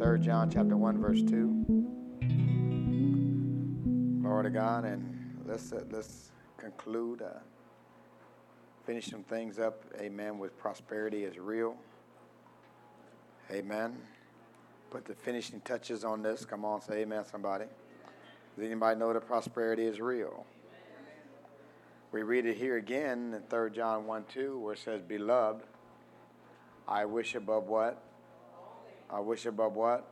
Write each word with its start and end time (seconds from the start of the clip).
3 0.00 0.18
John 0.18 0.48
chapter 0.50 0.78
1, 0.78 0.96
verse 0.96 1.20
2. 1.20 1.66
Glory 4.22 4.44
to 4.44 4.50
God. 4.50 4.86
And 4.86 5.42
let's, 5.46 5.74
uh, 5.74 5.84
let's 5.90 6.30
conclude, 6.56 7.20
uh, 7.20 7.40
finish 8.86 9.10
some 9.10 9.22
things 9.22 9.58
up, 9.58 9.84
amen, 10.00 10.38
with 10.38 10.58
prosperity 10.58 11.24
is 11.24 11.38
real. 11.38 11.76
Amen. 13.50 13.98
Put 14.88 15.04
the 15.04 15.12
finishing 15.14 15.60
touches 15.60 16.02
on 16.02 16.22
this. 16.22 16.46
Come 16.46 16.64
on, 16.64 16.80
say 16.80 17.02
amen, 17.02 17.26
somebody. 17.30 17.66
Does 18.56 18.64
anybody 18.64 18.98
know 18.98 19.12
that 19.12 19.26
prosperity 19.26 19.84
is 19.84 20.00
real? 20.00 20.46
We 22.10 22.22
read 22.22 22.46
it 22.46 22.56
here 22.56 22.78
again 22.78 23.34
in 23.34 23.42
3 23.50 23.70
John 23.70 24.06
1 24.06 24.24
2, 24.32 24.58
where 24.60 24.72
it 24.72 24.78
says, 24.78 25.02
Beloved, 25.02 25.62
I 26.88 27.04
wish 27.04 27.34
above 27.34 27.64
what? 27.64 28.02
I 29.12 29.20
wish 29.20 29.46
above 29.46 29.74
what? 29.74 30.06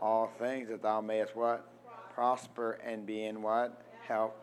All 0.00 0.30
things 0.38 0.68
that 0.68 0.82
thou 0.82 1.00
mayest 1.00 1.34
what? 1.34 1.66
Prosper 2.14 2.72
and 2.84 3.06
be 3.06 3.24
in 3.24 3.42
what? 3.42 3.82
Health. 4.06 4.34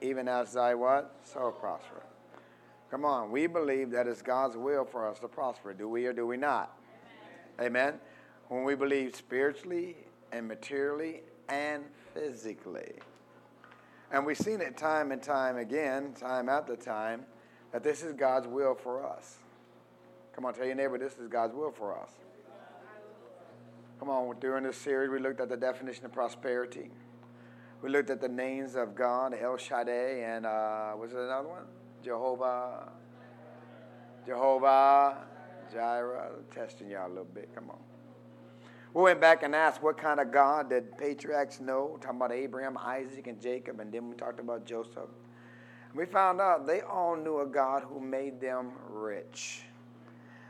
Even 0.00 0.28
as 0.28 0.52
thy 0.52 0.74
what? 0.74 1.14
So 1.24 1.50
prosper. 1.50 2.02
Come 2.90 3.04
on, 3.04 3.30
we 3.30 3.46
believe 3.46 3.90
that 3.90 4.06
it's 4.06 4.22
God's 4.22 4.56
will 4.56 4.84
for 4.84 5.06
us 5.06 5.18
to 5.18 5.28
prosper. 5.28 5.74
Do 5.74 5.88
we 5.88 6.06
or 6.06 6.14
do 6.14 6.26
we 6.26 6.38
not? 6.38 6.78
Amen. 7.60 7.94
When 8.48 8.64
we 8.64 8.74
believe 8.74 9.14
spiritually 9.14 9.96
and 10.32 10.48
materially 10.48 11.22
and 11.48 11.84
physically. 12.14 12.94
And 14.10 14.24
we've 14.24 14.38
seen 14.38 14.62
it 14.62 14.78
time 14.78 15.12
and 15.12 15.22
time 15.22 15.58
again, 15.58 16.14
time 16.14 16.48
after 16.48 16.76
time, 16.76 17.26
that 17.72 17.82
this 17.82 18.02
is 18.02 18.14
God's 18.14 18.46
will 18.46 18.74
for 18.74 19.04
us. 19.04 19.36
Come 20.34 20.46
on, 20.46 20.54
tell 20.54 20.64
your 20.64 20.74
neighbor, 20.74 20.96
this 20.96 21.18
is 21.18 21.28
God's 21.28 21.54
will 21.54 21.72
for 21.72 21.98
us. 21.98 22.10
Come 23.98 24.10
on, 24.10 24.36
during 24.38 24.62
this 24.62 24.76
series, 24.76 25.10
we 25.10 25.18
looked 25.18 25.40
at 25.40 25.48
the 25.48 25.56
definition 25.56 26.04
of 26.04 26.12
prosperity. 26.12 26.90
We 27.82 27.90
looked 27.90 28.10
at 28.10 28.20
the 28.20 28.28
names 28.28 28.76
of 28.76 28.94
God, 28.94 29.34
El 29.34 29.56
Shaddai, 29.56 30.22
and 30.24 30.46
uh, 30.46 30.92
was 30.96 31.10
it 31.12 31.18
another 31.18 31.48
one? 31.48 31.64
Jehovah, 32.04 32.92
Jehovah, 34.24 35.16
Jireh. 35.72 36.30
Testing 36.54 36.90
y'all 36.90 37.08
a 37.08 37.10
little 37.10 37.24
bit. 37.24 37.52
Come 37.54 37.70
on. 37.70 37.78
We 38.94 39.02
went 39.02 39.20
back 39.20 39.42
and 39.42 39.52
asked 39.52 39.82
what 39.82 39.98
kind 39.98 40.20
of 40.20 40.30
God 40.30 40.70
did 40.70 40.96
patriarchs 40.96 41.60
know, 41.60 41.98
talking 42.00 42.18
about 42.18 42.32
Abraham, 42.32 42.78
Isaac, 42.78 43.26
and 43.26 43.40
Jacob, 43.40 43.80
and 43.80 43.92
then 43.92 44.10
we 44.10 44.14
talked 44.14 44.38
about 44.38 44.64
Joseph. 44.64 45.10
We 45.92 46.06
found 46.06 46.40
out 46.40 46.68
they 46.68 46.82
all 46.82 47.16
knew 47.16 47.40
a 47.40 47.46
God 47.46 47.82
who 47.82 47.98
made 47.98 48.40
them 48.40 48.72
rich. 48.88 49.62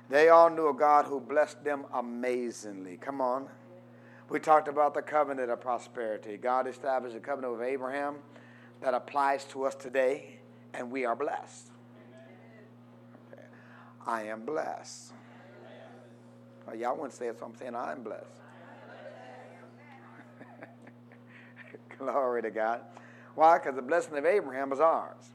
They 0.08 0.30
all 0.30 0.48
knew 0.48 0.68
a 0.68 0.74
God 0.74 1.04
who 1.04 1.20
blessed 1.20 1.62
them 1.64 1.84
amazingly. 1.92 2.96
Come 2.96 3.20
on. 3.20 3.46
We 4.30 4.40
talked 4.40 4.68
about 4.68 4.94
the 4.94 5.02
covenant 5.02 5.50
of 5.50 5.60
prosperity. 5.60 6.36
God 6.36 6.66
established 6.66 7.16
a 7.16 7.20
covenant 7.20 7.58
with 7.58 7.62
Abraham 7.62 8.16
that 8.80 8.94
applies 8.94 9.44
to 9.46 9.64
us 9.64 9.74
today, 9.74 10.38
and 10.74 10.90
we 10.90 11.04
are 11.04 11.16
blessed. 11.16 11.70
Okay. 13.32 13.42
I 14.06 14.24
am 14.24 14.44
blessed. 14.44 15.12
Well, 16.66 16.76
y'all 16.76 16.94
wouldn't 16.94 17.14
say 17.14 17.28
it, 17.28 17.38
so 17.38 17.46
I'm 17.46 17.54
saying 17.56 17.74
I'm 17.74 18.02
blessed. 18.02 18.24
Glory 21.98 22.42
to 22.42 22.50
God. 22.50 22.82
Why? 23.34 23.58
Because 23.58 23.76
the 23.76 23.82
blessing 23.82 24.16
of 24.18 24.26
Abraham 24.26 24.72
is 24.72 24.80
ours. 24.80 25.30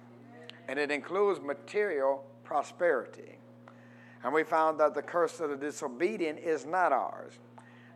And 0.67 0.77
it 0.77 0.91
includes 0.91 1.39
material 1.41 2.23
prosperity. 2.43 3.32
And 4.23 4.33
we 4.33 4.43
found 4.43 4.79
that 4.79 4.93
the 4.93 5.01
curse 5.01 5.39
of 5.39 5.49
the 5.49 5.57
disobedient 5.57 6.39
is 6.39 6.65
not 6.65 6.91
ours. 6.91 7.33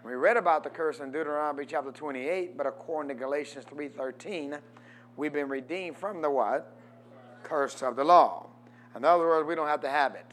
We 0.03 0.13
read 0.13 0.37
about 0.37 0.63
the 0.63 0.69
curse 0.69 0.99
in 0.99 1.11
Deuteronomy 1.11 1.65
chapter 1.65 1.91
28, 1.91 2.57
but 2.57 2.65
according 2.65 3.09
to 3.09 3.15
Galatians 3.15 3.65
3:13, 3.65 4.59
we've 5.15 5.33
been 5.33 5.49
redeemed 5.49 5.97
from 5.97 6.21
the 6.21 6.29
what? 6.29 6.73
Curse 7.43 7.81
of 7.81 7.95
the 7.95 8.03
law. 8.03 8.47
In 8.95 9.05
other 9.05 9.25
words, 9.25 9.47
we 9.47 9.55
don't 9.55 9.67
have 9.67 9.81
to 9.81 9.89
have 9.89 10.15
it. 10.15 10.25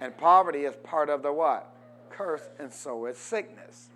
And 0.00 0.16
poverty 0.16 0.64
is 0.64 0.76
part 0.76 1.08
of 1.08 1.22
the 1.22 1.32
what? 1.32 1.70
Curse, 2.10 2.48
and 2.58 2.72
so 2.72 3.06
is 3.06 3.18
sickness. 3.18 3.90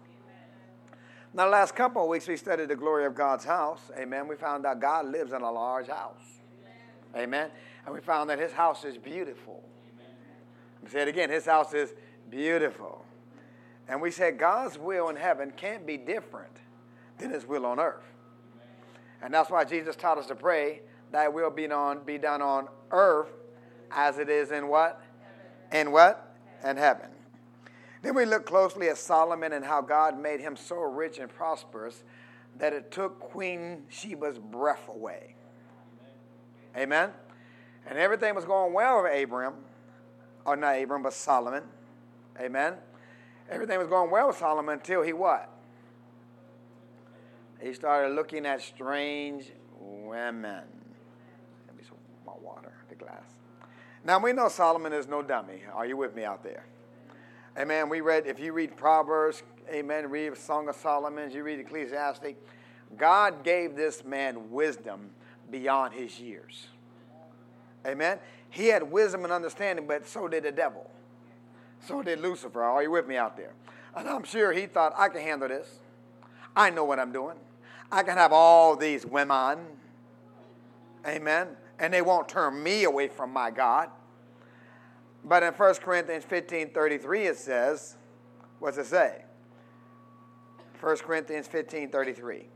Now, 1.34 1.44
the 1.44 1.50
last 1.50 1.74
couple 1.76 2.02
of 2.02 2.08
weeks 2.08 2.26
we 2.26 2.36
studied 2.36 2.68
the 2.68 2.76
glory 2.76 3.04
of 3.04 3.14
God's 3.14 3.44
house. 3.44 3.90
Amen. 3.96 4.26
We 4.26 4.36
found 4.36 4.64
out 4.64 4.80
God 4.80 5.06
lives 5.06 5.32
in 5.32 5.42
a 5.42 5.50
large 5.50 5.88
house. 5.88 6.40
Amen. 7.14 7.50
And 7.84 7.94
we 7.94 8.00
found 8.00 8.30
that 8.30 8.38
his 8.38 8.52
house 8.52 8.84
is 8.84 8.96
beautiful. 8.96 9.62
Say 10.86 11.02
it 11.02 11.08
again, 11.08 11.28
his 11.28 11.44
house 11.44 11.74
is 11.74 11.92
beautiful. 12.30 13.04
And 13.88 14.00
we 14.00 14.10
said 14.10 14.38
God's 14.38 14.78
will 14.78 15.08
in 15.08 15.16
heaven 15.16 15.52
can't 15.56 15.86
be 15.86 15.96
different 15.96 16.56
than 17.18 17.30
his 17.30 17.46
will 17.46 17.66
on 17.66 17.80
earth. 17.80 18.04
And 19.22 19.34
that's 19.34 19.50
why 19.50 19.64
Jesus 19.64 19.96
taught 19.96 20.18
us 20.18 20.26
to 20.26 20.34
pray, 20.34 20.82
thy 21.10 21.28
will 21.28 21.50
be, 21.50 21.70
on, 21.70 22.04
be 22.04 22.18
done 22.18 22.42
on 22.42 22.68
earth 22.90 23.30
as 23.90 24.18
it 24.18 24.28
is 24.28 24.52
in 24.52 24.68
what? 24.68 25.02
In 25.72 25.90
what? 25.90 26.36
In 26.64 26.76
heaven. 26.76 27.10
Then 28.02 28.14
we 28.14 28.24
look 28.24 28.46
closely 28.46 28.88
at 28.88 28.98
Solomon 28.98 29.52
and 29.52 29.64
how 29.64 29.80
God 29.80 30.18
made 30.20 30.40
him 30.40 30.56
so 30.56 30.76
rich 30.76 31.18
and 31.18 31.28
prosperous 31.28 32.04
that 32.58 32.72
it 32.72 32.90
took 32.90 33.18
Queen 33.18 33.84
Sheba's 33.90 34.38
breath 34.38 34.88
away. 34.88 35.34
Amen? 36.76 37.10
And 37.88 37.98
everything 37.98 38.34
was 38.34 38.44
going 38.44 38.72
well 38.72 39.02
with 39.02 39.22
Abram, 39.22 39.54
or 40.48 40.56
not 40.56 40.80
Abram, 40.80 41.02
but 41.02 41.12
Solomon. 41.12 41.62
Amen? 42.40 42.74
Everything 43.50 43.78
was 43.78 43.88
going 43.88 44.10
well 44.10 44.28
with 44.28 44.38
Solomon 44.38 44.74
until 44.74 45.02
he 45.02 45.12
what? 45.12 45.50
He 47.60 47.72
started 47.72 48.14
looking 48.14 48.46
at 48.46 48.62
strange 48.62 49.52
women. 49.80 50.62
Let 51.66 51.76
me 51.76 51.82
some 51.86 51.98
my 52.26 52.32
water, 52.40 52.72
the 52.88 52.94
glass. 52.94 53.22
Now 54.04 54.18
we 54.18 54.32
know 54.32 54.48
Solomon 54.48 54.92
is 54.92 55.08
no 55.08 55.22
dummy. 55.22 55.62
Are 55.72 55.86
you 55.86 55.96
with 55.96 56.14
me 56.14 56.24
out 56.24 56.42
there? 56.42 56.64
Amen. 57.58 57.88
We 57.88 58.00
read, 58.00 58.26
if 58.26 58.38
you 58.38 58.52
read 58.52 58.76
Proverbs, 58.76 59.42
amen, 59.68 60.08
read 60.10 60.36
Song 60.36 60.68
of 60.68 60.76
Solomon, 60.76 61.30
you 61.30 61.42
read 61.42 61.58
Ecclesiastic, 61.58 62.36
God 62.96 63.42
gave 63.42 63.74
this 63.74 64.04
man 64.04 64.50
wisdom 64.50 65.10
beyond 65.50 65.92
his 65.92 66.20
years. 66.20 66.68
Amen. 67.86 68.18
He 68.50 68.66
had 68.66 68.90
wisdom 68.90 69.24
and 69.24 69.32
understanding, 69.32 69.86
but 69.86 70.06
so 70.06 70.28
did 70.28 70.44
the 70.44 70.52
devil. 70.52 70.90
So 71.86 72.02
did 72.02 72.20
Lucifer. 72.20 72.62
Are 72.62 72.82
you 72.82 72.90
with 72.90 73.06
me 73.06 73.16
out 73.16 73.36
there? 73.36 73.52
And 73.94 74.08
I'm 74.08 74.24
sure 74.24 74.52
he 74.52 74.66
thought, 74.66 74.94
I 74.96 75.08
can 75.08 75.20
handle 75.20 75.48
this. 75.48 75.68
I 76.56 76.70
know 76.70 76.84
what 76.84 76.98
I'm 76.98 77.12
doing. 77.12 77.36
I 77.90 78.02
can 78.02 78.16
have 78.16 78.32
all 78.32 78.76
these 78.76 79.06
women. 79.06 79.58
Amen. 81.06 81.48
And 81.78 81.92
they 81.92 82.02
won't 82.02 82.28
turn 82.28 82.62
me 82.62 82.84
away 82.84 83.08
from 83.08 83.32
my 83.32 83.50
God. 83.50 83.90
But 85.24 85.42
in 85.42 85.52
1 85.52 85.74
Corinthians 85.76 86.24
15 86.24 86.70
33, 86.70 87.26
it 87.26 87.36
says, 87.36 87.96
what's 88.58 88.78
it 88.78 88.86
say? 88.86 89.22
1 90.80 90.96
Corinthians 90.98 91.46
15 91.46 91.90
33. 91.90 92.46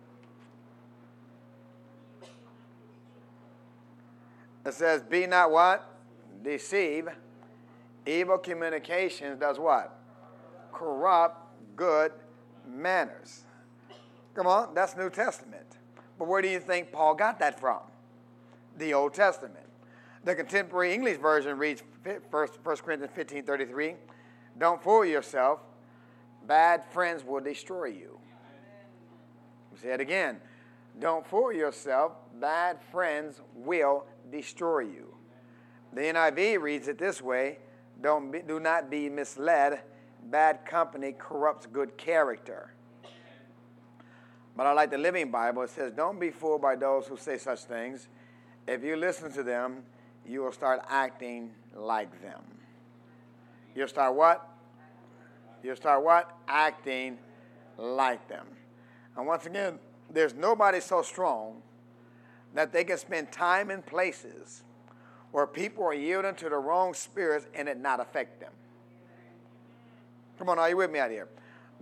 It 4.64 4.74
says, 4.74 5.02
Be 5.02 5.26
not 5.26 5.50
what? 5.50 5.88
Deceive. 6.42 7.08
Evil 8.06 8.38
communications 8.38 9.38
does 9.38 9.58
what? 9.58 9.96
Corrupt 10.72 11.38
good 11.76 12.12
manners. 12.68 13.42
Come 14.34 14.46
on, 14.46 14.74
that's 14.74 14.96
New 14.96 15.10
Testament. 15.10 15.78
But 16.18 16.28
where 16.28 16.42
do 16.42 16.48
you 16.48 16.60
think 16.60 16.92
Paul 16.92 17.14
got 17.14 17.38
that 17.40 17.60
from? 17.60 17.80
The 18.78 18.94
Old 18.94 19.14
Testament. 19.14 19.66
The 20.24 20.34
contemporary 20.34 20.94
English 20.94 21.18
version 21.18 21.58
reads 21.58 21.82
1 22.04 22.20
Corinthians 22.84 23.12
15 23.14 23.44
33. 23.44 23.94
Don't 24.58 24.82
fool 24.82 25.04
yourself. 25.04 25.60
Bad 26.46 26.84
friends 26.92 27.24
will 27.24 27.40
destroy 27.40 27.86
you. 27.86 28.18
Say 29.80 29.88
it 29.88 30.00
again. 30.00 30.38
Don't 31.00 31.26
fool 31.26 31.52
yourself. 31.52 32.12
Bad 32.40 32.78
friends 32.90 33.40
will 33.54 34.04
destroy 34.30 34.80
you. 34.80 35.14
The 35.92 36.00
NIV 36.00 36.60
reads 36.60 36.88
it 36.88 36.98
this 36.98 37.20
way 37.20 37.58
Don't 38.00 38.30
be, 38.30 38.40
Do 38.40 38.60
not 38.60 38.90
be 38.90 39.08
misled. 39.08 39.80
Bad 40.30 40.64
company 40.64 41.14
corrupts 41.18 41.66
good 41.66 41.96
character. 41.96 42.72
But 44.56 44.66
I 44.66 44.72
like 44.72 44.90
the 44.90 44.98
Living 44.98 45.30
Bible. 45.30 45.62
It 45.62 45.70
says, 45.70 45.92
Don't 45.92 46.20
be 46.20 46.30
fooled 46.30 46.62
by 46.62 46.76
those 46.76 47.06
who 47.06 47.16
say 47.16 47.38
such 47.38 47.60
things. 47.64 48.08
If 48.66 48.84
you 48.84 48.96
listen 48.96 49.32
to 49.32 49.42
them, 49.42 49.82
you 50.26 50.42
will 50.42 50.52
start 50.52 50.80
acting 50.88 51.50
like 51.74 52.22
them. 52.22 52.42
You'll 53.74 53.88
start 53.88 54.14
what? 54.14 54.48
You'll 55.62 55.76
start 55.76 56.04
what? 56.04 56.36
Acting 56.46 57.18
like 57.76 58.28
them. 58.28 58.46
And 59.16 59.26
once 59.26 59.46
again, 59.46 59.78
there's 60.10 60.34
nobody 60.34 60.80
so 60.80 61.02
strong 61.02 61.62
that 62.54 62.72
they 62.72 62.84
can 62.84 62.98
spend 62.98 63.32
time 63.32 63.70
in 63.70 63.82
places 63.82 64.62
where 65.30 65.46
people 65.46 65.84
are 65.84 65.94
yielding 65.94 66.34
to 66.34 66.48
the 66.48 66.56
wrong 66.56 66.92
spirits 66.94 67.46
and 67.54 67.68
it 67.68 67.78
not 67.78 68.00
affect 68.00 68.40
them. 68.40 68.52
Come 70.38 70.48
on, 70.48 70.58
are 70.58 70.68
you 70.68 70.76
with 70.76 70.90
me 70.90 70.98
out 70.98 71.10
here? 71.10 71.28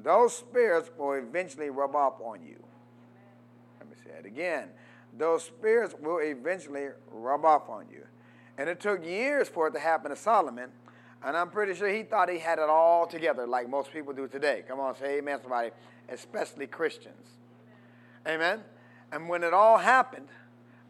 those 0.02 0.36
spirits 0.36 0.90
will 0.96 1.12
eventually 1.12 1.70
rub 1.70 1.94
off 1.94 2.20
on 2.20 2.42
you. 2.42 2.62
Let 3.78 3.90
me 3.90 3.96
say 4.04 4.18
it 4.18 4.26
again. 4.26 4.68
Those 5.16 5.44
spirits 5.44 5.94
will 6.00 6.18
eventually 6.18 6.88
rub 7.10 7.44
off 7.44 7.68
on 7.68 7.86
you. 7.90 8.04
And 8.58 8.68
it 8.68 8.80
took 8.80 9.04
years 9.04 9.48
for 9.48 9.68
it 9.68 9.72
to 9.72 9.80
happen 9.80 10.10
to 10.10 10.16
Solomon. 10.16 10.70
And 11.24 11.36
I'm 11.36 11.50
pretty 11.50 11.74
sure 11.74 11.88
he 11.88 12.02
thought 12.02 12.30
he 12.30 12.38
had 12.38 12.58
it 12.58 12.68
all 12.68 13.06
together, 13.06 13.46
like 13.46 13.68
most 13.68 13.92
people 13.92 14.12
do 14.12 14.26
today. 14.26 14.64
Come 14.66 14.80
on, 14.80 14.96
say 14.96 15.18
amen, 15.18 15.40
somebody, 15.42 15.70
especially 16.08 16.66
Christians. 16.66 17.26
Amen. 18.26 18.60
And 19.12 19.28
when 19.28 19.42
it 19.42 19.52
all 19.52 19.78
happened, 19.78 20.28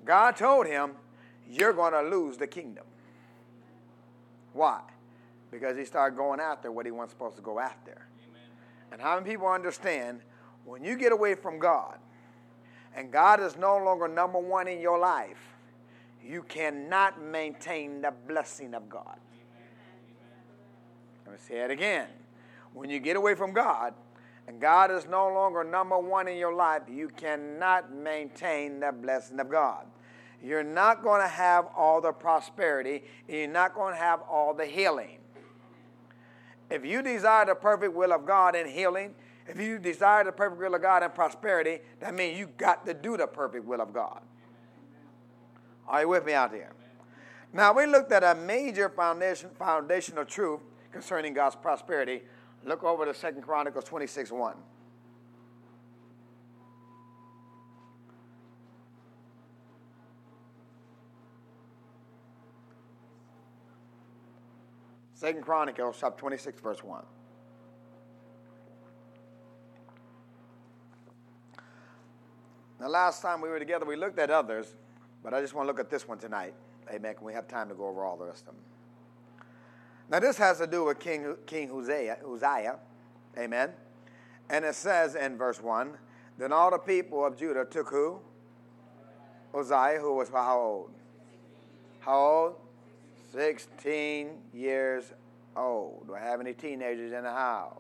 God 0.05 0.37
told 0.37 0.67
him, 0.67 0.93
You're 1.49 1.73
going 1.73 1.93
to 1.93 2.03
lose 2.03 2.37
the 2.37 2.47
kingdom. 2.47 2.85
Why? 4.53 4.81
Because 5.51 5.77
he 5.77 5.85
started 5.85 6.17
going 6.17 6.41
after 6.41 6.71
what 6.71 6.87
he 6.87 6.93
wasn't 6.93 7.11
supposed 7.11 7.37
to 7.37 7.43
go 7.43 7.59
after. 7.59 7.93
Amen. 7.93 8.43
And 8.93 9.01
how 9.01 9.19
many 9.19 9.31
people 9.31 9.49
understand 9.49 10.21
when 10.65 10.85
you 10.85 10.97
get 10.97 11.13
away 11.13 11.35
from 11.35 11.59
God 11.59 11.99
and 12.95 13.11
God 13.13 13.41
is 13.41 13.57
no 13.57 13.77
longer 13.77 14.09
number 14.09 14.39
one 14.39 14.69
in 14.69 14.81
your 14.81 14.99
life, 14.99 15.39
you 16.25 16.43
cannot 16.43 17.23
maintain 17.23 18.03
the 18.03 18.13
blessing 18.29 18.75
of 18.75 18.89
God. 18.89 19.19
Let 21.27 21.33
me 21.33 21.39
say 21.47 21.61
it 21.61 21.71
again. 21.71 22.09
When 22.75 22.91
you 22.91 23.01
get 23.01 23.17
away 23.17 23.35
from 23.35 23.53
God 23.53 23.95
and 24.51 24.61
God 24.61 24.91
is 24.91 25.07
no 25.07 25.29
longer 25.29 25.63
number 25.63 25.97
one 25.97 26.27
in 26.27 26.37
your 26.37 26.53
life, 26.53 26.83
you 26.91 27.07
cannot 27.07 27.95
maintain 27.95 28.81
the 28.81 28.91
blessing 28.91 29.39
of 29.39 29.49
God. 29.49 29.87
You're 30.43 30.65
not 30.65 31.05
going 31.05 31.21
to 31.21 31.29
have 31.29 31.67
all 31.77 32.01
the 32.01 32.11
prosperity, 32.11 33.05
you're 33.29 33.47
not 33.47 33.77
going 33.77 33.95
to 33.95 34.01
have 34.01 34.23
all 34.23 34.53
the 34.53 34.67
healing. 34.67 35.19
If 36.69 36.85
you 36.85 37.01
desire 37.01 37.47
the 37.47 37.55
perfect 37.55 37.95
will 37.95 38.13
of 38.13 38.27
God 38.27 38.57
in 38.57 38.69
healing, 38.69 39.15
if 39.47 39.61
you 39.61 39.79
desire 39.79 40.25
the 40.25 40.33
perfect 40.33 40.61
will 40.61 40.75
of 40.75 40.83
God 40.83 41.05
in 41.05 41.11
prosperity, 41.11 41.79
that 42.01 42.13
means 42.13 42.37
you 42.37 42.49
got 42.59 42.85
to 42.87 42.93
do 42.93 43.17
the 43.17 43.29
perfect 43.29 43.65
will 43.65 43.81
of 43.81 43.93
God. 43.93 44.21
Are 45.87 46.01
you 46.01 46.09
with 46.09 46.27
me 46.27 46.33
out 46.33 46.53
here? 46.53 46.73
Now, 47.53 47.73
we 47.73 47.87
looked 47.87 48.11
at 48.11 48.25
a 48.25 48.35
major 48.35 48.89
foundation, 48.89 49.51
foundational 49.57 50.25
truth 50.25 50.59
concerning 50.91 51.35
God's 51.35 51.55
prosperity. 51.55 52.23
Look 52.65 52.85
over 52.85 53.05
to 53.05 53.15
Second 53.15 53.43
Chronicles 53.43 53.85
26 53.85 54.31
1. 54.31 54.55
Second 65.21 65.43
Chronicles 65.43 65.99
chapter 66.01 66.19
26, 66.19 66.61
verse 66.61 66.83
1. 66.83 67.05
The 72.79 72.89
last 72.89 73.21
time 73.21 73.43
we 73.43 73.51
were 73.51 73.59
together, 73.59 73.85
we 73.85 73.97
looked 73.97 74.19
at 74.19 74.31
others, 74.31 74.77
but 75.23 75.35
I 75.35 75.43
just 75.43 75.53
want 75.53 75.67
to 75.67 75.69
look 75.69 75.79
at 75.79 75.91
this 75.91 76.09
one 76.09 76.17
tonight. 76.17 76.55
Amen. 76.91 77.15
Can 77.15 77.27
we 77.27 77.35
have 77.35 77.47
time 77.47 77.69
to 77.69 77.75
go 77.75 77.87
over 77.87 78.03
all 78.03 78.17
the 78.17 78.25
rest 78.25 78.49
of 78.49 78.55
them? 78.55 78.70
Now, 80.11 80.19
this 80.19 80.37
has 80.39 80.59
to 80.59 80.67
do 80.67 80.85
with 80.85 80.99
King, 80.99 81.37
King 81.47 81.71
Uzziah, 81.71 82.19
Uzziah. 82.29 82.79
Amen. 83.39 83.71
And 84.49 84.65
it 84.65 84.75
says 84.75 85.15
in 85.15 85.39
verse 85.39 85.63
1 85.63 85.93
Then 86.37 86.53
all 86.53 86.73
the 86.73 86.79
people 86.79 87.25
of 87.25 87.39
Judah 87.39 87.65
took 87.65 87.89
who? 87.89 88.19
Uzziah, 89.55 89.99
who 90.01 90.15
was 90.15 90.29
how 90.29 90.59
old? 90.59 90.91
How 92.01 92.19
old? 92.19 92.55
16 93.33 94.31
years 94.53 95.13
old. 95.57 96.09
Do 96.09 96.15
I 96.15 96.21
have 96.21 96.41
any 96.41 96.55
teenagers 96.55 97.13
in 97.13 97.23
the 97.23 97.31
house? 97.31 97.79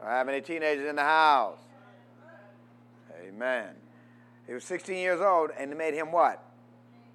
Do 0.00 0.06
I 0.06 0.12
have 0.12 0.28
any 0.28 0.40
teenagers 0.40 0.88
in 0.88 0.96
the 0.96 1.02
house? 1.02 1.58
Amen. 3.28 3.74
He 4.46 4.54
was 4.54 4.64
16 4.64 4.96
years 4.96 5.20
old, 5.20 5.50
and 5.58 5.70
they 5.70 5.76
made 5.76 5.94
him 5.94 6.10
what? 6.10 6.42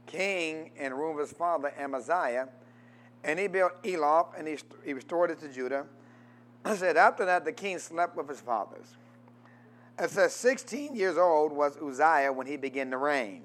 King 0.06 0.72
in 0.78 0.92
the 0.92 0.96
of 0.96 1.18
his 1.18 1.32
father 1.32 1.74
Amaziah. 1.78 2.48
And 3.28 3.38
he 3.38 3.48
built 3.48 3.74
Eloth, 3.86 4.34
and 4.36 4.48
he, 4.48 4.58
he 4.84 4.94
restored 4.94 5.30
it 5.30 5.40
to 5.42 5.50
Judah. 5.50 5.86
I 6.66 6.76
said, 6.76 6.98
after 6.98 7.26
that, 7.26 7.46
the 7.46 7.52
king 7.52 7.78
slept 7.78 8.18
with 8.18 8.28
his 8.28 8.42
fathers. 8.42 8.88
It 10.00 10.10
says, 10.10 10.34
16 10.34 10.96
years 10.96 11.18
old 11.18 11.52
was 11.52 11.78
Uzziah 11.78 12.32
when 12.34 12.48
he 12.48 12.58
began 12.58 12.90
to 12.90 12.98
reign 12.98 13.44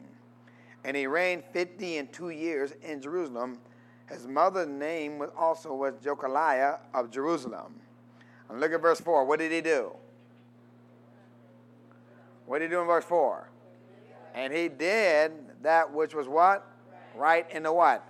and 0.85 0.97
he 0.97 1.07
reigned 1.07 1.45
fifty 1.53 1.99
and 1.99 2.13
two 2.13 2.31
years 2.31 2.73
in 2.83 3.01
Jerusalem. 3.01 3.59
His 4.09 4.27
mother's 4.27 4.69
name 4.69 5.19
was 5.19 5.31
also 5.37 5.75
was 5.75 5.95
Jecoliah 6.05 6.79
of 6.93 7.11
Jerusalem. 7.11 7.75
And 8.49 8.61
look 8.61 8.73
at 8.73 8.83
verse 8.83 9.01
4. 9.01 9.25
What 9.25 9.39
did 9.39 9.53
he 9.53 9.61
do? 9.61 9.93
What 12.45 12.59
did 12.59 12.67
he 12.67 12.71
do 12.71 12.81
in 12.81 12.87
verse 12.87 13.05
4? 13.05 13.49
And 14.35 14.53
he 14.53 14.69
did 14.69 15.33
that 15.63 15.91
which 15.91 16.15
was 16.15 16.29
what? 16.29 16.67
Right 17.15 17.47
in 17.51 17.63
the 17.63 17.73
what? 17.73 18.05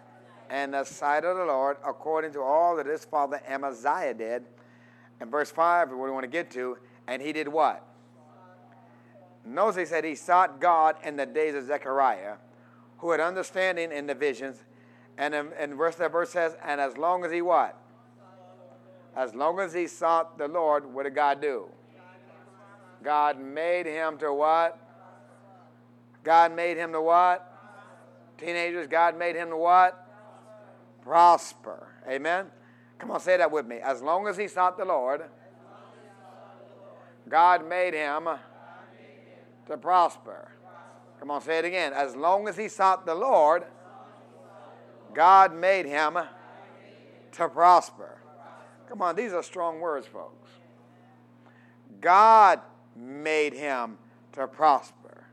And 0.53 0.75
the 0.75 0.85
sight 0.85 1.25
of 1.25 1.39
the 1.39 1.47
Lord, 1.47 1.79
according 1.83 2.35
to 2.35 2.43
all 2.43 2.77
that 2.77 2.85
his 2.85 3.07
father 3.07 3.41
Amaziah 3.49 4.13
did. 4.13 4.45
And 5.19 5.31
verse 5.31 5.51
5, 5.51 5.89
what 5.89 5.99
we 5.99 6.11
want 6.11 6.25
to 6.25 6.29
get 6.29 6.51
to, 6.51 6.77
and 7.09 7.23
he 7.23 7.33
did 7.33 7.49
what? 7.49 7.83
Notice 9.47 9.77
he 9.77 9.87
said 9.87 10.05
he 10.05 10.15
sought 10.15 10.61
God 10.61 10.97
in 11.03 11.17
the 11.17 11.25
days 11.25 11.55
of 11.55 11.65
Zechariah 11.65 12.35
who 12.99 13.13
had 13.13 13.21
understanding 13.21 13.91
in 13.93 14.07
the 14.07 14.15
visions. 14.15 14.63
And 15.17 15.35
um, 15.35 15.53
in, 15.59 15.71
in 15.71 15.77
verse 15.79 15.97
that 15.97 16.13
verse 16.13 16.29
says, 16.29 16.55
and 16.63 16.83
as 16.83 16.99
long 16.99 17.25
as 17.25 17.33
he 17.33 17.41
what? 17.41 17.75
As 19.17 19.35
long 19.35 19.59
as 19.59 19.73
he 19.73 19.87
sought 19.87 20.37
the 20.37 20.49
Lord, 20.49 20.85
what 20.85 21.05
did 21.05 21.15
God 21.15 21.41
do? 21.41 21.65
God 23.03 23.41
made 23.41 23.87
him 23.87 24.19
to 24.19 24.35
what? 24.35 24.79
God 26.23 26.55
made 26.55 26.77
him 26.77 26.93
to 26.93 27.01
what? 27.01 27.49
Teenagers, 28.37 28.87
God 28.87 29.19
made 29.19 29.35
him 29.35 29.49
to 29.49 29.57
what? 29.57 29.99
Prosper. 31.05 31.89
Amen. 32.09 32.47
Come 32.99 33.11
on, 33.11 33.21
say 33.21 33.37
that 33.37 33.51
with 33.51 33.67
me. 33.67 33.77
As 33.77 34.01
long 34.01 34.29
as 34.29 34.37
he 34.37 34.47
sought 34.49 34.79
the 34.79 34.85
Lord, 34.85 35.23
God 37.29 37.69
made 37.69 37.95
him 37.95 38.29
to 39.67 39.77
prosper. 39.77 40.51
Come 41.19 41.31
on, 41.31 41.41
say 41.41 41.59
it 41.59 41.65
again. 41.65 41.93
As 41.93 42.17
long 42.17 42.49
as 42.49 42.57
he 42.57 42.69
sought 42.69 43.07
the 43.07 43.15
Lord, 43.15 43.65
God 45.15 45.55
made 45.55 45.87
him 45.87 46.19
to 47.33 47.49
prosper. 47.49 48.19
Come 48.89 49.03
on, 49.03 49.17
these 49.17 49.33
are 49.33 49.43
strong 49.43 49.81
words, 49.81 50.07
folks. 50.07 50.51
God 52.01 52.61
made 52.97 53.53
him 53.53 53.99
to 54.33 54.47
prosper. 54.47 55.25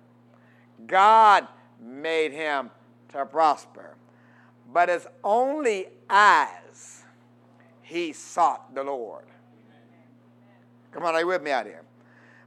God 0.85 1.47
made 1.81 2.31
him 2.31 2.69
to 3.09 3.25
prosper. 3.25 3.95
But 4.71 4.89
it's 4.89 5.07
only 5.23 5.87
as 6.09 7.03
he 7.81 8.13
sought 8.13 8.73
the 8.75 8.83
Lord. 8.83 9.25
Come 10.91 11.03
on, 11.03 11.15
are 11.15 11.21
you 11.21 11.27
with 11.27 11.41
me 11.41 11.51
out 11.51 11.65
here? 11.65 11.83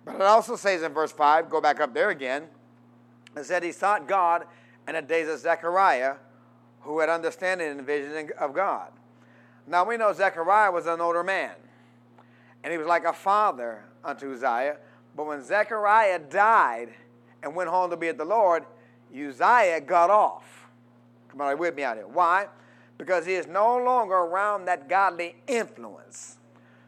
But 0.04 0.16
it 0.16 0.22
also 0.22 0.56
says 0.56 0.82
in 0.82 0.92
verse 0.92 1.12
5, 1.12 1.48
go 1.48 1.60
back 1.60 1.80
up 1.80 1.94
there 1.94 2.10
again. 2.10 2.44
It 3.36 3.44
said 3.44 3.62
he 3.62 3.72
sought 3.72 4.08
God 4.08 4.44
in 4.86 4.94
the 4.94 5.02
days 5.02 5.28
of 5.28 5.38
Zechariah, 5.38 6.16
who 6.80 6.98
had 6.98 7.08
understanding 7.08 7.70
and 7.70 7.86
vision 7.86 8.30
of 8.38 8.52
God. 8.52 8.90
Now 9.66 9.84
we 9.84 9.96
know 9.96 10.12
Zechariah 10.12 10.72
was 10.72 10.86
an 10.86 11.00
older 11.00 11.22
man, 11.22 11.52
and 12.64 12.72
he 12.72 12.78
was 12.78 12.86
like 12.86 13.04
a 13.04 13.12
father 13.12 13.84
unto 14.04 14.32
Uzziah. 14.32 14.78
But 15.16 15.26
when 15.26 15.42
Zechariah 15.42 16.18
died 16.18 16.88
and 17.42 17.54
went 17.54 17.70
home 17.70 17.90
to 17.90 17.96
be 17.96 18.08
at 18.08 18.18
the 18.18 18.24
Lord, 18.24 18.64
Uzziah 19.14 19.80
got 19.80 20.10
off. 20.10 20.61
Come 21.32 21.40
on, 21.40 21.58
with 21.58 21.74
me 21.74 21.82
out 21.82 21.96
here. 21.96 22.06
Why? 22.06 22.46
Because 22.98 23.26
he 23.26 23.34
is 23.34 23.48
no 23.48 23.76
longer 23.78 24.14
around 24.14 24.66
that 24.66 24.88
godly 24.88 25.34
influence. 25.48 26.38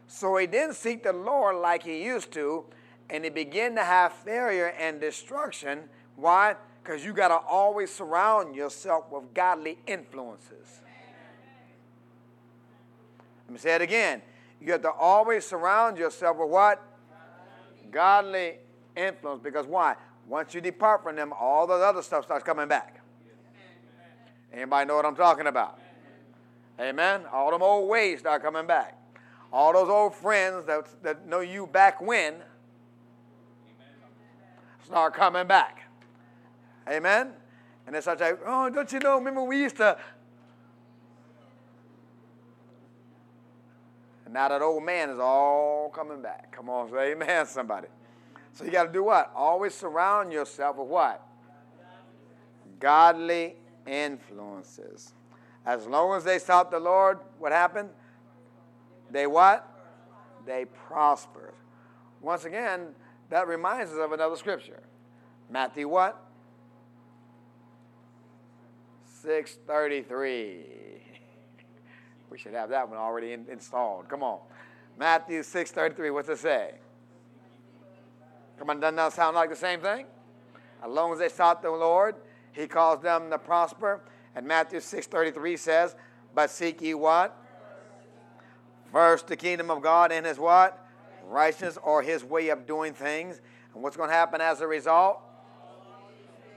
So 0.07 0.37
he 0.37 0.47
didn't 0.47 0.75
seek 0.75 1.03
the 1.03 1.11
Lord 1.11 1.57
like 1.57 1.83
he 1.83 2.01
used 2.01 2.31
to, 2.33 2.63
and 3.09 3.25
he 3.25 3.29
began 3.29 3.75
to 3.75 3.83
have 3.83 4.13
failure 4.13 4.73
and 4.79 5.01
destruction 5.01 5.89
why? 6.15 6.55
Because 6.83 7.03
you 7.03 7.13
got 7.13 7.29
to 7.29 7.37
always 7.47 7.93
surround 7.93 8.55
yourself 8.55 9.05
with 9.11 9.33
godly 9.33 9.77
influences. 9.87 10.81
Let 13.47 13.53
me 13.53 13.59
say 13.59 13.75
it 13.75 13.81
again. 13.81 14.21
You 14.61 14.71
have 14.71 14.81
to 14.83 14.91
always 14.91 15.45
surround 15.45 15.97
yourself 15.97 16.37
with 16.37 16.49
what? 16.49 16.81
Godly 17.91 18.57
influence. 18.95 19.41
Because 19.43 19.67
why? 19.67 19.95
Once 20.27 20.53
you 20.53 20.61
depart 20.61 21.03
from 21.03 21.15
them, 21.15 21.33
all 21.33 21.67
the 21.67 21.73
other 21.73 22.01
stuff 22.01 22.25
starts 22.25 22.43
coming 22.43 22.67
back. 22.67 22.94
Anybody 24.55 24.87
know 24.87 24.95
what 24.95 25.05
I'm 25.05 25.15
talking 25.15 25.47
about? 25.47 25.79
Amen. 26.79 27.23
All 27.31 27.51
them 27.51 27.61
old 27.61 27.89
ways 27.89 28.19
start 28.19 28.41
coming 28.41 28.65
back. 28.65 28.97
All 29.51 29.73
those 29.73 29.89
old 29.89 30.15
friends 30.15 30.65
that, 30.65 30.87
that 31.03 31.27
know 31.27 31.41
you 31.41 31.67
back 31.67 32.01
when 32.01 32.35
start 34.85 35.13
coming 35.13 35.45
back. 35.45 35.81
Amen? 36.87 37.31
And 37.85 37.95
it's 37.95 38.05
such 38.05 38.21
a, 38.21 38.37
oh, 38.45 38.69
don't 38.69 38.91
you 38.91 38.99
know, 38.99 39.15
remember 39.17 39.43
we 39.43 39.61
used 39.61 39.77
to. 39.77 39.97
And 44.25 44.33
now 44.33 44.47
that 44.47 44.61
old 44.61 44.83
man 44.83 45.09
is 45.09 45.19
all 45.19 45.89
coming 45.89 46.21
back. 46.21 46.51
Come 46.51 46.69
on, 46.69 46.89
say 46.91 47.11
amen, 47.11 47.45
somebody. 47.45 47.87
So 48.53 48.63
you 48.63 48.71
got 48.71 48.85
to 48.85 48.93
do 48.93 49.03
what? 49.03 49.31
Always 49.35 49.73
surround 49.73 50.31
yourself 50.31 50.77
with 50.77 50.87
what? 50.87 51.21
Godly 52.79 53.55
influences. 53.87 55.13
As 55.65 55.87
long 55.87 56.15
as 56.15 56.23
they 56.23 56.39
sought 56.39 56.71
the 56.71 56.79
Lord, 56.79 57.19
what 57.39 57.51
happened? 57.51 57.89
They 59.09 59.27
what? 59.27 59.67
They 60.45 60.65
prospered. 60.65 61.53
Once 62.21 62.45
again, 62.45 62.87
that 63.29 63.47
reminds 63.47 63.91
us 63.91 63.97
of 63.97 64.11
another 64.11 64.35
scripture. 64.35 64.83
Matthew 65.49 65.87
what? 65.87 66.21
633. 69.21 70.65
We 72.27 72.39
should 72.39 72.53
have 72.53 72.69
that 72.69 72.89
one 72.89 72.97
already 72.97 73.31
in, 73.31 73.45
installed. 73.49 74.09
Come 74.09 74.21
on. 74.21 74.39
Matthew 74.97 75.41
633. 75.41 76.09
What's 76.09 76.27
it 76.27 76.39
say? 76.39 76.73
Come 78.57 78.69
on, 78.69 78.79
doesn't 78.79 78.95
that 78.95 79.13
sound 79.13 79.35
like 79.35 79.49
the 79.49 79.55
same 79.55 79.79
thing? 79.79 80.05
As 80.83 80.91
long 80.91 81.13
as 81.13 81.19
they 81.19 81.29
sought 81.29 81.61
the 81.61 81.71
Lord, 81.71 82.15
he 82.55 82.67
calls 82.67 83.01
them 83.01 83.29
to 83.29 83.37
prosper. 83.37 84.01
And 84.35 84.47
Matthew 84.47 84.79
6.33 84.79 85.59
says, 85.59 85.95
But 86.33 86.49
seek 86.49 86.81
ye 86.81 86.93
what? 86.93 87.37
First 88.91 89.27
the 89.27 89.35
kingdom 89.35 89.69
of 89.69 89.81
God 89.81 90.11
and 90.11 90.25
his 90.25 90.39
what? 90.39 90.87
Righteousness 91.27 91.77
or 91.83 92.01
his 92.01 92.23
way 92.23 92.49
of 92.49 92.65
doing 92.65 92.93
things. 92.93 93.41
And 93.73 93.83
what's 93.83 93.97
going 93.97 94.09
to 94.09 94.15
happen 94.15 94.41
as 94.41 94.61
a 94.61 94.67
result? 94.67 95.19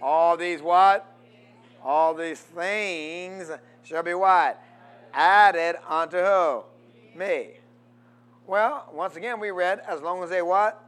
All 0.00 0.36
these 0.36 0.62
what? 0.62 1.04
All 1.82 2.14
these 2.14 2.40
things 2.40 3.50
shall 3.82 4.02
be 4.02 4.14
what? 4.14 4.62
Added 5.12 5.76
unto 5.88 6.18
who? 6.18 6.62
Me. 7.16 7.50
Well, 8.46 8.88
once 8.92 9.16
again, 9.16 9.40
we 9.40 9.50
read, 9.50 9.80
as 9.88 10.00
long 10.00 10.22
as 10.22 10.30
they 10.30 10.42
what? 10.42 10.82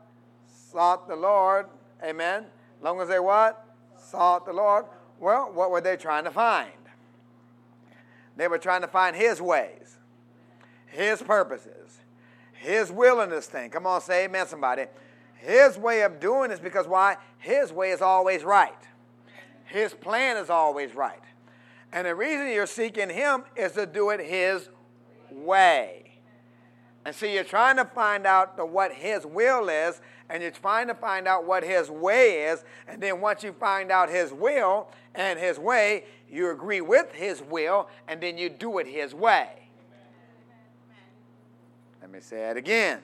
Sought 0.71 1.09
the 1.09 1.17
Lord. 1.17 1.67
Amen. 2.02 2.45
As 2.79 2.83
long 2.83 3.00
as 3.00 3.09
they 3.09 3.19
what? 3.19 3.67
Sought 3.99 4.47
the 4.47 4.52
Lord. 4.52 4.87
Well, 5.21 5.50
what 5.53 5.71
were 5.71 5.83
they 5.83 5.97
trying 5.97 6.25
to 6.25 6.31
find? 6.31 6.73
They 8.37 8.49
were 8.49 8.59
trying 8.59 8.81
to 8.81 8.89
find 8.89 9.15
His 9.15 9.41
ways, 9.41 9.99
His 10.87 11.23
purposes, 11.23 12.00
His 12.55 12.91
will 12.91 13.21
in 13.21 13.29
this 13.29 13.47
thing. 13.47 13.71
Come 13.71 13.87
on, 13.87 14.00
say 14.00 14.25
amen, 14.25 14.47
somebody. 14.47 14.87
His 15.37 15.77
way 15.79 16.03
of 16.03 16.21
doing 16.21 16.50
this 16.50 16.59
because 16.59 16.89
why? 16.89 17.19
His 17.39 17.73
way 17.73 17.91
is 17.91 18.00
always 18.00 18.45
right. 18.45 18.73
His 19.67 19.95
plan 19.95 20.37
is 20.37 20.50
always 20.50 20.95
right. 20.95 21.23
And 21.93 22.07
the 22.07 22.15
reason 22.15 22.49
you're 22.49 22.67
seeking 22.67 23.11
Him 23.11 23.45
is 23.57 23.73
to 23.73 23.87
do 23.87 24.11
it 24.11 24.21
His 24.21 24.69
way. 25.31 26.19
And 27.05 27.15
so 27.15 27.27
you're 27.27 27.45
trying 27.45 27.77
to 27.77 27.85
find 27.85 28.27
out 28.27 28.57
the, 28.57 28.65
what 28.65 28.93
His 28.93 29.27
will 29.27 29.69
is, 29.69 30.00
and 30.31 30.43
you're 30.43 30.51
trying 30.51 30.87
to 30.89 30.95
find 30.95 31.27
out 31.27 31.47
what 31.47 31.63
His 31.63 31.91
way 31.91 32.45
is. 32.45 32.65
And 32.89 33.03
then 33.03 33.21
once 33.21 33.43
you 33.43 33.53
find 33.53 33.91
out 33.91 34.09
His 34.09 34.33
will 34.33 34.89
and 35.15 35.39
His 35.39 35.59
way, 35.59 36.05
you 36.31 36.51
agree 36.51 36.81
with 36.81 37.13
His 37.13 37.43
will, 37.43 37.89
and 38.09 38.21
then 38.21 38.39
you 38.39 38.49
do 38.49 38.79
it 38.79 38.87
His 38.87 39.15
way. 39.15 39.49
Let 42.01 42.11
me 42.11 42.21
say 42.21 42.49
it 42.49 42.57
again. 42.57 43.01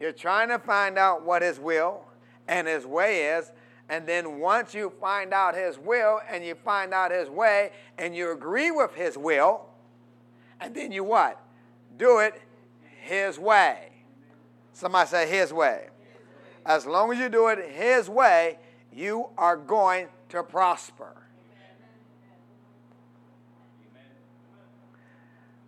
You're 0.00 0.12
trying 0.12 0.48
to 0.48 0.58
find 0.58 0.98
out 0.98 1.24
what 1.24 1.42
His 1.42 1.58
will 1.58 2.04
and 2.48 2.66
His 2.66 2.84
way 2.84 3.26
is, 3.36 3.52
and 3.88 4.06
then 4.06 4.40
once 4.40 4.74
you 4.74 4.92
find 5.00 5.32
out 5.32 5.54
His 5.54 5.78
will 5.78 6.20
and 6.28 6.44
you 6.44 6.54
find 6.54 6.92
out 6.92 7.12
His 7.12 7.30
way, 7.30 7.70
and 7.96 8.14
you 8.14 8.32
agree 8.32 8.70
with 8.70 8.94
His 8.94 9.16
will, 9.16 9.66
and 10.60 10.74
then 10.74 10.92
you 10.92 11.04
what? 11.04 11.40
Do 11.96 12.18
it 12.18 12.34
his 13.06 13.38
way. 13.38 13.90
Somebody 14.72 15.08
say 15.08 15.30
His 15.30 15.52
way. 15.52 15.88
As 16.66 16.84
long 16.84 17.12
as 17.12 17.18
you 17.18 17.28
do 17.28 17.46
it 17.46 17.70
His 17.70 18.10
way, 18.10 18.58
you 18.92 19.28
are 19.38 19.56
going 19.56 20.08
to 20.30 20.42
prosper. 20.42 21.14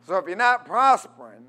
So 0.06 0.16
if 0.16 0.26
you're 0.26 0.36
not 0.36 0.66
prospering, 0.66 1.44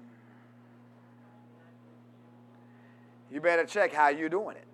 you 3.32 3.42
better 3.42 3.66
check 3.66 3.92
how 3.92 4.10
you're 4.10 4.30
doing 4.30 4.56
it. 4.56 4.66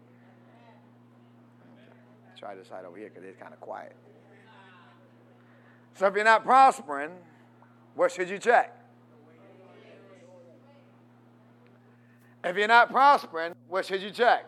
Try 2.37 2.55
this 2.55 2.67
side 2.67 2.83
over 2.83 2.97
here 2.97 3.09
because 3.09 3.23
it's 3.23 3.39
kind 3.39 3.53
of 3.53 3.59
quiet. 3.61 3.95
So 5.93 6.07
if 6.07 6.15
you're 6.15 6.25
not 6.25 6.43
prospering, 6.43 7.11
what 7.95 8.11
should 8.11 8.29
you 8.29 8.39
check? 8.39 8.77
If 12.43 12.57
you're 12.57 12.67
not 12.67 12.91
prospering, 12.91 13.53
what 13.69 13.85
should 13.85 14.01
you 14.01 14.11
check? 14.11 14.45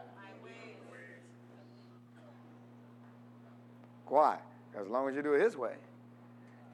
Why? 4.09 4.37
As 4.79 4.87
long 4.87 5.09
as 5.09 5.15
you 5.15 5.21
do 5.21 5.33
it 5.33 5.41
His 5.41 5.55
way, 5.57 5.73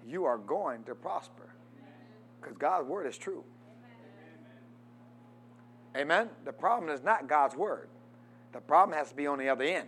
you 0.08 0.26
are 0.26 0.38
going 0.38 0.84
to 0.84 0.96
prosper. 0.96 1.50
Because 2.42 2.58
God's 2.58 2.88
word 2.88 3.08
is 3.08 3.18
true. 3.18 3.44
Amen? 5.96 6.30
The 6.44 6.52
problem 6.52 6.92
is 6.92 7.04
not 7.04 7.28
God's 7.28 7.56
word, 7.56 7.88
the 8.52 8.60
problem 8.60 8.98
has 8.98 9.10
to 9.10 9.16
be 9.16 9.28
on 9.28 9.40
the 9.40 9.50
other 9.50 9.64
end. 9.64 9.88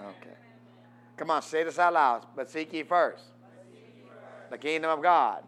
Okay. 0.00 0.36
Come 1.16 1.30
on, 1.30 1.42
say 1.42 1.64
this 1.64 1.78
out 1.78 1.94
loud. 1.94 2.26
But 2.36 2.50
seek 2.50 2.72
ye 2.72 2.82
first 2.82 3.24
the 4.50 4.58
kingdom 4.58 4.90
of 4.90 5.02
God 5.02 5.42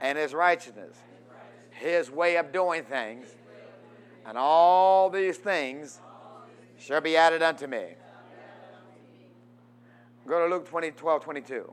and 0.00 0.18
his 0.18 0.34
righteousness 0.34 0.96
his 1.82 2.10
way 2.10 2.36
of 2.36 2.52
doing 2.52 2.84
things, 2.84 3.26
and 4.24 4.38
all 4.38 5.10
these 5.10 5.36
things 5.36 6.00
shall 6.78 7.00
be 7.00 7.16
added 7.16 7.42
unto 7.42 7.66
me. 7.66 7.94
Go 10.26 10.46
to 10.46 10.54
Luke 10.54 10.68
20, 10.68 10.92
12, 10.92 11.24
22. 11.24 11.72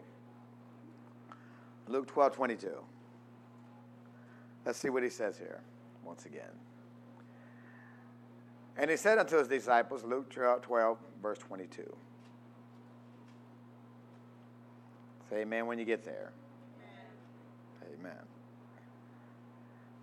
Luke 1.87 2.07
12, 2.07 2.35
22. 2.35 2.69
Let's 4.65 4.77
see 4.77 4.89
what 4.89 5.03
he 5.03 5.09
says 5.09 5.37
here 5.37 5.61
once 6.03 6.25
again. 6.25 6.51
And 8.77 8.89
he 8.89 8.97
said 8.97 9.17
unto 9.17 9.37
his 9.37 9.47
disciples, 9.47 10.03
Luke 10.03 10.29
12, 10.29 10.97
verse 11.21 11.37
22. 11.39 11.95
Say 15.29 15.41
amen 15.41 15.67
when 15.67 15.77
you 15.77 15.85
get 15.85 16.03
there. 16.03 16.31
Amen. 17.99 18.11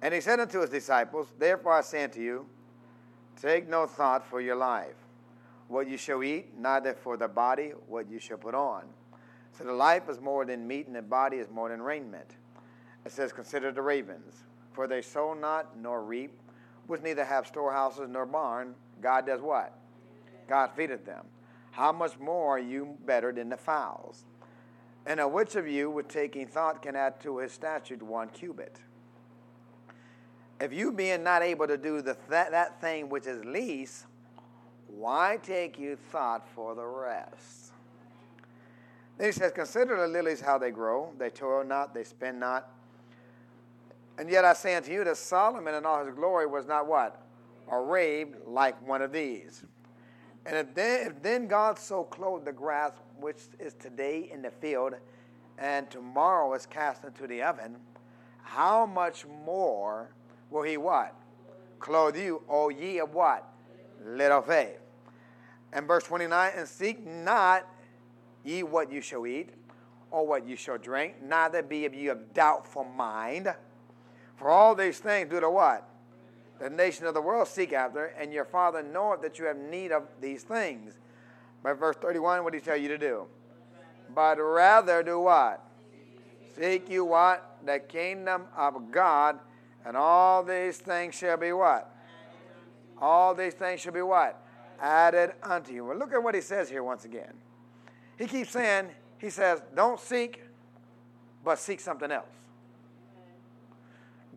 And 0.03 0.15
he 0.15 0.21
said 0.21 0.41
unto 0.41 0.61
his 0.61 0.71
disciples, 0.71 1.29
Therefore 1.38 1.73
I 1.73 1.81
say 1.81 2.05
unto 2.05 2.21
you, 2.21 2.47
take 3.41 3.69
no 3.69 3.87
thought 3.87 4.26
for 4.26 4.41
your 4.41 4.57
life, 4.57 4.95
what 5.68 5.88
you 5.88 5.96
shall 5.96 6.23
eat, 6.23 6.56
neither 6.58 6.94
for 6.94 7.16
the 7.16 7.28
body 7.28 7.73
what 7.88 8.08
you 8.11 8.18
shall 8.18 8.38
put 8.38 8.54
on. 8.54 8.85
So 9.56 9.64
the 9.64 9.73
life 9.73 10.08
is 10.08 10.20
more 10.20 10.44
than 10.44 10.66
meat, 10.66 10.87
and 10.87 10.94
the 10.94 11.02
body 11.02 11.38
is 11.38 11.49
more 11.50 11.68
than 11.68 11.80
raiment. 11.82 12.37
It 13.04 13.12
says, 13.12 13.32
Consider 13.32 13.73
the 13.73 13.82
ravens, 13.82 14.35
for 14.73 14.87
they 14.87 15.02
sow 15.02 15.35
not 15.35 15.78
nor 15.78 16.04
reap, 16.04 16.32
which 16.87 17.02
neither 17.02 17.25
have 17.25 17.46
storehouses 17.46 18.08
nor 18.08 18.26
barn. 18.26 18.75
God 19.00 19.26
does 19.26 19.40
what? 19.40 19.76
God 20.49 20.70
feedeth 20.76 21.04
them. 21.04 21.25
How 21.70 21.92
much 21.92 22.18
more 22.18 22.56
are 22.56 22.61
you 22.61 22.96
better 23.04 23.32
than 23.32 23.49
the 23.49 23.56
fowls? 23.56 24.25
And 25.06 25.20
of 25.20 25.32
which 25.32 25.56
of 25.56 25.66
you, 25.66 25.90
with 25.90 26.08
taking 26.08 26.46
thought, 26.46 26.82
can 26.82 26.96
add 26.96 27.20
to 27.20 27.38
his 27.38 27.52
statute 27.52 28.02
one 28.02 28.28
cubit? 28.28 28.78
if 30.61 30.73
you 30.73 30.92
being 30.92 31.23
not 31.23 31.42
able 31.42 31.66
to 31.66 31.76
do 31.76 32.00
the 32.00 32.14
th- 32.14 32.50
that 32.50 32.80
thing 32.80 33.08
which 33.08 33.26
is 33.26 33.44
least, 33.44 34.06
why 34.88 35.38
take 35.43 35.78
you 35.78 35.97
thought 35.97 36.49
for 36.55 36.75
the 36.75 36.87
rest? 36.87 37.73
Then 39.19 39.28
he 39.28 39.33
says, 39.33 39.52
Consider 39.52 39.97
the 39.97 40.07
lilies 40.07 40.40
how 40.40 40.59
they 40.59 40.71
grow. 40.71 41.12
They 41.19 41.31
toil 41.31 41.64
not, 41.64 41.95
they 41.95 42.05
spin 42.05 42.38
not. 42.38 42.71
And 44.19 44.31
yet 44.31 44.45
I 44.45 44.52
say 44.55 44.75
unto 44.75 44.93
you 44.93 45.05
that 45.05 45.16
Solomon 45.16 45.75
in 45.75 45.85
all 45.85 46.05
his 46.05 46.14
glory 46.14 46.47
was 46.47 46.66
not 46.66 46.87
what? 46.87 47.23
Arrayed 47.71 48.28
like 48.47 48.81
one 48.87 49.02
of 49.02 49.12
these. 49.12 49.64
And 50.47 50.57
if 50.57 50.75
then, 50.75 51.09
if 51.09 51.23
then 51.23 51.49
God 51.49 51.78
so 51.78 52.05
clothed 52.05 52.47
the 52.47 52.52
grass 52.52 52.93
which 53.19 53.38
is 53.59 53.75
today 53.75 54.31
in 54.33 54.43
the 54.43 54.50
field 54.50 54.95
and 55.59 55.90
tomorrow 55.90 56.52
is 56.55 56.66
cast 56.66 57.05
into 57.05 57.26
the 57.26 57.43
oven, 57.43 57.76
how 58.43 58.87
much 58.87 59.26
more 59.45 60.11
will 60.50 60.62
he 60.62 60.76
what? 60.76 61.14
Clothe 61.78 62.16
you, 62.16 62.43
O 62.49 62.69
ye 62.69 63.00
of 63.00 63.12
what? 63.12 63.56
Little 64.05 64.43
faith. 64.43 64.79
And 65.73 65.87
verse 65.87 66.05
29, 66.05 66.53
and 66.57 66.69
seek 66.69 67.05
not 67.07 67.67
ye 68.45 68.62
what 68.62 68.91
you 68.91 69.00
shall 69.00 69.26
eat, 69.26 69.50
or 70.11 70.26
what 70.26 70.47
you 70.47 70.57
shall 70.57 70.79
drink, 70.79 71.23
neither 71.23 71.62
be 71.62 71.85
of 71.85 71.95
you 71.95 72.12
of 72.12 72.33
doubtful 72.33 72.85
mind. 72.85 73.53
For 74.37 74.49
all 74.49 74.75
these 74.75 74.99
things 74.99 75.29
do 75.31 75.41
the 75.41 75.50
what? 75.50 75.88
The 76.59 76.71
nation 76.71 77.07
of 77.07 77.15
the 77.15 77.21
world 77.21 77.49
seek 77.49 77.73
after, 77.73 78.07
and 78.07 78.33
your 78.33 78.45
Father 78.45 78.83
knoweth 78.83 79.21
that 79.23 79.38
you 79.38 79.47
have 79.47 79.59
need 79.59 79.93
of 79.93 80.05
these 80.21 80.43
things. 80.43 80.95
But 81.62 81.75
verse 81.75 81.97
31, 81.97 82.45
what 82.45 82.53
did 82.53 82.62
he 82.62 82.65
tell 82.65 82.76
you 82.76 82.88
to 82.88 82.99
do? 82.99 83.26
But 84.15 84.38
rather 84.38 85.03
do 85.03 85.21
what? 85.21 85.62
Seek 86.55 86.88
you 86.88 87.05
what? 87.05 87.59
The 87.67 87.81
kingdom 87.81 88.45
of 88.57 88.91
God 88.91 89.41
And 89.87 89.97
all 89.97 90.43
these 90.43 90.79
things 90.79 91.15
shall 91.15 91.37
be 91.37 91.53
what? 91.53 91.96
All 93.00 93.35
these 93.35 93.55
things 93.55 93.81
shall 93.81 93.93
be 93.93 94.03
what? 94.03 94.43
Added 94.81 95.33
unto 95.43 95.73
you. 95.73 95.85
Well, 95.85 95.97
look 95.97 96.12
at 96.12 96.23
what 96.23 96.35
he 96.35 96.41
says 96.41 96.69
here 96.69 96.83
once 96.83 97.05
again. 97.05 97.33
He 98.19 98.26
keeps 98.26 98.50
saying, 98.50 98.88
he 99.19 99.31
says, 99.31 99.62
don't 99.75 100.00
seek, 100.00 100.43
but 101.45 101.59
seek 101.59 101.81
something 101.81 102.11
else. 102.11 102.26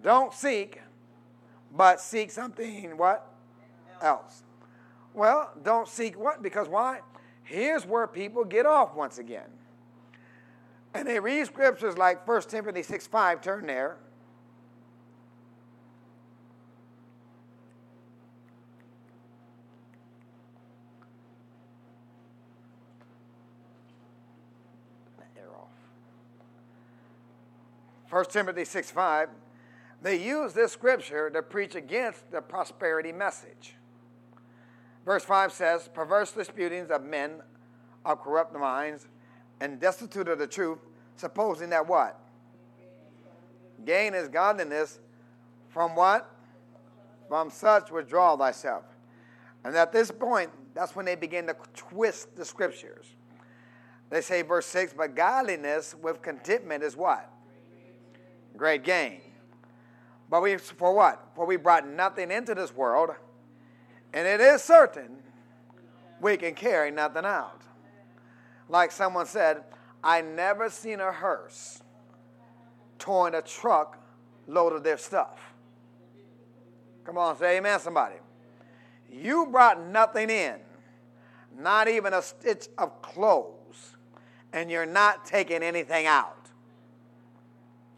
Don't 0.02 0.34
seek, 0.34 0.82
but 1.76 2.00
seek 2.00 2.32
something 2.32 2.98
what? 2.98 3.26
Else. 4.02 4.44
Well, 5.14 5.52
don't 5.64 5.88
seek 5.88 6.18
what? 6.18 6.42
Because 6.42 6.70
why? 6.70 7.02
Here's 7.44 7.86
where 7.86 8.08
people 8.08 8.46
get 8.46 8.66
off 8.66 8.96
once 8.96 9.18
again. 9.18 9.50
And 10.94 11.08
they 11.08 11.20
read 11.20 11.46
scriptures 11.46 11.98
like 11.98 12.28
1 12.28 12.42
Timothy 12.44 12.84
6 12.84 13.08
5, 13.08 13.42
turn 13.42 13.68
there. 13.68 13.98
off. 25.60 25.68
1 28.10 28.26
Timothy 28.26 28.66
6 28.66 28.92
5, 28.92 29.30
they 30.02 30.16
use 30.16 30.54
this 30.54 30.72
scripture 30.72 31.30
to 31.30 31.42
preach 31.42 31.76
against 31.76 32.32
the 32.32 32.42
prosperity 32.42 33.12
message. 33.12 33.76
Verse 35.06 35.24
5 35.24 35.52
says, 35.52 35.90
Perverse 35.94 36.32
disputings 36.32 36.90
of 36.90 37.04
men 37.04 37.42
of 38.06 38.22
corrupt 38.22 38.58
minds 38.58 39.08
and 39.60 39.80
destitute 39.80 40.28
of 40.28 40.40
the 40.40 40.48
truth, 40.48 40.80
supposing 41.16 41.70
that 41.70 41.88
what? 41.88 42.20
Gain 43.86 44.14
is 44.14 44.28
godliness 44.28 45.00
from 45.70 45.96
what? 45.96 46.30
From 47.28 47.50
such 47.50 47.92
withdraw 47.92 48.36
thyself. 48.38 48.84
And 49.64 49.76
at 49.76 49.92
this 49.92 50.10
point, 50.10 50.50
that's 50.74 50.96
when 50.96 51.06
they 51.06 51.16
begin 51.16 51.48
to 51.48 51.56
twist 51.76 52.36
the 52.36 52.46
scriptures. 52.46 53.06
They 54.10 54.22
say, 54.22 54.42
verse 54.42 54.66
6, 54.68 54.94
but 54.94 55.16
godliness 55.16 55.94
with 56.02 56.22
contentment 56.22 56.84
is 56.84 56.96
what? 56.96 57.30
Great 58.60 58.84
gain. 58.84 59.22
But 60.30 60.42
we, 60.44 60.58
for 60.58 60.94
what? 60.94 61.30
For 61.34 61.46
we 61.46 61.56
brought 61.56 61.88
nothing 61.88 62.30
into 62.30 62.54
this 62.54 62.76
world, 62.76 63.12
and 64.14 64.28
it 64.28 64.42
is 64.42 64.62
certain 64.62 65.16
we 66.20 66.36
can 66.36 66.54
carry 66.54 66.92
nothing 66.92 67.24
out. 67.24 67.62
Like 68.68 68.92
someone 68.92 69.28
said, 69.28 69.64
I 70.04 70.20
never 70.22 70.70
seen 70.70 71.00
a 71.00 71.10
hearse 71.10 71.82
towing 73.00 73.34
a 73.34 73.42
truck 73.42 73.98
load 74.46 74.74
of 74.74 74.84
their 74.84 74.98
stuff. 74.98 75.40
Come 77.06 77.18
on, 77.18 77.38
say 77.38 77.58
amen, 77.60 77.80
somebody. 77.80 78.16
You 79.10 79.46
brought 79.46 79.82
nothing 79.88 80.30
in, 80.30 80.58
not 81.58 81.88
even 81.88 82.14
a 82.14 82.22
stitch 82.22 82.68
of 82.78 83.02
clothes, 83.02 83.96
and 84.52 84.70
you're 84.70 84.86
not 84.86 85.26
taking 85.26 85.64
anything 85.64 86.08
out. 86.08 86.39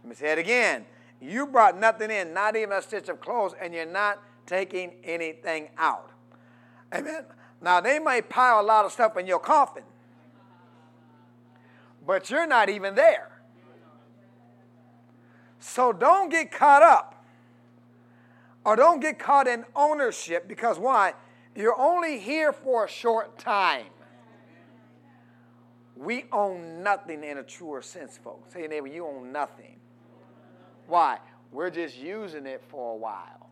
Let 0.03 0.09
me 0.09 0.15
say 0.15 0.31
it 0.31 0.37
again. 0.37 0.85
You 1.21 1.45
brought 1.47 1.79
nothing 1.79 2.09
in, 2.09 2.33
not 2.33 2.55
even 2.55 2.71
a 2.71 2.81
stitch 2.81 3.09
of 3.09 3.21
clothes, 3.21 3.53
and 3.61 3.73
you're 3.73 3.85
not 3.85 4.19
taking 4.45 4.93
anything 5.03 5.69
out. 5.77 6.11
Amen. 6.93 7.25
Now, 7.61 7.79
they 7.79 7.99
may 7.99 8.21
pile 8.21 8.59
a 8.59 8.63
lot 8.63 8.85
of 8.85 8.91
stuff 8.91 9.17
in 9.17 9.27
your 9.27 9.39
coffin, 9.39 9.83
but 12.05 12.29
you're 12.29 12.47
not 12.47 12.69
even 12.69 12.95
there. 12.95 13.31
So 15.59 15.93
don't 15.93 16.29
get 16.29 16.51
caught 16.51 16.81
up 16.81 17.23
or 18.65 18.75
don't 18.75 18.99
get 18.99 19.19
caught 19.19 19.47
in 19.47 19.63
ownership 19.75 20.47
because 20.47 20.79
why? 20.79 21.13
You're 21.55 21.79
only 21.79 22.19
here 22.19 22.51
for 22.51 22.85
a 22.85 22.89
short 22.89 23.37
time. 23.37 23.85
We 25.95 26.25
own 26.31 26.81
nothing 26.81 27.23
in 27.23 27.37
a 27.37 27.43
truer 27.43 27.83
sense, 27.83 28.17
folks. 28.17 28.53
Say, 28.53 28.65
neighbor, 28.65 28.87
you 28.87 29.05
own 29.05 29.31
nothing. 29.31 29.80
Why? 30.87 31.19
We're 31.51 31.69
just 31.69 31.97
using 31.97 32.45
it 32.45 32.63
for 32.69 32.93
a 32.93 32.97
while. 32.97 33.49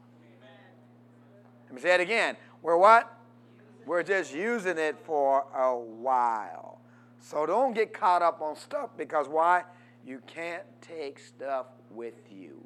Let 1.66 1.76
me 1.76 1.82
say 1.82 1.96
it 1.96 2.02
again. 2.02 2.36
We're 2.62 2.78
what? 2.78 3.16
We're 3.86 4.04
just 4.04 4.34
using 4.34 4.78
it 4.78 4.98
for 5.06 5.46
a 5.56 5.76
while. 5.76 6.80
So 7.20 7.46
don't 7.46 7.74
get 7.74 7.94
caught 7.94 8.22
up 8.22 8.42
on 8.42 8.56
stuff 8.56 8.92
because 8.98 9.28
why? 9.28 9.64
You 10.06 10.22
can't 10.26 10.64
take 10.82 11.20
stuff 11.20 11.68
with 11.92 12.16
you. 12.32 12.66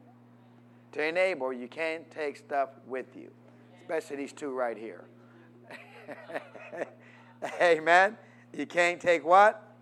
To 0.94 1.02
your 1.02 1.12
neighbor, 1.12 1.54
you 1.54 1.68
can't 1.68 2.10
take 2.12 2.38
stuff 2.38 2.70
with 2.88 3.16
you, 3.16 3.32
especially 3.82 4.18
these 4.18 4.32
two 4.32 4.52
right 4.52 4.78
here. 4.78 5.06
Amen. 7.62 8.16
You 8.56 8.68
can't 8.68 9.02
take 9.02 9.26
what? 9.26 9.76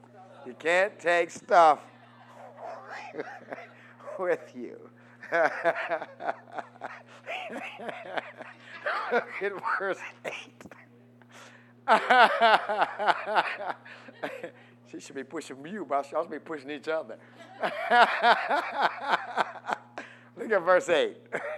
You 0.46 0.54
can't 0.54 0.98
take 1.00 1.30
stuff 1.30 1.80
with 4.22 4.56
you. 4.56 4.78
Look 9.12 9.26
at 9.42 9.52
verse 9.80 10.00
8. 10.26 10.34
she 14.92 15.00
should 15.00 15.16
be 15.16 15.24
pushing 15.24 15.66
you, 15.66 15.86
but 15.86 16.06
she 16.06 16.16
ought 16.16 16.24
to 16.24 16.30
be 16.30 16.40
pushing 16.40 16.70
each 16.70 16.88
other. 16.88 17.18
Look 20.38 20.52
at 20.52 20.62
verse 20.64 20.90
8. 20.90 21.18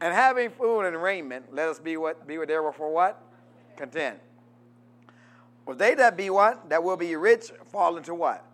and 0.00 0.14
having 0.14 0.50
food 0.50 0.82
and 0.82 1.02
raiment, 1.02 1.52
let 1.52 1.68
us 1.68 1.78
be 1.78 1.96
what 1.96 2.26
be 2.26 2.36
there 2.44 2.72
for 2.72 2.92
what? 2.92 3.22
Content. 3.76 4.18
Well, 5.66 5.76
they 5.76 5.94
that 5.96 6.16
be 6.16 6.30
what? 6.30 6.70
That 6.70 6.82
will 6.82 6.96
be 6.96 7.14
rich 7.16 7.52
fall 7.66 7.98
into 7.98 8.14
what? 8.14 8.47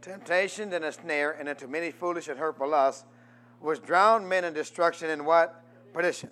Temptation 0.00 0.72
and 0.72 0.84
a 0.84 0.92
snare, 0.92 1.32
and 1.32 1.48
into 1.48 1.66
many 1.66 1.90
foolish 1.90 2.28
and 2.28 2.38
hurtful 2.38 2.68
lusts, 2.68 3.04
which 3.60 3.82
drown 3.82 4.28
men 4.28 4.44
in 4.44 4.52
destruction 4.54 5.10
and 5.10 5.26
what? 5.26 5.62
Perdition. 5.92 6.30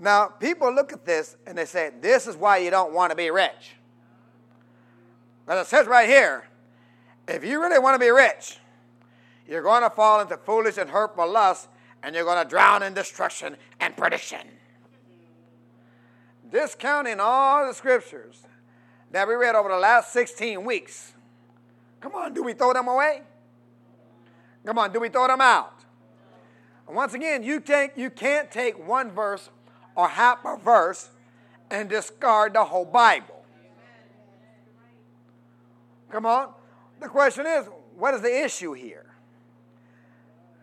Now, 0.00 0.26
people 0.26 0.72
look 0.72 0.92
at 0.92 1.04
this 1.04 1.36
and 1.46 1.56
they 1.56 1.64
say, 1.64 1.90
This 2.00 2.26
is 2.26 2.36
why 2.36 2.58
you 2.58 2.70
don't 2.70 2.92
want 2.92 3.10
to 3.10 3.16
be 3.16 3.30
rich. 3.30 3.76
But 5.46 5.58
it 5.58 5.66
says 5.66 5.86
right 5.86 6.08
here, 6.08 6.46
if 7.26 7.44
you 7.44 7.60
really 7.60 7.78
want 7.78 7.94
to 7.94 7.98
be 7.98 8.10
rich, 8.10 8.58
you're 9.46 9.62
going 9.62 9.82
to 9.82 9.90
fall 9.90 10.20
into 10.20 10.36
foolish 10.36 10.76
and 10.78 10.90
hurtful 10.90 11.30
lusts, 11.30 11.68
and 12.02 12.14
you're 12.14 12.24
going 12.24 12.42
to 12.42 12.48
drown 12.48 12.82
in 12.82 12.94
destruction 12.94 13.56
and 13.80 13.96
perdition. 13.96 14.46
Discounting 16.50 17.18
all 17.18 17.66
the 17.66 17.74
scriptures 17.74 18.42
that 19.10 19.26
we 19.26 19.34
read 19.34 19.54
over 19.54 19.68
the 19.68 19.78
last 19.78 20.12
16 20.12 20.64
weeks. 20.64 21.12
Come 22.00 22.14
on, 22.14 22.32
do 22.32 22.42
we 22.42 22.52
throw 22.52 22.72
them 22.72 22.88
away? 22.88 23.22
Come 24.64 24.78
on, 24.78 24.92
do 24.92 25.00
we 25.00 25.08
throw 25.08 25.26
them 25.26 25.40
out? 25.40 25.84
And 26.86 26.96
once 26.96 27.14
again, 27.14 27.42
you, 27.42 27.60
take, 27.60 27.96
you 27.96 28.10
can't 28.10 28.50
take 28.50 28.86
one 28.86 29.10
verse 29.10 29.50
or 29.94 30.08
half 30.08 30.44
a 30.44 30.56
verse 30.56 31.10
and 31.70 31.88
discard 31.88 32.54
the 32.54 32.64
whole 32.64 32.84
Bible. 32.84 33.44
Come 36.10 36.24
on. 36.24 36.52
The 37.00 37.08
question 37.08 37.46
is, 37.46 37.66
what 37.96 38.14
is 38.14 38.22
the 38.22 38.44
issue 38.44 38.72
here? 38.72 39.06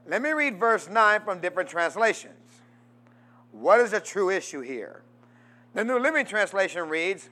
Let 0.08 0.21
me 0.21 0.32
read 0.32 0.60
verse 0.60 0.89
9 0.89 1.21
from 1.21 1.39
different 1.39 1.69
translations. 1.69 2.34
What 3.52 3.80
is 3.80 3.91
the 3.91 4.00
true 4.00 4.30
issue 4.30 4.62
here? 4.62 5.02
The 5.74 5.84
New 5.84 6.00
Living 6.00 6.26
Translation 6.26 6.88
reads, 6.89 7.30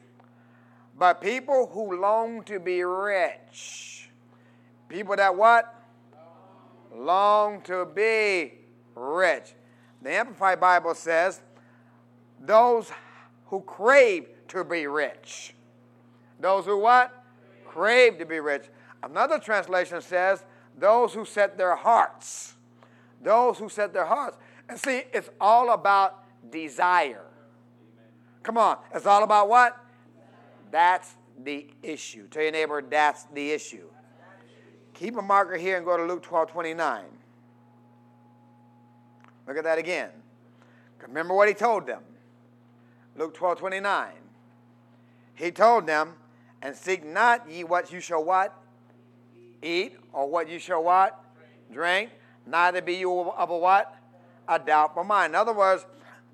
But 0.97 1.21
people 1.21 1.67
who 1.73 1.99
long 1.99 2.43
to 2.43 2.59
be 2.59 2.83
rich, 2.83 4.09
people 4.87 5.15
that 5.15 5.35
what? 5.35 5.73
Long 6.95 7.61
to 7.61 7.85
be 7.85 8.53
rich. 8.95 9.53
The 10.01 10.11
Amplified 10.11 10.59
Bible 10.59 10.93
says, 10.93 11.41
those 12.39 12.91
who 13.47 13.61
crave 13.61 14.27
to 14.49 14.63
be 14.63 14.85
rich. 14.85 15.55
Those 16.39 16.65
who 16.65 16.77
what? 16.77 17.23
Crave 17.65 18.19
to 18.19 18.25
be 18.25 18.39
rich. 18.39 18.65
Another 19.01 19.39
translation 19.39 20.01
says, 20.01 20.43
those 20.77 21.13
who 21.13 21.25
set 21.25 21.57
their 21.57 21.75
hearts. 21.75 22.53
Those 23.21 23.57
who 23.57 23.69
set 23.69 23.93
their 23.93 24.05
hearts. 24.05 24.37
And 24.69 24.79
see, 24.79 25.03
it's 25.13 25.29
all 25.39 25.71
about 25.71 26.23
desire. 26.51 27.25
Come 28.43 28.57
on, 28.57 28.77
it's 28.93 29.05
all 29.05 29.23
about 29.23 29.49
what? 29.49 29.77
That's 30.73 31.13
the 31.43 31.67
issue. 31.83 32.27
Tell 32.29 32.41
your 32.41 32.51
neighbor, 32.51 32.81
that's 32.81 33.25
the 33.25 33.51
issue. 33.51 33.85
Keep 34.95 35.17
a 35.17 35.21
marker 35.21 35.55
here 35.55 35.77
and 35.77 35.85
go 35.85 35.95
to 35.97 36.03
Luke 36.03 36.23
12 36.23 36.49
29. 36.49 37.03
Look 39.47 39.57
at 39.57 39.63
that 39.65 39.77
again. 39.77 40.09
Remember 40.99 41.35
what 41.35 41.47
he 41.47 41.53
told 41.53 41.85
them. 41.85 42.01
Luke 43.15 43.35
12 43.35 43.59
29. 43.59 44.13
He 45.35 45.51
told 45.51 45.85
them, 45.85 46.13
and 46.63 46.75
seek 46.75 47.05
not 47.05 47.47
ye 47.47 47.63
what 47.63 47.91
you 47.91 47.99
shall 47.99 48.23
what? 48.23 48.59
Eat, 49.61 49.95
or 50.11 50.27
what 50.27 50.49
you 50.49 50.57
shall 50.57 50.83
what? 50.83 51.23
drink, 51.71 52.09
neither 52.47 52.81
be 52.81 52.95
you 52.95 53.29
of 53.29 53.51
a 53.51 53.57
what? 53.57 53.95
A 54.47 54.57
doubtful 54.57 55.03
mind. 55.03 55.33
In 55.33 55.35
other 55.35 55.53
words, 55.53 55.85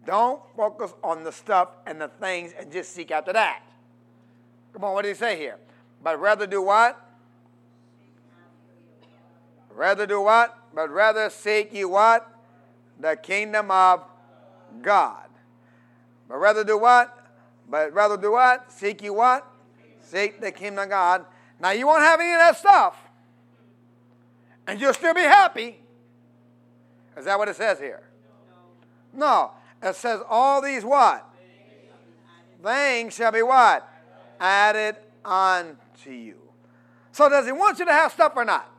don't 0.06 0.42
focus 0.56 0.94
on 1.04 1.26
the 1.26 1.32
stuff 1.34 1.72
and 1.86 2.00
the 2.00 2.08
things 2.08 2.54
and 2.58 2.72
just 2.72 2.94
seek 2.94 3.12
after 3.12 3.34
that. 3.34 3.64
Come 4.74 4.84
on, 4.84 4.94
what 4.94 5.04
did 5.04 5.10
he 5.10 5.16
say 5.16 5.38
here? 5.38 5.58
But 6.04 6.20
rather 6.20 6.48
do 6.48 6.62
what? 6.62 7.00
Rather 9.74 10.06
do 10.06 10.22
what? 10.22 10.58
But 10.74 10.90
rather 10.90 11.30
seek 11.30 11.74
you 11.74 11.90
what? 11.90 12.30
The 13.00 13.16
kingdom 13.16 13.72
of 13.72 14.04
God. 14.82 15.30
But 16.28 16.38
rather 16.38 16.64
do 16.64 16.78
what? 16.78 17.16
But 17.70 17.94
rather 17.94 18.18
do 18.18 18.32
what? 18.32 18.72
Seek 18.72 19.02
you 19.02 19.14
what? 19.14 19.46
Seek 20.02 20.42
the 20.42 20.52
kingdom 20.52 20.84
of 20.84 20.90
God. 20.90 21.26
Now 21.60 21.72
you 21.72 21.88
won't 21.88 22.02
have 22.02 22.20
any 22.20 22.34
of 22.34 22.40
that 22.40 22.58
stuff. 22.58 22.98
And 24.68 24.80
you'll 24.80 24.94
still 24.94 25.14
be 25.14 25.22
happy. 25.22 25.80
Is 27.18 27.26
that 27.26 27.38
what 27.38 27.48
it 27.48 27.56
says 27.56 27.80
here? 27.80 28.04
No. 29.14 29.52
It 29.82 29.96
says 29.96 30.22
all 30.30 30.62
these 30.62 30.84
what? 30.84 31.26
Things 32.64 33.16
shall 33.16 33.32
be 33.32 33.42
what? 33.42 33.89
Added 34.40 34.96
unto 35.26 36.12
you. 36.12 36.38
So 37.12 37.28
does 37.28 37.46
he 37.46 37.52
want 37.52 37.80
you 37.80 37.86
to 37.86 37.92
have 37.92 38.14
stuff 38.14 38.34
or 38.36 38.46
not? 38.46 38.72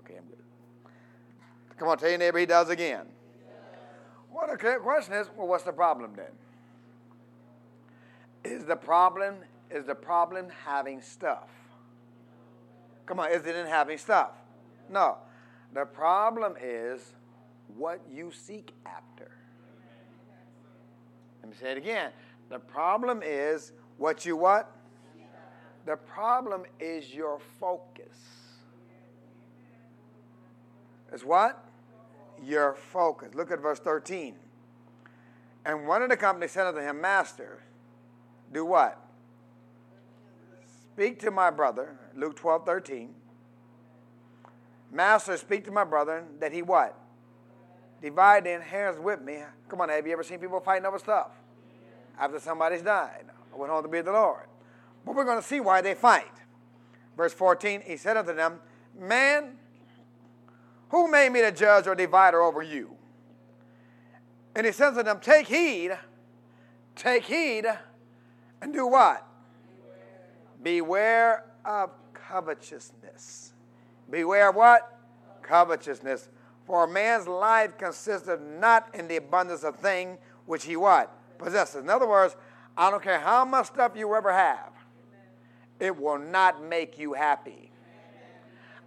Okay, 0.00 0.16
I'm 0.18 0.24
good. 0.26 0.38
Come 1.78 1.88
on, 1.88 1.98
tell 1.98 2.08
your 2.08 2.18
neighbor 2.18 2.38
he 2.38 2.46
does 2.46 2.70
again. 2.70 3.06
What 4.30 4.50
the 4.50 4.78
question 4.82 5.14
is, 5.14 5.28
well, 5.36 5.46
what's 5.46 5.64
the 5.64 5.72
problem 5.72 6.14
then? 6.16 6.26
Is 8.44 8.64
the 8.64 8.76
problem 8.76 9.36
is 9.70 9.86
the 9.86 9.94
problem 9.94 10.48
having 10.64 11.00
stuff? 11.00 11.48
Come 13.06 13.20
on, 13.20 13.30
is 13.30 13.46
it 13.46 13.54
in 13.54 13.66
having 13.66 13.98
stuff? 13.98 14.32
No. 14.90 15.18
The 15.72 15.84
problem 15.84 16.54
is 16.60 17.00
what 17.76 18.00
you 18.12 18.32
seek 18.32 18.72
after. 18.84 19.30
Let 21.42 21.50
me 21.50 21.56
say 21.60 21.72
it 21.72 21.78
again. 21.78 22.10
The 22.48 22.58
problem 22.58 23.22
is 23.24 23.72
what 23.98 24.26
you 24.26 24.36
what? 24.36 24.72
The 25.86 25.96
problem 25.96 26.64
is 26.80 27.14
your 27.14 27.38
focus. 27.60 28.18
Is 31.12 31.24
what? 31.24 31.64
Your 32.44 32.74
focus. 32.74 33.34
Look 33.34 33.52
at 33.52 33.60
verse 33.60 33.78
13. 33.78 34.34
And 35.64 35.86
one 35.86 36.02
of 36.02 36.10
the 36.10 36.16
company 36.16 36.48
said 36.48 36.66
unto 36.66 36.80
him, 36.80 37.00
Master, 37.00 37.62
do 38.52 38.64
what? 38.64 39.05
Speak 40.96 41.18
to 41.18 41.30
my 41.30 41.50
brother, 41.50 41.94
Luke 42.14 42.36
12, 42.36 42.64
13. 42.64 43.14
Master, 44.90 45.36
speak 45.36 45.66
to 45.66 45.70
my 45.70 45.84
brother 45.84 46.24
that 46.40 46.52
he 46.52 46.62
what? 46.62 46.98
Divide 48.00 48.44
the 48.44 48.54
inheritance 48.54 49.04
with 49.04 49.20
me. 49.20 49.40
Come 49.68 49.82
on, 49.82 49.90
have 49.90 50.06
you 50.06 50.14
ever 50.14 50.22
seen 50.22 50.38
people 50.38 50.58
fighting 50.58 50.86
over 50.86 50.98
stuff? 50.98 51.32
After 52.18 52.40
somebody's 52.40 52.80
died. 52.80 53.26
I 53.52 53.58
went 53.58 53.70
home 53.70 53.82
to 53.82 53.90
be 53.90 54.00
the 54.00 54.12
Lord. 54.12 54.46
But 55.04 55.14
we're 55.14 55.26
going 55.26 55.38
to 55.38 55.46
see 55.46 55.60
why 55.60 55.82
they 55.82 55.92
fight. 55.92 56.32
Verse 57.14 57.34
14, 57.34 57.82
he 57.84 57.98
said 57.98 58.16
unto 58.16 58.34
them, 58.34 58.58
Man, 58.98 59.58
who 60.88 61.10
made 61.10 61.30
me 61.30 61.42
the 61.42 61.52
judge 61.52 61.86
or 61.86 61.94
divider 61.94 62.40
over 62.40 62.62
you? 62.62 62.96
And 64.54 64.64
he 64.64 64.72
says 64.72 64.96
to 64.96 65.02
them, 65.02 65.20
Take 65.20 65.48
heed, 65.48 65.90
take 66.94 67.24
heed 67.24 67.66
and 68.62 68.72
do 68.72 68.86
what? 68.86 69.25
Beware, 70.66 71.44
of 71.64 71.90
covetousness. 72.12 73.52
Beware 74.10 74.48
of 74.48 74.56
what? 74.56 74.98
Covetousness. 75.40 76.28
For 76.66 76.82
a 76.82 76.88
man's 76.88 77.28
life 77.28 77.78
consisteth 77.78 78.40
not 78.40 78.92
in 78.92 79.06
the 79.06 79.14
abundance 79.14 79.62
of 79.62 79.76
thing 79.76 80.18
which 80.44 80.64
he 80.64 80.74
what? 80.74 81.16
Possesses. 81.38 81.84
In 81.84 81.88
other 81.88 82.08
words, 82.08 82.34
I 82.76 82.90
don't 82.90 83.00
care 83.00 83.20
how 83.20 83.44
much 83.44 83.66
stuff 83.66 83.92
you 83.94 84.12
ever 84.12 84.32
have, 84.32 84.72
it 85.78 85.96
will 85.96 86.18
not 86.18 86.60
make 86.64 86.98
you 86.98 87.12
happy. 87.12 87.70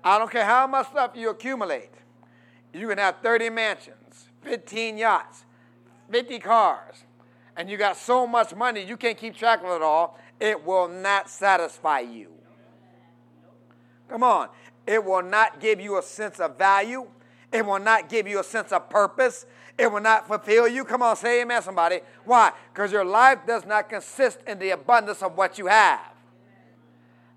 I 0.04 0.20
don't 0.20 0.30
care 0.30 0.44
how 0.44 0.68
much 0.68 0.90
stuff 0.90 1.12
you 1.16 1.30
accumulate. 1.30 1.94
You 2.74 2.90
can 2.90 2.98
have 2.98 3.20
30 3.24 3.52
mansions, 3.52 4.28
15 4.42 4.98
yachts, 4.98 5.46
50 6.12 6.40
cars, 6.40 7.06
and 7.60 7.70
you 7.70 7.76
got 7.76 7.98
so 7.98 8.26
much 8.26 8.56
money 8.56 8.82
you 8.82 8.96
can't 8.96 9.18
keep 9.18 9.36
track 9.36 9.60
of 9.60 9.70
it 9.70 9.82
all, 9.82 10.18
it 10.40 10.66
will 10.66 10.88
not 10.88 11.30
satisfy 11.30 12.00
you. 12.00 12.30
Come 14.08 14.24
on. 14.24 14.48
It 14.88 15.04
will 15.04 15.22
not 15.22 15.60
give 15.60 15.82
you 15.82 16.00
a 16.00 16.02
sense 16.02 16.40
of 16.40 16.58
value. 16.58 17.06
It 17.52 17.66
will 17.66 17.80
not 17.80 18.08
give 18.08 18.30
you 18.30 18.40
a 18.40 18.46
sense 18.46 18.72
of 18.72 18.90
purpose. 18.90 19.46
It 19.78 19.92
will 19.92 20.00
not 20.00 20.26
fulfill 20.26 20.70
you. 20.70 20.86
Come 20.86 21.02
on, 21.02 21.18
say 21.18 21.42
amen, 21.42 21.62
somebody. 21.62 22.00
Why? 22.24 22.54
Because 22.74 22.94
your 22.94 23.04
life 23.04 23.40
does 23.46 23.66
not 23.66 23.90
consist 23.90 24.40
in 24.48 24.58
the 24.58 24.70
abundance 24.70 25.22
of 25.22 25.36
what 25.36 25.58
you 25.58 25.68
have. 25.68 26.14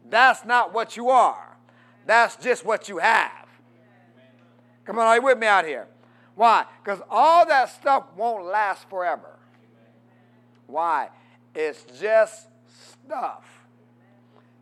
That's 0.09 0.45
not 0.45 0.73
what 0.73 0.97
you 0.97 1.11
are. 1.11 1.57
That's 2.07 2.37
just 2.37 2.65
what 2.65 2.89
you 2.89 2.99
have. 2.99 3.49
Come 4.85 5.01
on, 5.01 5.07
are 5.09 5.17
you 5.17 5.23
with 5.23 5.39
me 5.39 5.49
out 5.49 5.67
here? 5.67 5.89
Why? 6.37 6.65
Because 6.83 7.01
all 7.11 7.45
that 7.45 7.71
stuff 7.71 8.05
won't 8.17 8.45
last 8.45 8.89
forever. 8.89 9.32
Why? 10.73 11.11
It's 11.55 11.85
just 12.01 12.49
stuff. 13.05 13.45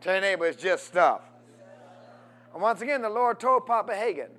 Tell 0.01 0.15
your 0.15 0.21
neighbor, 0.23 0.47
it's 0.47 0.61
just 0.61 0.87
stuff. 0.87 1.23
And 2.53 2.61
once 2.61 2.81
again, 2.81 3.01
the 3.01 3.09
Lord 3.09 3.39
told 3.39 3.65
Papa 3.65 3.93
Hagin, 3.93 4.31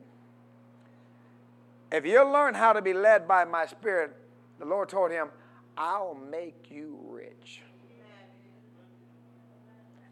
if 1.91 2.05
you'll 2.05 2.29
learn 2.29 2.53
how 2.53 2.73
to 2.73 2.81
be 2.81 2.93
led 2.93 3.25
by 3.27 3.45
my 3.45 3.65
spirit, 3.65 4.15
the 4.59 4.65
Lord 4.65 4.89
told 4.89 5.11
him, 5.11 5.29
I'll 5.77 6.17
make 6.29 6.69
you 6.69 6.99
rich. 7.07 7.61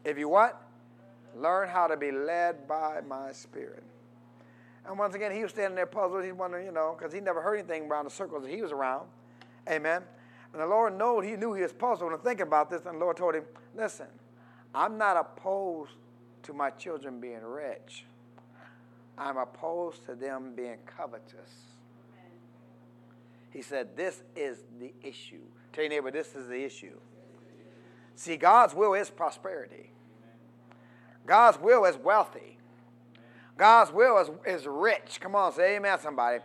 If 0.05 0.17
you 0.17 0.29
what? 0.29 0.61
Learn 1.35 1.67
how 1.67 1.87
to 1.87 1.97
be 1.97 2.11
led 2.11 2.67
by 2.67 3.01
my 3.07 3.33
spirit. 3.33 3.83
And 4.85 4.97
once 4.97 5.13
again, 5.13 5.33
he 5.33 5.43
was 5.43 5.51
standing 5.51 5.75
there 5.75 5.85
puzzled. 5.85 6.23
He's 6.23 6.33
wondering, 6.33 6.65
you 6.65 6.71
know, 6.71 6.95
because 6.97 7.13
he 7.13 7.19
never 7.19 7.41
heard 7.41 7.59
anything 7.59 7.89
around 7.89 8.05
the 8.05 8.11
circles 8.11 8.43
that 8.43 8.49
he 8.49 8.61
was 8.61 8.71
around. 8.71 9.07
Amen. 9.69 10.03
And 10.53 10.61
the 10.61 10.65
Lord 10.65 10.97
knew, 10.97 11.21
he 11.21 11.35
knew 11.35 11.53
he 11.53 11.61
was 11.61 11.73
puzzled 11.73 12.11
thinking 12.23 12.47
about 12.47 12.69
this, 12.69 12.85
and 12.85 12.95
the 12.95 12.99
Lord 12.99 13.17
told 13.17 13.35
him, 13.35 13.43
listen, 13.75 14.07
I'm 14.73 14.97
not 14.97 15.17
opposed 15.17 15.91
to 16.43 16.53
my 16.53 16.69
children 16.71 17.19
being 17.19 17.43
rich. 17.43 18.05
I'm 19.17 19.37
opposed 19.37 20.05
to 20.05 20.15
them 20.15 20.53
being 20.55 20.77
covetous. 20.85 21.51
He 23.51 23.61
said, 23.61 23.97
This 23.97 24.23
is 24.35 24.59
the 24.79 24.93
issue. 25.03 25.41
Tell 25.73 25.83
your 25.83 25.91
neighbor, 25.91 26.11
this 26.11 26.35
is 26.35 26.47
the 26.47 26.63
issue. 26.63 26.97
See, 28.15 28.37
God's 28.37 28.73
will 28.73 28.93
is 28.93 29.09
prosperity, 29.09 29.91
God's 31.25 31.59
will 31.59 31.85
is 31.85 31.97
wealthy, 31.97 32.57
God's 33.57 33.91
will 33.91 34.17
is, 34.19 34.29
is 34.45 34.67
rich. 34.67 35.19
Come 35.19 35.35
on, 35.35 35.51
say 35.53 35.75
amen, 35.75 35.99
somebody. 35.99 36.39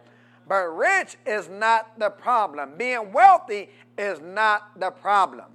But 0.47 0.65
rich 0.77 1.17
is 1.25 1.49
not 1.49 1.99
the 1.99 2.11
problem. 2.11 2.77
Being 2.77 3.13
wealthy 3.13 3.71
is 3.97 4.21
not 4.21 4.79
the 4.79 4.91
problem. 4.91 5.47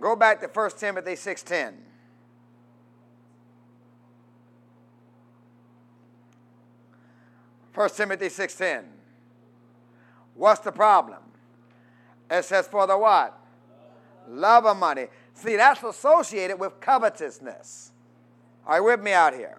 Go 0.00 0.16
back 0.16 0.40
to 0.40 0.48
1 0.48 0.78
Timothy 0.78 1.16
6:10. 1.16 1.74
First 7.72 7.96
Timothy 7.96 8.28
6:10. 8.28 8.84
What's 10.34 10.60
the 10.60 10.72
problem? 10.72 11.22
It 12.30 12.44
says 12.44 12.66
for 12.66 12.86
the 12.86 12.96
what? 12.96 13.36
Love 14.28 14.64
of 14.64 14.76
money. 14.76 15.08
See, 15.34 15.56
that's 15.56 15.82
associated 15.82 16.58
with 16.58 16.80
covetousness. 16.80 17.92
Are 18.66 18.78
you 18.78 18.84
with 18.84 19.00
me 19.00 19.12
out 19.12 19.34
here? 19.34 19.58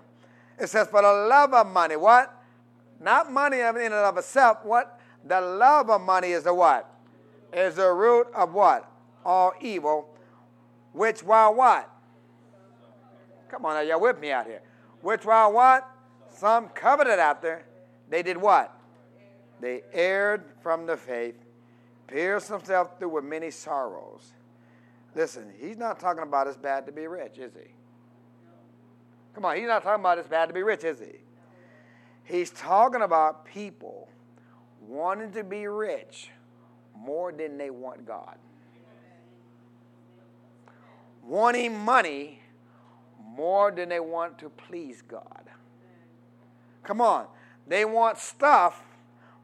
It 0.57 0.67
says 0.67 0.88
for 0.88 1.01
the 1.01 1.12
love 1.12 1.53
of 1.53 1.67
money. 1.67 1.95
What? 1.95 2.34
Not 3.01 3.31
money 3.31 3.59
in 3.59 3.75
and 3.77 3.93
of 3.93 4.17
itself. 4.17 4.59
What? 4.63 4.99
The 5.25 5.41
love 5.41 5.89
of 5.89 6.01
money 6.01 6.31
is 6.31 6.43
the 6.43 6.53
what? 6.53 6.87
Is 7.51 7.75
the 7.75 7.91
root 7.91 8.27
of 8.33 8.53
what? 8.53 8.89
All 9.25 9.53
evil. 9.59 10.07
Which 10.93 11.23
while 11.23 11.53
what? 11.53 11.89
Come 13.49 13.65
on, 13.65 13.75
are 13.75 13.83
y'all 13.83 13.99
with 13.99 14.19
me 14.19 14.31
out 14.31 14.45
here? 14.45 14.61
Which 15.01 15.25
while 15.25 15.51
what? 15.51 15.89
Some 16.29 16.69
coveted 16.69 17.19
after. 17.19 17.65
They 18.09 18.23
did 18.23 18.37
what? 18.37 18.73
They 19.59 19.83
erred 19.93 20.43
from 20.61 20.85
the 20.85 20.97
faith, 20.97 21.35
pierced 22.07 22.49
themselves 22.49 22.91
through 22.97 23.09
with 23.09 23.23
many 23.23 23.51
sorrows. 23.51 24.31
Listen, 25.15 25.51
he's 25.59 25.77
not 25.77 25.99
talking 25.99 26.23
about 26.23 26.47
it's 26.47 26.57
bad 26.57 26.85
to 26.85 26.91
be 26.91 27.07
rich, 27.07 27.37
is 27.37 27.53
he? 27.53 27.73
Come 29.33 29.45
on, 29.45 29.55
he's 29.57 29.67
not 29.67 29.83
talking 29.83 30.01
about 30.01 30.17
it's 30.17 30.27
bad 30.27 30.47
to 30.47 30.53
be 30.53 30.63
rich, 30.63 30.83
is 30.83 30.99
he? 30.99 31.19
He's 32.23 32.49
talking 32.51 33.01
about 33.01 33.45
people 33.45 34.07
wanting 34.88 35.31
to 35.34 35.43
be 35.43 35.67
rich 35.67 36.29
more 36.97 37.31
than 37.31 37.57
they 37.57 37.69
want 37.69 38.05
God. 38.05 38.38
Wanting 41.23 41.77
money 41.77 42.39
more 43.23 43.71
than 43.71 43.89
they 43.89 43.99
want 43.99 44.38
to 44.39 44.49
please 44.49 45.01
God. 45.01 45.43
Come 46.84 47.01
on. 47.01 47.27
They 47.67 47.86
want 47.86 48.17
stuff 48.17 48.81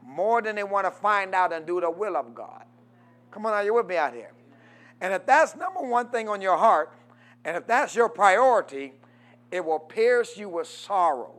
more 0.04 0.42
than 0.42 0.56
they 0.56 0.64
want 0.64 0.86
to 0.86 0.90
find 0.90 1.34
out 1.34 1.52
and 1.52 1.66
do 1.66 1.80
the 1.80 1.90
will 1.90 2.16
of 2.16 2.34
God. 2.34 2.64
Come 3.30 3.46
on, 3.46 3.52
are 3.52 3.64
you 3.64 3.74
with 3.74 3.86
me 3.86 3.96
out 3.96 4.14
here? 4.14 4.32
And 5.00 5.12
if 5.12 5.26
that's 5.26 5.54
number 5.54 5.80
one 5.80 6.08
thing 6.08 6.28
on 6.28 6.40
your 6.40 6.56
heart, 6.56 6.92
and 7.44 7.56
if 7.56 7.66
that's 7.66 7.94
your 7.94 8.08
priority, 8.08 8.94
it 9.50 9.64
will 9.64 9.78
pierce 9.78 10.36
you 10.36 10.48
with 10.48 10.66
sorrows. 10.66 11.37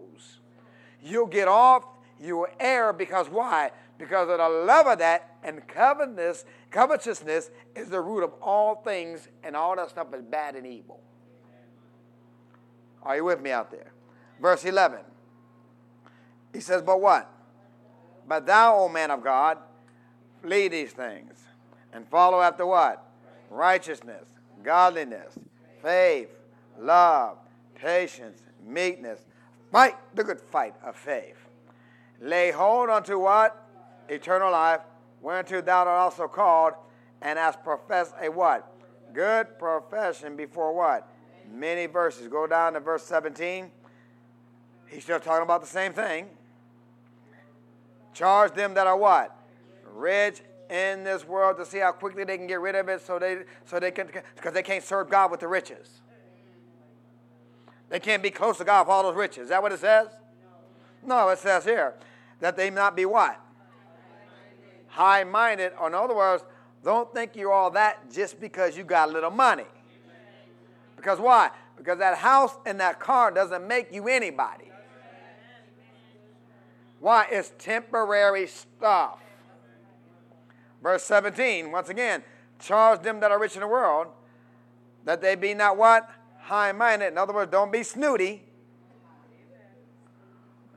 You'll 1.04 1.28
get 1.28 1.48
off, 1.48 1.84
you 2.20 2.38
will 2.38 2.48
err 2.60 2.94
because 2.94 3.28
why? 3.30 3.72
Because 3.98 4.30
of 4.30 4.38
the 4.38 4.50
love 4.50 4.88
of 4.88 5.00
that 5.00 5.36
and 5.44 5.68
covetousness, 5.68 6.46
covetousness 6.72 7.50
is 7.76 7.90
the 7.90 8.02
root 8.02 8.24
of 8.24 8.34
all 8.42 8.76
things, 8.76 9.28
and 9.44 9.56
all 9.56 9.76
that 9.76 9.90
stuff 9.90 10.14
is 10.14 10.22
bad 10.22 10.56
and 10.56 10.66
evil. 10.66 11.00
Are 13.04 13.16
you 13.16 13.24
with 13.24 13.42
me 13.42 13.52
out 13.52 13.72
there? 13.72 13.92
Verse 14.42 14.66
11. 14.66 15.00
He 16.54 16.60
says, 16.60 16.82
But 16.82 17.02
what? 17.02 17.32
But 18.28 18.46
thou, 18.46 18.78
O 18.78 18.90
man 18.90 19.12
of 19.12 19.24
God, 19.24 19.58
flee 20.42 20.68
these 20.68 20.92
things 20.92 21.40
and 21.94 22.08
follow 22.08 22.42
after 22.42 22.66
what? 22.66 23.06
Righteousness, 23.50 24.26
godliness, 24.64 25.38
faith, 25.82 26.30
love, 26.80 27.38
patience, 27.76 28.42
meekness. 28.66 29.20
Fight 29.72 29.96
the 30.16 30.24
good 30.24 30.42
fight 30.42 30.74
of 30.84 30.96
faith. 30.96 31.38
Lay 32.22 32.52
hold 32.52 32.90
unto 32.90 33.20
what? 33.20 33.66
Eternal 34.10 34.52
life, 34.52 34.82
whereunto 35.22 35.62
thou 35.62 35.80
art 35.80 35.88
also 35.88 36.28
called, 36.28 36.74
and 37.22 37.38
hast 37.38 37.64
professed 37.64 38.14
a 38.22 38.30
what? 38.30 38.72
Good 39.14 39.60
profession 39.60 40.36
before 40.36 40.74
what? 40.74 41.08
Many 41.52 41.86
verses. 41.86 42.28
Go 42.28 42.48
down 42.48 42.74
to 42.74 42.80
verse 42.80 43.04
17. 43.04 43.72
He's 44.88 45.04
still 45.04 45.20
talking 45.20 45.44
about 45.44 45.62
the 45.62 45.68
same 45.68 45.94
thing. 45.94 46.30
Charge 48.14 48.54
them 48.54 48.74
that 48.74 48.88
are 48.88 48.98
what? 48.98 49.36
Rich 49.94 50.42
in 50.70 51.04
this 51.04 51.28
world 51.28 51.58
to 51.58 51.66
see 51.66 51.80
how 51.80 51.92
quickly 51.92 52.24
they 52.24 52.38
can 52.38 52.48
get 52.48 52.60
rid 52.60 52.76
of 52.76 52.90
it 52.90 53.02
so 53.06 53.18
they 53.18 53.40
so 53.66 53.80
they 53.80 53.92
can 53.92 54.08
because 54.36 54.54
they 54.54 54.62
can't 54.62 54.84
serve 54.84 55.10
God 55.10 55.32
with 55.32 55.40
the 55.40 55.48
riches. 55.48 56.02
They 57.90 58.00
can't 58.00 58.22
be 58.22 58.30
close 58.30 58.58
to 58.60 58.64
God 58.64 58.88
with 58.88 58.92
all 58.92 59.04
those 59.04 59.16
riches. 59.16 59.44
Is 59.44 59.50
that 59.50 59.62
what 59.62 59.72
it 59.72 59.80
says? 59.80 60.08
No, 61.04 61.30
it 61.30 61.40
says 61.40 61.64
here 61.66 61.96
that 62.40 62.56
they 62.56 62.70
not 62.70 62.96
be 62.96 63.06
what? 63.06 63.40
High 64.88 65.24
minded. 65.24 65.74
Or 65.80 65.88
in 65.88 65.96
other 65.96 66.16
words, 66.16 66.44
don't 66.84 67.12
think 67.14 67.36
you're 67.36 67.52
all 67.52 67.72
that 67.72 68.12
just 68.12 68.40
because 68.40 68.78
you 68.78 68.84
got 68.84 69.10
a 69.10 69.12
little 69.12 69.32
money. 69.32 69.66
Because 70.96 71.20
why? 71.20 71.50
Because 71.78 71.98
that 72.00 72.18
house 72.18 72.56
and 72.66 72.80
that 72.80 73.00
car 73.00 73.32
doesn't 73.32 73.68
make 73.68 73.94
you 73.94 74.08
anybody. 74.08 74.72
Why? 77.00 77.28
It's 77.32 77.54
temporary 77.58 78.48
stuff. 78.48 79.20
Verse 80.84 81.04
17, 81.04 81.72
once 81.72 81.90
again, 81.90 82.24
charge 82.60 83.02
them 83.02 83.20
that 83.22 83.32
are 83.32 83.40
rich 83.40 83.56
in 83.56 83.62
the 83.62 83.68
world 83.68 84.08
that 85.06 85.22
they 85.22 85.36
be 85.36 85.54
not 85.54 85.78
what? 85.78 86.10
High 86.50 86.72
minded. 86.72 87.10
In 87.10 87.18
other 87.20 87.32
words, 87.32 87.52
don't 87.52 87.72
be 87.72 87.84
snooty. 87.84 88.42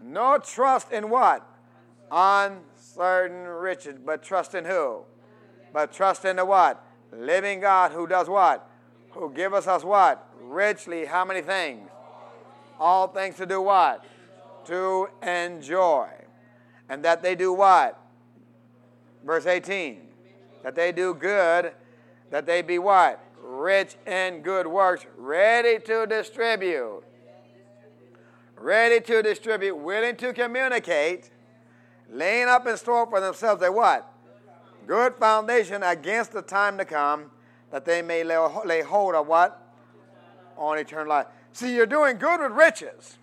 No 0.02 0.36
trust 0.36 0.92
in 0.92 1.08
what? 1.08 1.48
Uncertain 2.10 3.46
riches, 3.46 3.96
but 4.04 4.22
trust 4.22 4.54
in 4.54 4.66
who? 4.66 5.04
But 5.72 5.90
trust 5.90 6.26
in 6.26 6.36
the 6.36 6.44
what? 6.44 6.84
Living 7.10 7.60
God 7.60 7.92
who 7.92 8.06
does 8.06 8.28
what? 8.28 8.68
Who 9.12 9.32
give 9.32 9.54
us 9.54 9.66
us 9.66 9.82
what? 9.82 10.28
Richly, 10.42 11.06
how 11.06 11.24
many 11.24 11.40
things? 11.40 11.88
All 12.78 13.08
things 13.08 13.36
to 13.36 13.46
do 13.46 13.62
what? 13.62 14.04
To 14.66 15.08
enjoy. 15.22 16.08
And 16.90 17.02
that 17.02 17.22
they 17.22 17.34
do 17.34 17.50
what? 17.50 17.98
Verse 19.24 19.46
18. 19.46 20.02
That 20.64 20.74
they 20.74 20.92
do 20.92 21.14
good, 21.14 21.72
that 22.30 22.44
they 22.44 22.60
be 22.60 22.78
what? 22.78 23.24
Rich 23.52 23.96
in 24.06 24.40
good 24.40 24.66
works, 24.66 25.04
ready 25.18 25.78
to 25.84 26.06
distribute. 26.06 27.02
Ready 28.56 28.98
to 29.02 29.22
distribute, 29.22 29.76
willing 29.76 30.16
to 30.16 30.32
communicate, 30.32 31.30
laying 32.10 32.48
up 32.48 32.66
in 32.66 32.78
store 32.78 33.06
for 33.06 33.20
themselves 33.20 33.62
a 33.62 33.70
what? 33.70 34.10
Good 34.86 35.16
foundation 35.16 35.82
against 35.82 36.32
the 36.32 36.40
time 36.40 36.78
to 36.78 36.86
come, 36.86 37.30
that 37.70 37.84
they 37.84 38.00
may 38.00 38.24
lay, 38.24 38.80
hold 38.80 39.14
of 39.14 39.26
what? 39.26 39.60
On 40.56 40.78
eternal 40.78 41.08
life. 41.08 41.26
See, 41.52 41.74
you're 41.74 41.84
doing 41.84 42.16
good 42.16 42.40
with 42.40 42.52
riches. 42.52 43.18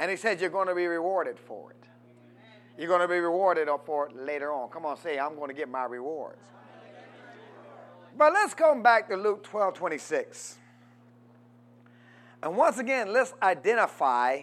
And 0.00 0.10
he 0.10 0.16
says 0.16 0.40
you're 0.40 0.50
going 0.50 0.66
to 0.66 0.74
be 0.74 0.86
rewarded 0.86 1.38
for 1.38 1.70
it. 1.70 1.76
You're 2.76 2.88
going 2.88 3.02
to 3.02 3.08
be 3.08 3.20
rewarded 3.20 3.68
for 3.86 4.08
it 4.08 4.16
later 4.16 4.52
on. 4.52 4.68
Come 4.70 4.84
on, 4.84 4.96
say, 4.96 5.16
I'm 5.16 5.36
going 5.36 5.48
to 5.48 5.54
get 5.54 5.68
my 5.68 5.84
rewards. 5.84 6.42
But 8.16 8.32
let's 8.32 8.54
come 8.54 8.82
back 8.82 9.08
to 9.08 9.16
Luke 9.16 9.42
12 9.44 9.74
26. 9.74 10.58
And 12.42 12.56
once 12.56 12.78
again, 12.78 13.12
let's 13.12 13.32
identify 13.42 14.42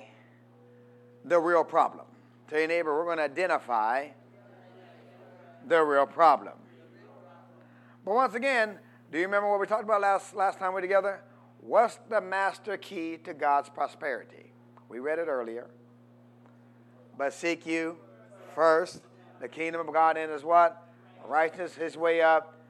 the 1.24 1.40
real 1.40 1.64
problem. 1.64 2.06
Tell 2.48 2.60
your 2.60 2.68
neighbor, 2.68 2.98
we're 2.98 3.06
going 3.06 3.18
to 3.18 3.24
identify 3.24 4.08
the 5.68 5.82
real 5.84 6.08
problem. 6.08 6.56
But 8.04 8.16
once 8.16 8.34
again, 8.34 8.80
do 9.12 9.20
you 9.20 9.26
remember 9.26 9.50
what 9.50 9.60
we 9.60 9.68
talked 9.68 9.84
about 9.84 10.02
last, 10.02 10.36
last 10.36 10.58
time 10.58 10.70
we 10.70 10.76
were 10.76 10.82
together? 10.82 11.22
What's 11.60 12.00
the 12.10 12.20
master 12.20 12.76
key 12.78 13.18
to 13.24 13.34
God's 13.34 13.70
prosperity? 13.70 14.52
We 14.90 15.00
read 15.00 15.20
it 15.20 15.28
earlier. 15.28 15.68
But 17.18 17.34
seek 17.34 17.68
you 17.68 17.98
first 18.56 19.02
the 19.40 19.48
kingdom 19.48 19.88
of 19.88 19.94
God 19.94 20.18
and 20.18 20.32
is 20.32 20.44
what? 20.44 20.88
Righteousness, 21.26 21.76
his 21.76 21.96
way 21.96 22.22
up, 22.22 22.61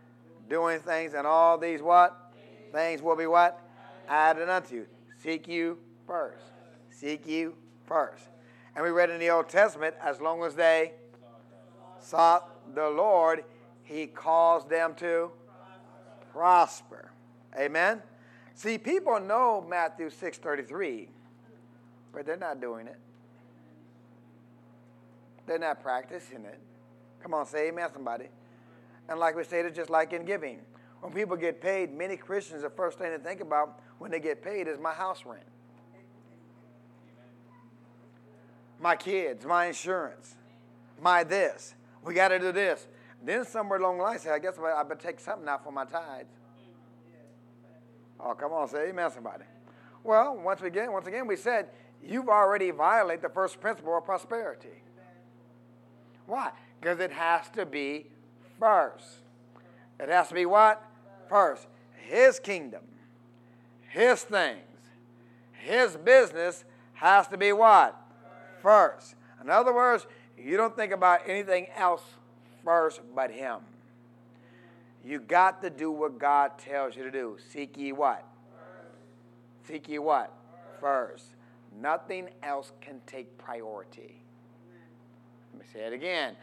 doing 0.51 0.79
things, 0.79 1.13
and 1.13 1.25
all 1.25 1.57
these 1.57 1.81
what? 1.81 2.33
Things 2.71 3.01
will 3.01 3.15
be 3.15 3.25
what? 3.25 3.59
Added 4.07 4.49
unto 4.49 4.75
you. 4.75 4.85
Seek 5.23 5.47
you 5.47 5.79
first. 6.05 6.43
Seek 6.89 7.25
you 7.25 7.55
first. 7.85 8.25
And 8.75 8.85
we 8.85 8.91
read 8.91 9.09
in 9.09 9.19
the 9.19 9.29
Old 9.29 9.49
Testament, 9.49 9.95
as 10.01 10.21
long 10.21 10.43
as 10.43 10.53
they 10.53 10.91
sought 11.99 12.75
the 12.75 12.89
Lord, 12.89 13.43
he 13.83 14.07
caused 14.07 14.69
them 14.69 14.93
to 14.95 15.31
prosper. 16.31 17.11
Amen. 17.57 18.01
See, 18.53 18.77
people 18.77 19.19
know 19.19 19.65
Matthew 19.67 20.09
6:33, 20.09 21.09
but 22.13 22.25
they're 22.25 22.37
not 22.37 22.61
doing 22.61 22.87
it. 22.87 22.97
They're 25.45 25.59
not 25.59 25.81
practicing 25.81 26.45
it. 26.45 26.59
Come 27.21 27.33
on, 27.33 27.45
say 27.45 27.69
amen, 27.69 27.89
somebody. 27.91 28.29
And 29.09 29.19
like 29.19 29.35
we 29.35 29.43
stated, 29.43 29.75
just 29.75 29.89
like 29.89 30.13
in 30.13 30.25
giving. 30.25 30.59
When 31.01 31.11
people 31.11 31.35
get 31.35 31.61
paid, 31.61 31.91
many 31.91 32.15
Christians, 32.15 32.61
the 32.61 32.69
first 32.69 32.97
thing 32.99 33.11
to 33.11 33.19
think 33.19 33.41
about 33.41 33.81
when 33.97 34.11
they 34.11 34.19
get 34.19 34.43
paid 34.43 34.67
is 34.67 34.79
my 34.79 34.93
house 34.93 35.23
rent, 35.25 35.43
my 38.79 38.95
kids, 38.95 39.45
my 39.45 39.65
insurance, 39.65 40.35
my 41.01 41.23
this. 41.23 41.73
We 42.03 42.13
got 42.13 42.29
to 42.29 42.39
do 42.39 42.51
this. 42.51 42.87
Then 43.23 43.45
somewhere 43.45 43.79
along 43.79 43.97
the 43.97 44.03
line, 44.03 44.19
say, 44.19 44.31
I 44.31 44.39
guess 44.39 44.57
I 44.57 44.83
better 44.83 44.99
take 44.99 45.19
something 45.19 45.47
out 45.47 45.63
for 45.63 45.71
my 45.71 45.85
tithes. 45.85 46.33
Oh, 48.19 48.33
come 48.33 48.53
on, 48.53 48.67
say 48.67 48.89
amen, 48.89 49.11
somebody. 49.11 49.43
Well, 50.03 50.37
once 50.37 50.61
again, 50.61 50.91
once 50.91 51.07
again, 51.07 51.27
we 51.27 51.35
said 51.35 51.69
you've 52.03 52.29
already 52.29 52.71
violated 52.71 53.23
the 53.23 53.29
first 53.29 53.59
principle 53.59 53.97
of 53.97 54.05
prosperity. 54.05 54.83
Why? 56.25 56.51
Because 56.79 56.99
it 56.99 57.11
has 57.11 57.49
to 57.51 57.65
be 57.65 58.07
first. 58.62 59.17
It 60.00 60.08
has 60.08 60.30
to 60.30 60.36
be 60.36 60.45
what? 60.45 60.82
First. 61.28 61.67
His 62.08 62.39
kingdom, 62.39 62.84
His 63.89 64.21
things, 64.21 64.60
His 65.52 65.97
business 65.97 66.63
has 66.93 67.28
to 67.30 67.38
be 67.38 67.52
what? 67.52 68.00
First. 68.62 69.15
In 69.41 69.50
other 69.50 69.74
words, 69.74 70.06
you 70.38 70.56
don't 70.58 70.76
think 70.76 70.93
about 70.93 71.21
anything 71.28 71.67
else 71.76 72.04
first 72.63 73.02
but 73.15 73.32
Him. 73.32 73.58
You 75.04 75.19
got 75.19 75.62
to 75.63 75.69
do 75.69 75.91
what 75.91 76.19
God 76.19 76.58
tells 76.60 76.95
you 76.95 77.04
to 77.04 77.12
do. 77.12 77.38
Seek 77.52 77.76
ye 77.78 77.91
what? 77.91 78.24
Seek 79.67 79.89
ye 79.89 79.97
what? 79.97 80.32
First. 80.80 81.26
Nothing 81.82 82.30
else 82.43 82.71
can 82.82 83.02
take 83.08 83.36
priority. 83.38 84.21
Let 85.54 85.62
me 85.62 85.65
say 85.74 85.80
it 85.88 85.93
again. 85.93 86.36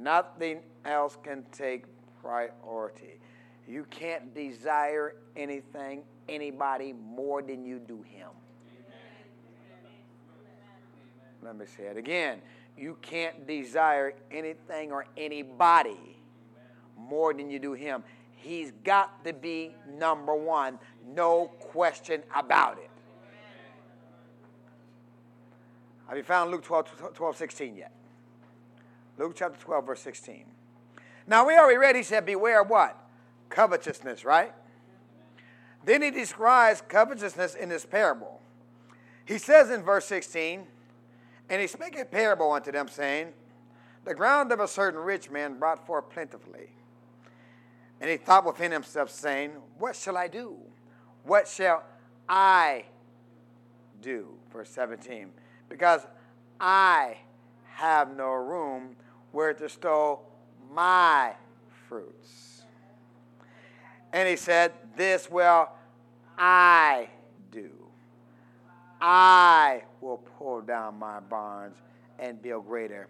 Nothing 0.00 0.60
else 0.84 1.16
can 1.22 1.44
take 1.52 1.84
priority. 2.20 3.18
You 3.66 3.84
can't 3.90 4.34
desire 4.34 5.14
anything, 5.36 6.02
anybody 6.28 6.92
more 6.92 7.42
than 7.42 7.64
you 7.64 7.78
do 7.78 8.02
Him. 8.02 8.28
Let 11.42 11.58
me 11.58 11.66
say 11.66 11.84
it 11.84 11.96
again. 11.96 12.40
You 12.76 12.96
can't 13.02 13.46
desire 13.46 14.14
anything 14.30 14.90
or 14.90 15.06
anybody 15.16 16.16
more 16.96 17.34
than 17.34 17.50
you 17.50 17.58
do 17.58 17.74
him. 17.74 18.02
He's 18.34 18.72
got 18.82 19.24
to 19.24 19.32
be 19.32 19.74
number 19.98 20.34
one, 20.34 20.78
no 21.14 21.46
question 21.58 22.22
about 22.34 22.78
it. 22.78 22.90
Have 26.08 26.16
you 26.16 26.24
found 26.24 26.50
Luke 26.50 26.62
12, 26.62 27.14
12 27.14 27.36
16 27.36 27.76
yet? 27.76 27.92
Luke 29.18 29.34
chapter 29.36 29.60
12, 29.60 29.86
verse 29.86 30.00
16. 30.00 30.44
Now 31.26 31.46
we 31.46 31.56
already 31.56 31.78
read, 31.78 31.96
he 31.96 32.02
said, 32.02 32.26
Beware 32.26 32.62
of 32.62 32.68
what? 32.68 32.98
Covetousness, 33.48 34.24
right? 34.24 34.52
Then 35.84 36.02
he 36.02 36.10
describes 36.10 36.82
covetousness 36.88 37.54
in 37.54 37.68
this 37.68 37.86
parable. 37.86 38.40
He 39.24 39.38
says 39.38 39.70
in 39.70 39.82
verse 39.82 40.06
16, 40.06 40.66
And 41.48 41.60
he 41.60 41.66
spake 41.66 41.98
a 41.98 42.04
parable 42.04 42.52
unto 42.52 42.72
them, 42.72 42.88
saying, 42.88 43.32
The 44.04 44.14
ground 44.14 44.52
of 44.52 44.60
a 44.60 44.68
certain 44.68 45.00
rich 45.00 45.30
man 45.30 45.58
brought 45.58 45.86
forth 45.86 46.10
plentifully. 46.10 46.70
And 48.00 48.10
he 48.10 48.16
thought 48.16 48.44
within 48.44 48.72
himself, 48.72 49.10
saying, 49.10 49.52
What 49.78 49.96
shall 49.96 50.16
I 50.16 50.28
do? 50.28 50.56
What 51.22 51.48
shall 51.48 51.84
I 52.28 52.84
do? 54.02 54.28
Verse 54.52 54.70
17. 54.70 55.30
Because 55.68 56.06
I 56.60 57.18
have 57.74 58.14
no 58.16 58.32
room 58.32 58.96
where 59.34 59.52
to 59.52 59.68
stow 59.68 60.20
my 60.72 61.32
fruits. 61.88 62.62
And 64.12 64.28
he 64.28 64.36
said, 64.36 64.72
This 64.96 65.28
will 65.28 65.68
I 66.38 67.08
do. 67.50 67.70
I 69.00 69.82
will 70.00 70.18
pull 70.38 70.60
down 70.60 70.98
my 70.98 71.18
barns 71.18 71.76
and 72.18 72.40
build 72.40 72.66
greater. 72.66 73.08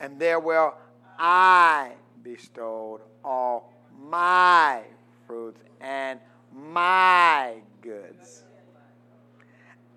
And 0.00 0.18
there 0.18 0.40
will 0.40 0.74
I 1.16 1.92
bestow 2.24 3.00
all 3.24 3.72
my 4.10 4.82
fruits 5.26 5.60
and 5.80 6.18
my 6.52 7.54
goods. 7.80 8.42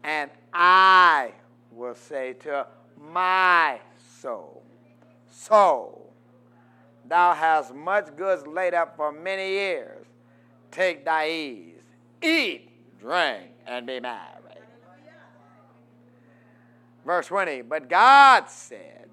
And 0.04 0.30
I 0.54 1.32
will 1.72 1.96
say 1.96 2.34
to 2.42 2.68
my 3.12 3.80
soul, 4.22 4.65
Soul, 5.38 6.14
thou 7.08 7.34
hast 7.34 7.76
much 7.76 8.16
goods 8.16 8.48
laid 8.48 8.74
up 8.74 8.96
for 8.96 9.12
many 9.12 9.50
years. 9.50 10.08
Take 10.72 11.04
thy 11.04 11.30
ease, 11.30 11.84
eat, 12.22 12.70
drink, 13.00 13.52
and 13.68 13.86
be 13.86 14.00
merry. 14.00 14.22
Verse 17.06 17.28
20, 17.28 17.64
but 17.64 17.90
God 17.90 18.50
said, 18.50 19.10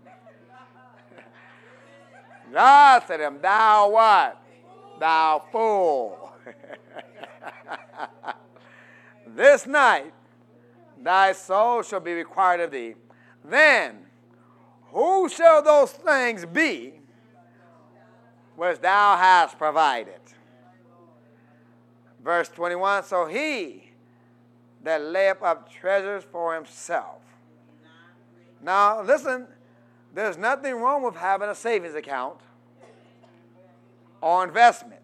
God 2.53 3.03
said 3.07 3.17
to 3.19 3.27
him, 3.27 3.39
Thou 3.43 3.91
what? 3.91 4.43
Thou 5.01 5.45
fool. 5.51 6.33
this 9.27 9.67
night 9.67 10.15
thy 11.03 11.33
soul 11.33 11.83
shall 11.83 12.01
be 12.01 12.15
required 12.15 12.61
of 12.61 12.71
thee. 12.71 12.95
Then 13.45 14.07
who 14.93 15.29
shall 15.29 15.63
those 15.63 15.91
things 15.93 16.45
be 16.45 16.95
which 18.57 18.81
thou 18.81 19.17
hast 19.17 19.59
provided? 19.59 20.21
Verse 22.23 22.49
21 22.51 23.05
So 23.05 23.27
he 23.27 23.91
that 24.85 25.03
layeth 25.03 25.43
up 25.43 25.71
treasures 25.73 26.25
for 26.31 26.55
himself. 26.55 27.21
Now, 28.61 29.03
listen, 29.03 29.47
there's 30.15 30.39
nothing 30.39 30.75
wrong 30.77 31.03
with 31.03 31.17
having 31.17 31.49
a 31.49 31.55
savings 31.55 31.95
account 31.95 32.39
or 34.21 34.45
investment. 34.45 35.01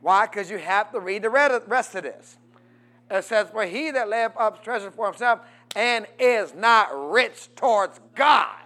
Why? 0.00 0.26
Because 0.26 0.50
you 0.50 0.58
have 0.58 0.90
to 0.92 1.00
read 1.00 1.22
the 1.22 1.30
rest 1.30 1.94
of 1.94 2.02
this. 2.02 2.36
It 3.10 3.24
says, 3.24 3.48
For 3.50 3.64
he 3.64 3.90
that 3.90 4.08
layeth 4.08 4.36
up 4.36 4.64
treasures 4.64 4.92
for 4.94 5.06
himself 5.06 5.40
and 5.76 6.06
is 6.18 6.54
not 6.54 6.88
rich 7.10 7.48
towards 7.54 8.00
God. 8.14 8.56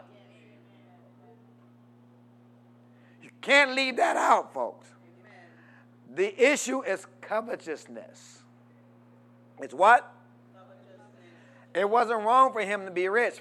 You 3.22 3.27
can't 3.40 3.74
leave 3.74 3.96
that 3.96 4.16
out, 4.16 4.52
folks. 4.52 4.86
The 6.14 6.34
issue 6.42 6.82
is 6.82 7.06
covetousness. 7.20 8.42
It's 9.60 9.74
what? 9.74 10.12
It 11.74 11.88
wasn't 11.88 12.20
wrong 12.20 12.52
for 12.52 12.60
him 12.60 12.84
to 12.86 12.90
be 12.90 13.08
rich. 13.08 13.40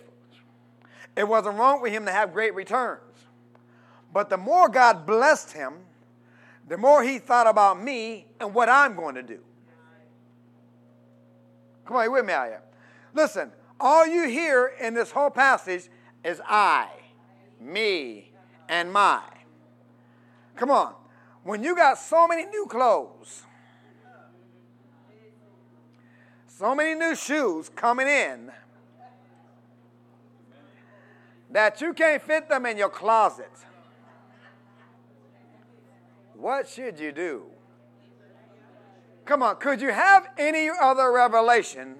It 1.15 1.27
wasn't 1.27 1.57
wrong 1.57 1.79
for 1.79 1.87
him 1.87 2.05
to 2.05 2.11
have 2.11 2.33
great 2.33 2.53
returns. 2.53 3.01
But 4.13 4.29
the 4.29 4.37
more 4.37 4.69
God 4.69 5.05
blessed 5.05 5.53
him, 5.53 5.73
the 6.67 6.77
more 6.77 7.03
he 7.03 7.17
thought 7.17 7.47
about 7.47 7.81
me 7.81 8.25
and 8.39 8.53
what 8.53 8.69
I'm 8.69 8.95
going 8.95 9.15
to 9.15 9.23
do. 9.23 9.39
Come 11.85 11.97
on, 11.97 12.03
you 12.03 12.11
with 12.11 12.25
me 12.25 12.33
out 12.33 12.47
here? 12.47 12.61
Listen, 13.13 13.51
all 13.79 14.05
you 14.05 14.27
hear 14.27 14.73
in 14.79 14.93
this 14.93 15.11
whole 15.11 15.29
passage 15.29 15.87
is 16.23 16.41
I, 16.45 16.89
me, 17.61 18.31
and 18.67 18.91
my. 18.91 19.21
Come 20.57 20.71
on. 20.71 20.95
When 21.43 21.63
you 21.63 21.75
got 21.75 21.97
so 21.97 22.27
many 22.27 22.45
new 22.45 22.65
clothes, 22.65 23.43
so 26.47 26.75
many 26.75 26.95
new 26.95 27.15
shoes 27.15 27.69
coming 27.69 28.07
in, 28.07 28.51
that 31.51 31.79
you 31.79 31.93
can't 31.93 32.21
fit 32.21 32.49
them 32.49 32.65
in 32.65 32.77
your 32.77 32.89
closet, 32.89 33.51
what 36.33 36.67
should 36.67 36.99
you 36.99 37.11
do? 37.11 37.45
Come 39.23 39.43
on, 39.43 39.57
could 39.57 39.79
you 39.79 39.91
have 39.91 40.27
any 40.37 40.69
other 40.81 41.11
revelation 41.11 41.97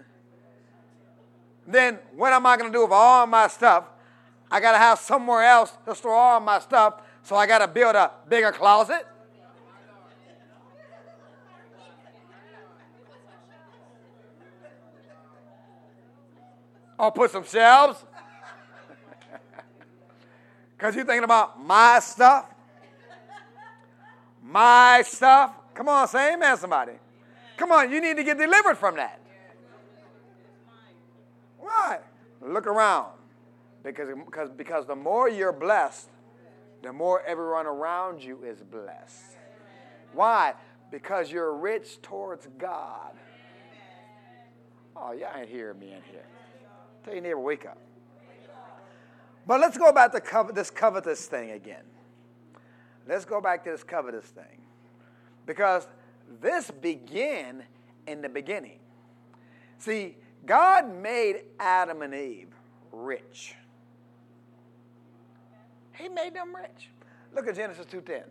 than 1.67 2.00
what 2.15 2.34
am 2.34 2.46
I 2.46 2.58
going 2.58 2.72
to 2.72 2.78
do 2.78 2.84
with 2.84 2.91
all 2.91 3.28
my 3.28 3.48
stuff? 3.48 3.86
I 4.50 4.60
got 4.60 4.72
to 4.72 4.78
have 4.78 5.00
somewhere 5.00 5.43
else 5.43 5.78
to 5.86 5.93
store 5.93 6.13
all 6.13 6.39
my 6.39 6.60
stuff, 6.60 7.02
so 7.28 7.36
I 7.36 7.46
got 7.46 7.58
to 7.58 7.68
build 7.68 7.94
a 7.94 8.10
bigger 8.30 8.54
closet. 8.54 9.06
Or 16.98 17.12
put 17.12 17.32
some 17.32 17.44
shelves. 17.44 18.02
Because 20.78 20.96
you're 20.96 21.04
thinking 21.04 21.26
about 21.26 21.60
my 21.62 22.00
stuff. 22.00 22.46
My 24.42 25.04
stuff. 25.06 25.52
Come 25.74 25.90
on, 25.90 26.08
say 26.08 26.34
amen, 26.34 26.56
somebody. 26.56 26.94
Come 27.58 27.72
on, 27.72 27.92
you 27.92 28.00
need 28.00 28.16
to 28.16 28.24
get 28.24 28.38
delivered 28.38 28.78
from 28.78 28.96
that. 28.96 29.20
Why? 31.58 32.00
Look 32.42 32.68
around. 32.68 33.12
Because, 33.84 34.08
because, 34.24 34.50
because 34.52 34.86
the 34.86 34.96
more 34.96 35.28
you're 35.28 35.52
blessed, 35.52 36.08
the 36.82 36.94
more 36.94 37.22
everyone 37.24 37.66
around 37.66 38.24
you 38.24 38.44
is 38.44 38.63
blessed. 38.63 39.38
Why? 40.13 40.54
Because 40.92 41.32
you're 41.32 41.56
rich 41.56 42.02
towards 42.02 42.48
God. 42.58 43.12
Oh, 44.96 45.12
y'all 45.12 45.30
ain't 45.38 45.50
hearing 45.50 45.80
me 45.80 45.88
in 45.88 46.02
here. 46.10 46.26
Tell 47.04 47.13
your 47.13 47.24
neighbor, 47.24 47.40
wake 47.40 47.66
up. 47.66 47.78
But 49.46 49.62
let's 49.62 49.78
go 49.78 49.92
to 49.94 50.22
covet, 50.22 50.56
this 50.56 50.70
covetous 50.70 51.26
thing 51.26 51.52
again. 51.52 51.84
Let's 53.08 53.24
go 53.24 53.40
back 53.40 53.63
to 53.63 53.72
this 53.72 53.84
covetous 53.84 54.26
thing. 54.26 54.62
Because 55.46 55.88
this 56.42 56.70
began 56.70 57.63
in 58.08 58.22
the 58.22 58.28
beginning. 58.28 58.80
See, 59.78 60.18
God 60.46 60.94
made 60.94 61.44
Adam 61.60 62.02
and 62.02 62.13
Eve 62.13 62.54
rich. 62.92 63.56
He 65.98 66.10
made 66.10 66.34
them 66.34 66.56
rich. 66.56 66.89
Look 67.34 67.48
at 67.48 67.56
Genesis 67.56 67.86
2:10. 67.86 68.24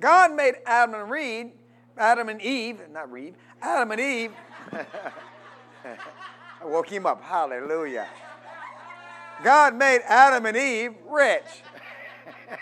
God 0.00 0.34
made 0.34 0.56
Adam 0.66 0.94
and 0.94 1.10
Reed, 1.10 1.52
Adam 1.96 2.28
and 2.28 2.42
Eve, 2.42 2.80
not 2.90 3.10
Reed, 3.10 3.34
Adam 3.62 3.92
and 3.92 4.00
Eve. 4.00 4.32
I 4.72 6.64
woke 6.64 6.88
him 6.88 7.06
up. 7.06 7.22
Hallelujah. 7.22 8.08
God 9.42 9.74
made 9.74 10.00
Adam 10.06 10.46
and 10.46 10.56
Eve 10.56 10.94
rich. 11.08 11.62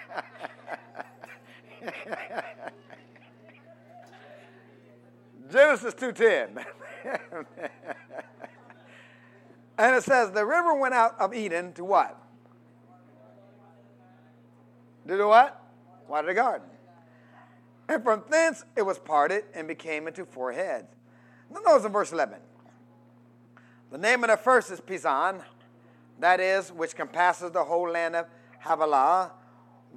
Genesis 5.50 5.94
2:10. 5.94 6.64
and 9.78 9.96
it 9.96 10.02
says 10.02 10.32
the 10.32 10.44
river 10.44 10.74
went 10.74 10.94
out 10.94 11.14
of 11.20 11.32
Eden 11.34 11.72
to 11.74 11.84
what? 11.84 12.23
To 15.06 15.16
do 15.16 15.28
what? 15.28 15.60
Water 16.08 16.28
the 16.28 16.34
garden. 16.34 16.68
And 17.88 18.02
from 18.02 18.24
thence 18.30 18.64
it 18.76 18.82
was 18.82 18.98
parted 18.98 19.44
and 19.54 19.68
became 19.68 20.08
into 20.08 20.24
four 20.24 20.52
heads. 20.52 20.86
Now 21.50 21.60
notice 21.60 21.84
in 21.84 21.92
verse 21.92 22.12
11. 22.12 22.38
The 23.90 23.98
name 23.98 24.24
of 24.24 24.30
the 24.30 24.36
first 24.36 24.70
is 24.70 24.80
Pison, 24.80 25.42
that 26.18 26.40
is, 26.40 26.72
which 26.72 26.96
compasses 26.96 27.50
the 27.52 27.62
whole 27.62 27.90
land 27.90 28.16
of 28.16 28.26
Havilah, 28.58 29.30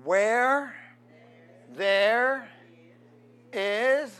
where 0.03 0.75
there 1.75 2.47
is 3.53 4.15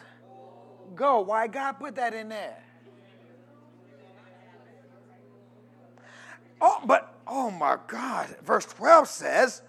go. 0.96 1.22
Why 1.22 1.48
God 1.48 1.74
put 1.74 1.96
that 1.96 2.14
in 2.14 2.30
there? 2.30 2.64
Oh, 6.60 6.82
but 6.86 7.16
oh 7.28 7.52
my 7.52 7.78
God, 7.88 8.36
verse 8.44 8.66
12 8.66 9.08
says, 9.08 9.62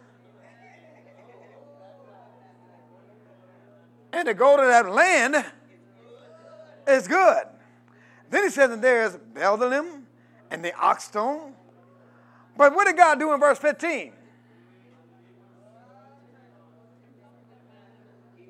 and 4.13 4.27
to 4.27 4.35
go 4.35 4.57
to 4.57 4.63
that 4.63 4.91
land 4.91 5.45
is 6.87 7.07
good. 7.07 7.45
Then 8.31 8.45
he 8.45 8.51
says, 8.51 8.71
and 8.71 8.83
there's 8.83 9.17
bdellium 9.17 10.03
and 10.51 10.65
the 10.65 10.79
onyx 10.79 11.05
stone. 11.05 11.55
But 12.57 12.75
what 12.75 12.87
did 12.87 12.97
God 12.97 13.19
do 13.19 13.33
in 13.33 13.41
verse 13.41 13.59
15? 13.59 14.13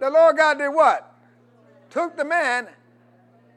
The 0.00 0.10
Lord 0.10 0.36
God 0.36 0.58
did 0.58 0.68
what? 0.68 1.14
Took 1.90 2.16
the 2.16 2.24
man 2.24 2.68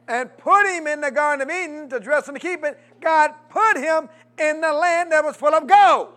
and 0.08 0.36
put 0.38 0.66
him 0.66 0.86
in 0.86 1.00
the 1.00 1.10
Garden 1.10 1.48
of 1.48 1.54
Eden 1.54 1.88
to 1.90 2.00
dress 2.00 2.28
and 2.28 2.36
to 2.36 2.40
keep 2.40 2.64
it. 2.64 2.78
God 3.00 3.32
put 3.48 3.76
him 3.76 4.08
in 4.38 4.60
the 4.60 4.72
land 4.72 5.12
that 5.12 5.24
was 5.24 5.36
full 5.36 5.54
of 5.54 5.66
gold. 5.66 6.08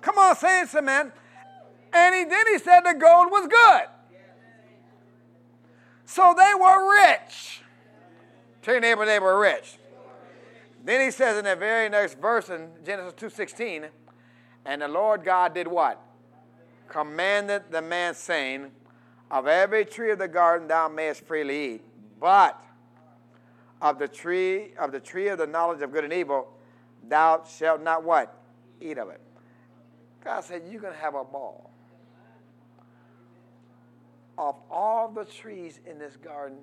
Come 0.00 0.18
on, 0.18 0.36
say 0.36 0.62
it, 0.62 0.84
man. 0.84 1.12
And 1.94 2.14
he, 2.14 2.24
then 2.24 2.44
he 2.52 2.58
said 2.58 2.80
the 2.80 2.94
gold 2.94 3.30
was 3.30 3.46
good. 3.46 3.82
So 6.06 6.34
they 6.36 6.52
were 6.54 6.92
rich. 6.92 7.62
Tell 8.62 8.74
your 8.74 8.80
neighbor 8.80 9.06
they 9.06 9.18
were 9.18 9.38
rich. 9.38 9.78
Then 10.84 11.00
he 11.00 11.10
says 11.10 11.38
in 11.38 11.44
the 11.44 11.56
very 11.56 11.88
next 11.88 12.18
verse 12.18 12.50
in 12.50 12.68
Genesis 12.84 13.14
2.16, 13.14 13.88
and 14.66 14.82
the 14.82 14.88
Lord 14.88 15.24
God 15.24 15.54
did 15.54 15.66
what? 15.66 16.00
Commanded 16.88 17.62
the 17.70 17.80
man 17.80 18.14
saying, 18.14 18.70
of 19.30 19.46
every 19.46 19.84
tree 19.84 20.10
of 20.10 20.18
the 20.18 20.28
garden 20.28 20.68
thou 20.68 20.88
mayest 20.88 21.24
freely 21.26 21.74
eat, 21.74 21.82
but 22.20 22.62
of 23.80 23.98
the 23.98 24.06
tree 24.06 24.72
of 24.78 24.92
the 24.92 25.00
tree 25.00 25.28
of 25.28 25.38
the 25.38 25.46
knowledge 25.46 25.82
of 25.82 25.92
good 25.92 26.04
and 26.04 26.12
evil 26.12 26.48
thou 27.08 27.42
shalt 27.44 27.82
not 27.82 28.04
what? 28.04 28.34
Eat 28.80 28.98
of 28.98 29.08
it. 29.10 29.20
God 30.22 30.42
said, 30.44 30.62
You're 30.70 30.80
to 30.82 30.92
have 30.92 31.14
a 31.14 31.24
ball. 31.24 31.70
Of 34.36 34.56
all 34.70 35.08
the 35.08 35.24
trees 35.24 35.80
in 35.88 35.98
this 35.98 36.16
garden, 36.16 36.58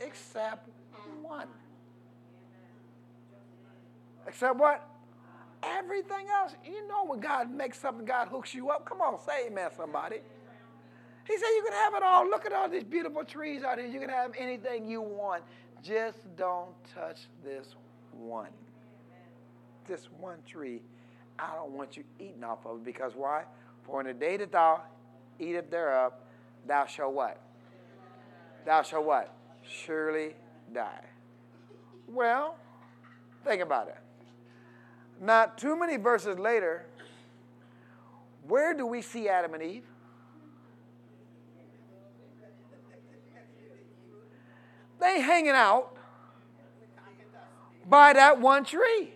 except 0.00 0.68
one. 1.22 1.48
Except 4.26 4.56
what? 4.56 4.88
Everything 5.62 6.26
else. 6.28 6.54
You 6.64 6.86
know 6.86 7.04
when 7.06 7.20
God 7.20 7.50
makes 7.50 7.78
something, 7.78 8.04
God 8.04 8.28
hooks 8.28 8.54
you 8.54 8.70
up. 8.70 8.84
Come 8.84 9.00
on, 9.00 9.18
say 9.24 9.46
amen, 9.46 9.70
somebody. 9.76 10.16
He 11.26 11.38
said, 11.38 11.46
You 11.56 11.62
can 11.64 11.72
have 11.72 11.94
it 11.94 12.02
all. 12.02 12.28
Look 12.28 12.44
at 12.44 12.52
all 12.52 12.68
these 12.68 12.84
beautiful 12.84 13.24
trees 13.24 13.62
out 13.62 13.78
here. 13.78 13.86
You 13.86 14.00
can 14.00 14.10
have 14.10 14.32
anything 14.38 14.86
you 14.88 15.00
want. 15.00 15.42
Just 15.82 16.18
don't 16.36 16.72
touch 16.94 17.20
this 17.42 17.74
one. 18.12 18.50
This 19.86 20.08
one 20.18 20.38
tree. 20.46 20.82
I 21.38 21.54
don't 21.54 21.72
want 21.72 21.96
you 21.96 22.04
eating 22.18 22.44
off 22.44 22.64
of 22.66 22.78
it 22.78 22.84
because 22.84 23.12
why? 23.14 23.44
For 23.82 24.00
in 24.00 24.06
the 24.06 24.14
day 24.14 24.36
that 24.36 24.52
thou 24.52 24.82
eatest 25.38 25.70
thereof, 25.70 26.12
thou 26.66 26.86
shalt 26.86 27.12
what? 27.12 27.40
Thou 28.64 28.82
shalt 28.82 29.04
what? 29.04 29.34
Surely 29.62 30.34
die. 30.72 31.04
Well, 32.08 32.56
think 33.44 33.62
about 33.62 33.88
it. 33.88 33.98
Not 35.20 35.58
too 35.58 35.78
many 35.78 35.96
verses 35.96 36.38
later, 36.38 36.86
where 38.46 38.74
do 38.74 38.86
we 38.86 39.00
see 39.00 39.28
Adam 39.28 39.54
and 39.54 39.62
Eve? 39.62 39.84
They 45.00 45.20
hanging 45.20 45.50
out 45.50 45.96
by 47.88 48.14
that 48.14 48.40
one 48.40 48.64
tree. 48.64 49.12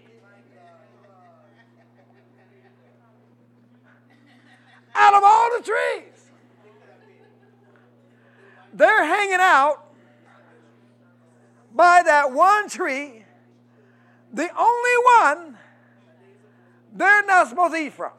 Out 4.94 5.14
of 5.14 5.22
all 5.24 5.51
the 5.57 5.64
trees, 5.64 6.17
they're 8.79 9.05
hanging 9.05 9.41
out 9.41 9.85
by 11.74 12.03
that 12.05 12.33
one 12.33 12.68
tree, 12.68 13.24
the 14.33 14.49
only 14.57 14.91
one 15.05 15.59
they're 16.95 17.24
not 17.26 17.49
supposed 17.49 17.74
to 17.74 17.81
eat 17.81 17.93
from. 17.93 18.12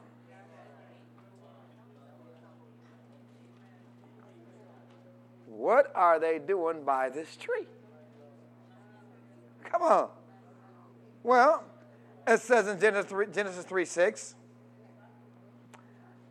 What 5.48 5.92
are 5.96 6.20
they 6.20 6.40
doing 6.40 6.84
by 6.84 7.10
this 7.10 7.36
tree? 7.36 7.66
Come 9.64 9.82
on. 9.82 10.10
Well, 11.24 11.64
it 12.28 12.40
says 12.40 12.68
in 12.68 12.80
Genesis 12.80 13.10
3, 13.10 13.26
Genesis 13.34 13.66
3 13.66 13.86
6. 13.86 14.36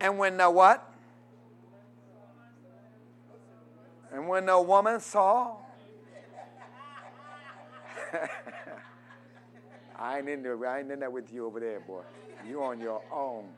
And 0.01 0.19
when 0.19 0.37
the 0.37 0.51
what? 0.51 0.88
And 4.13 4.29
when 4.29 4.47
the 4.47 4.61
woman 4.61 5.01
saw. 5.01 5.57
I 9.99 10.19
ain't 10.19 10.29
in 10.29 10.43
there. 10.43 10.67
I 10.67 10.81
ain't 10.81 10.91
in 10.91 11.01
there 11.01 11.11
with 11.11 11.33
you 11.33 11.47
over 11.47 11.61
there, 11.61 11.81
boy. 11.81 12.03
You 12.47 12.63
on 12.63 12.81
your 12.81 13.03
own. 13.13 13.49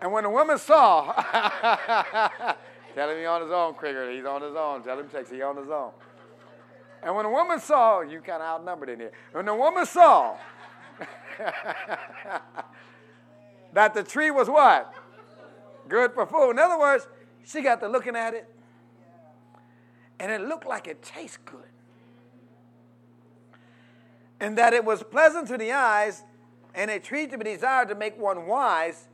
And 0.00 0.12
when 0.12 0.24
the 0.24 0.30
woman 0.30 0.58
saw 0.58 1.12
Tell 2.94 3.10
him 3.10 3.18
he's 3.18 3.26
on 3.26 3.42
his 3.42 3.50
own, 3.50 3.74
Krieger. 3.74 4.10
He's 4.12 4.24
on 4.24 4.40
his 4.40 4.54
own. 4.54 4.82
Tell 4.84 4.98
him, 4.98 5.08
Tex, 5.08 5.28
he's 5.30 5.42
on 5.42 5.56
his 5.56 5.68
own. 5.68 5.90
And 7.02 7.14
when 7.16 7.24
the 7.24 7.30
woman 7.30 7.60
saw, 7.60 8.00
you 8.02 8.20
kind 8.20 8.40
of 8.40 8.60
outnumbered 8.60 8.88
in 8.88 9.00
here. 9.00 9.12
When 9.32 9.44
the 9.46 9.54
woman 9.54 9.84
saw 9.84 10.36
that 13.72 13.94
the 13.94 14.04
tree 14.04 14.30
was 14.30 14.48
what? 14.48 14.94
Good 15.88 16.12
for 16.12 16.24
food. 16.24 16.52
In 16.52 16.58
other 16.60 16.78
words, 16.78 17.08
she 17.44 17.62
got 17.62 17.80
to 17.80 17.88
looking 17.88 18.14
at 18.14 18.32
it, 18.32 18.48
and 20.24 20.32
it 20.32 20.40
looked 20.40 20.66
like 20.66 20.86
it 20.86 21.02
tastes 21.02 21.36
good. 21.44 21.68
And 24.40 24.56
that 24.56 24.72
it 24.72 24.82
was 24.82 25.02
pleasant 25.02 25.48
to 25.48 25.58
the 25.58 25.72
eyes, 25.72 26.22
and 26.74 26.90
a 26.90 26.98
tree 26.98 27.26
to 27.26 27.36
be 27.36 27.44
desired 27.44 27.90
to 27.90 27.94
make 27.94 28.18
one 28.18 28.46
wise. 28.46 29.06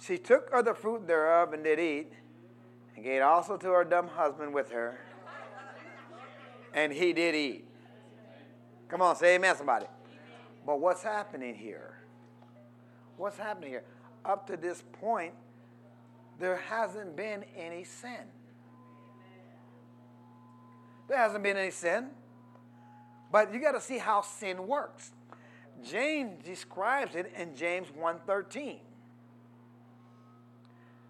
She 0.00 0.16
took 0.16 0.50
of 0.54 0.64
the 0.64 0.72
fruit 0.72 1.06
thereof 1.06 1.52
and 1.52 1.62
did 1.62 1.78
eat 1.78 2.12
and 2.96 3.04
gave 3.04 3.20
also 3.20 3.58
to 3.58 3.68
her 3.68 3.84
dumb 3.84 4.08
husband 4.08 4.54
with 4.54 4.70
her, 4.70 4.98
and 6.72 6.90
he 6.90 7.12
did 7.12 7.34
eat. 7.34 7.66
Come 8.88 9.02
on, 9.02 9.16
say 9.16 9.34
amen, 9.34 9.54
somebody. 9.58 9.86
But 10.64 10.80
what's 10.80 11.02
happening 11.02 11.54
here? 11.54 11.98
What's 13.18 13.36
happening 13.36 13.68
here? 13.68 13.84
Up 14.24 14.46
to 14.46 14.56
this 14.56 14.82
point, 15.00 15.34
there 16.38 16.56
hasn't 16.56 17.14
been 17.14 17.44
any 17.54 17.84
sin. 17.84 18.24
There 21.10 21.18
hasn't 21.18 21.42
been 21.42 21.56
any 21.56 21.72
sin. 21.72 22.08
But 23.32 23.52
you 23.52 23.60
got 23.60 23.72
to 23.72 23.80
see 23.80 23.98
how 23.98 24.22
sin 24.22 24.66
works. 24.66 25.10
James 25.84 26.42
describes 26.44 27.16
it 27.16 27.32
in 27.36 27.54
James 27.56 27.88
1:13. 27.88 28.78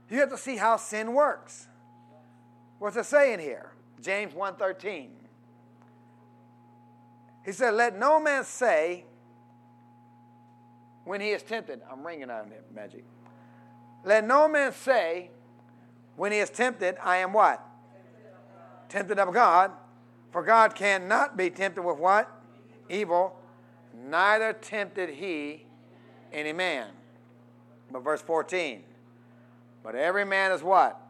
You 0.08 0.18
have 0.18 0.30
to 0.30 0.38
see 0.38 0.56
how 0.56 0.76
sin 0.76 1.12
works. 1.12 1.68
What's 2.78 2.96
it 2.96 3.04
saying 3.04 3.40
here? 3.40 3.72
James 4.00 4.32
1.13. 4.32 5.08
He 7.44 7.52
said, 7.52 7.74
Let 7.74 7.96
no 7.96 8.18
man 8.18 8.44
say 8.44 9.04
when 11.04 11.20
he 11.20 11.28
is 11.28 11.42
tempted, 11.42 11.80
I'm 11.90 12.04
ringing 12.04 12.30
on 12.30 12.46
it, 12.52 12.64
magic. 12.74 13.04
Let 14.04 14.26
no 14.26 14.48
man 14.48 14.72
say 14.72 15.30
when 16.16 16.32
he 16.32 16.38
is 16.38 16.50
tempted, 16.50 16.96
I 17.02 17.18
am 17.18 17.32
what? 17.32 17.64
Tempted 18.88 19.18
of 19.18 19.32
God. 19.32 19.72
For 20.30 20.42
God 20.42 20.74
cannot 20.74 21.36
be 21.36 21.50
tempted 21.50 21.82
with 21.82 21.98
what? 21.98 22.30
Evil. 22.88 23.36
Neither 24.08 24.52
tempted 24.52 25.10
he 25.10 25.66
any 26.32 26.52
man. 26.52 26.88
But 27.90 28.04
verse 28.04 28.22
14. 28.22 28.82
But 29.82 29.94
every 29.94 30.24
man 30.24 30.52
is 30.52 30.62
what? 30.62 31.00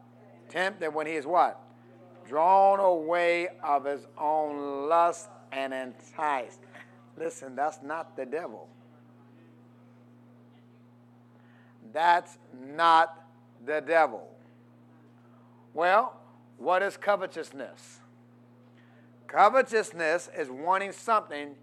Tempted 0.49 0.91
when 0.91 1.05
he 1.07 1.13
is 1.13 1.25
what? 1.25 1.61
drawn 2.31 2.79
away 2.79 3.49
of 3.61 3.83
his 3.83 4.07
own 4.17 4.87
lust 4.87 5.27
and 5.51 5.73
enticed. 5.73 6.59
Listen, 7.17 7.57
that's 7.57 7.79
not 7.83 8.15
the 8.15 8.25
devil. 8.25 8.69
That's 11.91 12.37
not 12.73 13.25
the 13.65 13.81
devil. 13.81 14.29
Well, 15.73 16.15
what 16.57 16.81
is 16.81 16.95
covetousness? 16.95 17.99
Covetousness 19.31 20.29
is 20.37 20.49
wanting 20.49 20.91
something 20.91 21.55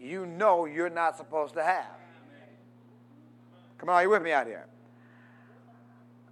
you 0.00 0.26
know 0.26 0.64
you're 0.64 0.90
not 0.90 1.16
supposed 1.16 1.54
to 1.54 1.62
have. 1.64 1.86
Come 3.78 3.88
on, 3.88 4.02
you 4.02 4.10
with 4.10 4.22
me 4.22 4.32
out 4.32 4.46
here? 4.46 4.66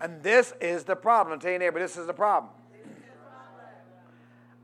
And 0.01 0.22
this 0.22 0.53
is 0.61 0.84
the 0.84 0.95
problem. 0.95 1.40
Tell 1.40 1.51
your 1.51 1.59
neighbor, 1.59 1.80
this 1.80 1.97
is 1.97 2.07
the 2.07 2.12
problem. 2.12 2.53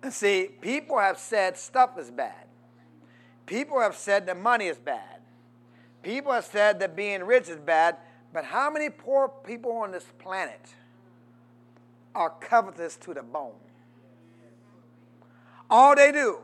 See, 0.09 0.51
people 0.61 0.99
have 0.99 1.19
said 1.19 1.59
stuff 1.59 1.99
is 1.99 2.11
bad. 2.11 2.47
People 3.45 3.81
have 3.81 3.97
said 3.97 4.27
that 4.27 4.39
money 4.39 4.67
is 4.67 4.79
bad. 4.79 5.21
People 6.03 6.33
have 6.33 6.45
said 6.45 6.79
that 6.81 6.95
being 6.95 7.25
rich 7.25 7.49
is 7.49 7.59
bad. 7.59 7.97
But 8.33 8.45
how 8.45 8.71
many 8.71 8.89
poor 8.89 9.29
people 9.29 9.73
on 9.73 9.91
this 9.91 10.07
planet 10.19 10.61
are 12.15 12.31
covetous 12.41 12.97
to 12.99 13.15
the 13.15 13.23
bone? 13.23 13.53
All 15.71 15.95
they 15.95 16.11
do, 16.11 16.39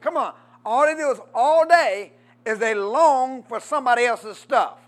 come 0.00 0.16
on, 0.16 0.34
all 0.64 0.84
they 0.84 0.94
do 0.94 1.10
is 1.10 1.18
all 1.34 1.66
day 1.66 2.12
is 2.44 2.58
they 2.58 2.74
long 2.74 3.42
for 3.42 3.58
somebody 3.58 4.04
else's 4.04 4.36
stuff. 4.36 4.78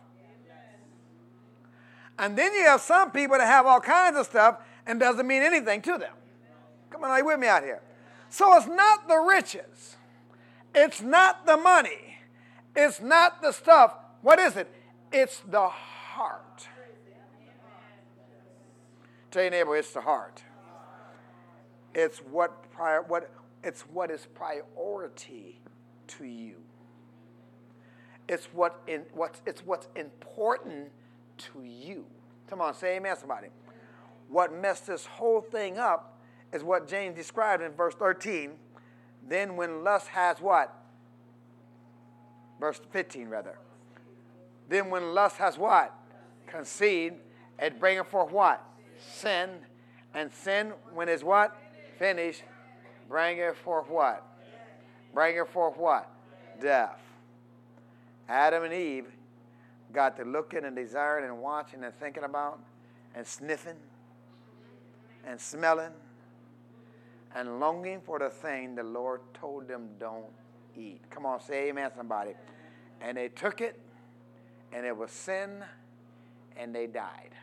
And 2.19 2.37
then 2.37 2.53
you 2.53 2.65
have 2.65 2.81
some 2.81 3.11
people 3.11 3.39
that 3.39 3.47
have 3.47 3.67
all 3.67 3.81
kinds 3.81 4.17
of 4.17 4.27
stuff 4.27 4.59
and 4.87 5.01
doesn't 5.01 5.27
mean 5.27 5.43
anything 5.43 5.81
to 5.83 5.99
them. 5.99 6.13
Come 6.91 7.05
on, 7.05 7.11
are 7.11 7.19
you 7.19 7.27
with 7.27 7.41
me 7.41 7.49
out 7.49 7.63
here? 7.63 7.81
So 8.29 8.55
it's 8.57 8.67
not 8.67 9.09
the 9.09 9.17
riches. 9.17 9.97
It's 10.75 11.01
not 11.01 11.47
the 11.47 11.57
money. 11.57 12.19
It's 12.77 13.01
not 13.01 13.43
the 13.43 13.53
stuff. 13.53 13.95
What 14.21 14.39
is 14.39 14.57
it? 14.57 14.69
It's 15.11 15.41
the 15.41 15.69
heart. 15.69 16.69
Tell 19.31 19.43
your 19.43 19.51
neighbor, 19.51 19.77
it's 19.77 19.93
the 19.93 20.01
heart. 20.01 20.43
It's 21.95 22.19
what 22.19 22.71
prior, 22.73 23.03
what 23.03 23.31
it's 23.63 23.83
what 23.83 24.11
is 24.11 24.27
priority 24.35 25.61
to 26.09 26.25
you. 26.25 26.57
It's 28.29 28.47
what 28.53 28.81
in 28.87 29.03
what's 29.13 29.43
it's 29.47 29.65
what's 29.65 29.89
important 29.97 30.91
to 31.39 31.63
you. 31.63 32.07
Come 32.49 32.61
on, 32.61 32.75
say 32.75 32.97
amen, 32.97 33.17
somebody. 33.19 33.49
What 34.29 34.55
messed 34.55 34.87
this 34.87 35.07
whole 35.07 35.41
thing 35.41 35.79
up 35.79 36.19
is 36.53 36.63
what 36.63 36.89
James 36.89 37.17
described 37.17 37.63
in 37.63 37.73
verse 37.73 37.95
13. 37.95 38.53
Then 39.29 39.57
when 39.57 39.85
lust 39.85 40.09
has 40.09 40.41
what? 40.41 40.75
Verse 42.61 42.81
15, 42.93 43.29
rather. 43.29 43.59
Then 44.69 44.91
when 44.91 45.15
lust 45.15 45.37
has 45.37 45.59
what? 45.59 45.93
Conceived, 46.47 47.17
it 47.59 47.79
bringeth 47.81 48.09
forth 48.09 48.31
what? 48.31 48.63
Sin. 49.15 49.51
And 50.15 50.31
sin, 50.33 50.73
when 50.95 51.09
is 51.09 51.25
what? 51.25 51.57
Finished, 51.99 52.43
bringeth 53.13 53.59
forth 53.59 53.91
what? 53.91 54.27
Bringeth 55.13 55.51
forth 55.51 55.77
what? 55.77 56.09
Death. 56.63 56.99
Adam 58.27 58.65
and 58.65 58.73
Eve 58.73 59.05
got 59.93 60.17
to 60.17 60.25
looking 60.25 60.65
and 60.65 60.75
desiring 60.75 61.27
and 61.27 61.39
watching 61.43 61.85
and 61.85 61.95
thinking 62.01 62.25
about 62.25 62.59
and 63.15 63.27
sniffing 63.27 63.77
and 65.27 65.39
smelling 65.39 65.93
and 67.37 67.61
longing 67.61 68.01
for 68.01 68.19
the 68.19 68.31
thing 68.31 68.75
the 68.75 68.83
Lord 68.83 69.21
told 69.35 69.69
them 69.69 69.91
don't 70.01 70.33
eat. 70.75 71.03
Come 71.11 71.27
on, 71.27 71.39
say 71.43 71.69
amen, 71.69 71.91
somebody. 71.95 72.33
And 73.03 73.19
they 73.19 73.29
took 73.29 73.61
it, 73.61 73.79
and 74.73 74.87
it 74.87 74.97
was 74.97 75.11
sin, 75.11 75.63
and 76.57 76.75
they 76.75 76.87
died. 76.87 77.35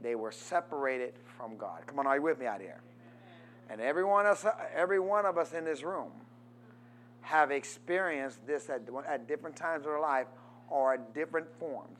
They 0.00 0.14
were 0.14 0.30
separated 0.30 1.14
from 1.36 1.56
God. 1.56 1.80
Come 1.86 1.98
on, 1.98 2.06
are 2.06 2.16
you 2.16 2.22
with 2.22 2.38
me 2.38 2.46
out 2.46 2.60
here? 2.60 2.80
And 3.72 3.80
every 3.80 4.04
one 4.04 4.26
of 4.26 4.44
us, 4.44 4.54
every 4.74 5.00
one 5.00 5.24
of 5.24 5.38
us 5.38 5.54
in 5.54 5.64
this 5.64 5.82
room 5.82 6.10
have 7.22 7.50
experienced 7.50 8.46
this 8.46 8.68
at, 8.68 8.82
at 9.08 9.26
different 9.26 9.56
times 9.56 9.86
of 9.86 9.92
our 9.92 10.00
life 10.00 10.26
or 10.68 10.92
at 10.92 11.14
different 11.14 11.46
forms. 11.58 11.98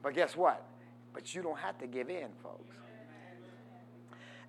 But 0.00 0.14
guess 0.14 0.36
what? 0.36 0.64
But 1.12 1.34
you 1.34 1.42
don't 1.42 1.58
have 1.58 1.76
to 1.78 1.88
give 1.88 2.08
in, 2.08 2.28
folks. 2.40 2.76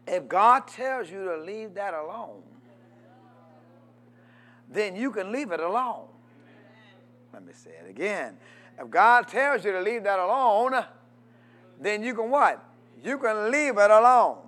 If 0.05 0.27
God 0.27 0.67
tells 0.67 1.09
you 1.09 1.25
to 1.25 1.37
leave 1.37 1.73
that 1.73 1.95
alone, 1.95 2.43
then 4.69 4.95
you 4.95 5.09
can 5.09 5.31
leave 5.31 5.51
it 5.51 5.59
alone. 5.59 6.05
Let 7.33 7.43
me 7.43 7.53
say 7.53 7.71
it 7.83 7.89
again. 7.89 8.37
If 8.77 8.91
God 8.91 9.27
tells 9.27 9.65
you 9.65 9.71
to 9.71 9.81
leave 9.81 10.03
that 10.03 10.19
alone, 10.19 10.85
then 11.81 12.03
you 12.03 12.13
can 12.13 12.29
what? 12.29 12.63
You 13.03 13.17
can 13.17 13.49
leave 13.49 13.79
it 13.79 13.89
alone. 13.89 14.44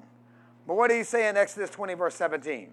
But 0.67 0.75
what 0.75 0.89
did 0.89 0.97
he 0.97 1.03
say 1.03 1.29
in 1.29 1.37
Exodus 1.37 1.69
20, 1.69 1.93
verse 1.93 2.15
17? 2.15 2.69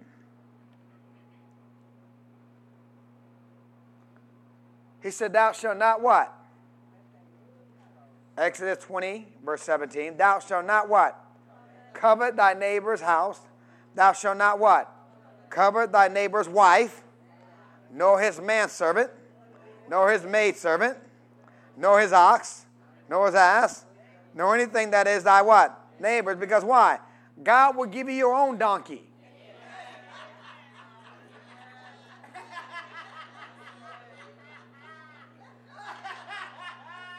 He 5.00 5.10
said, 5.10 5.32
Thou 5.32 5.52
shalt 5.52 5.78
not 5.78 6.02
what? 6.02 6.32
Exodus 8.36 8.84
20, 8.84 9.28
verse 9.44 9.62
17. 9.62 10.16
Thou 10.16 10.40
shalt 10.40 10.66
not 10.66 10.88
what? 10.88 11.24
Covet 11.92 12.36
thy 12.36 12.54
neighbor's 12.54 13.00
house. 13.00 13.40
Thou 13.94 14.12
shalt 14.12 14.38
not 14.38 14.58
what? 14.58 14.90
Covet 15.48 15.92
thy 15.92 16.08
neighbor's 16.08 16.48
wife, 16.48 17.02
nor 17.92 18.20
his 18.20 18.40
manservant, 18.40 19.10
nor 19.88 20.10
his 20.10 20.24
maidservant, 20.24 20.98
nor 21.76 22.00
his 22.00 22.12
ox, 22.12 22.66
nor 23.08 23.26
his 23.26 23.36
ass, 23.36 23.84
nor 24.34 24.56
anything 24.56 24.90
that 24.90 25.06
is 25.06 25.22
thy 25.22 25.42
what? 25.42 25.80
Neighbor's. 26.00 26.36
Because 26.36 26.64
why? 26.64 26.98
God 27.42 27.76
will 27.76 27.86
give 27.86 28.08
you 28.08 28.14
your 28.14 28.34
own 28.34 28.58
donkey. 28.58 29.02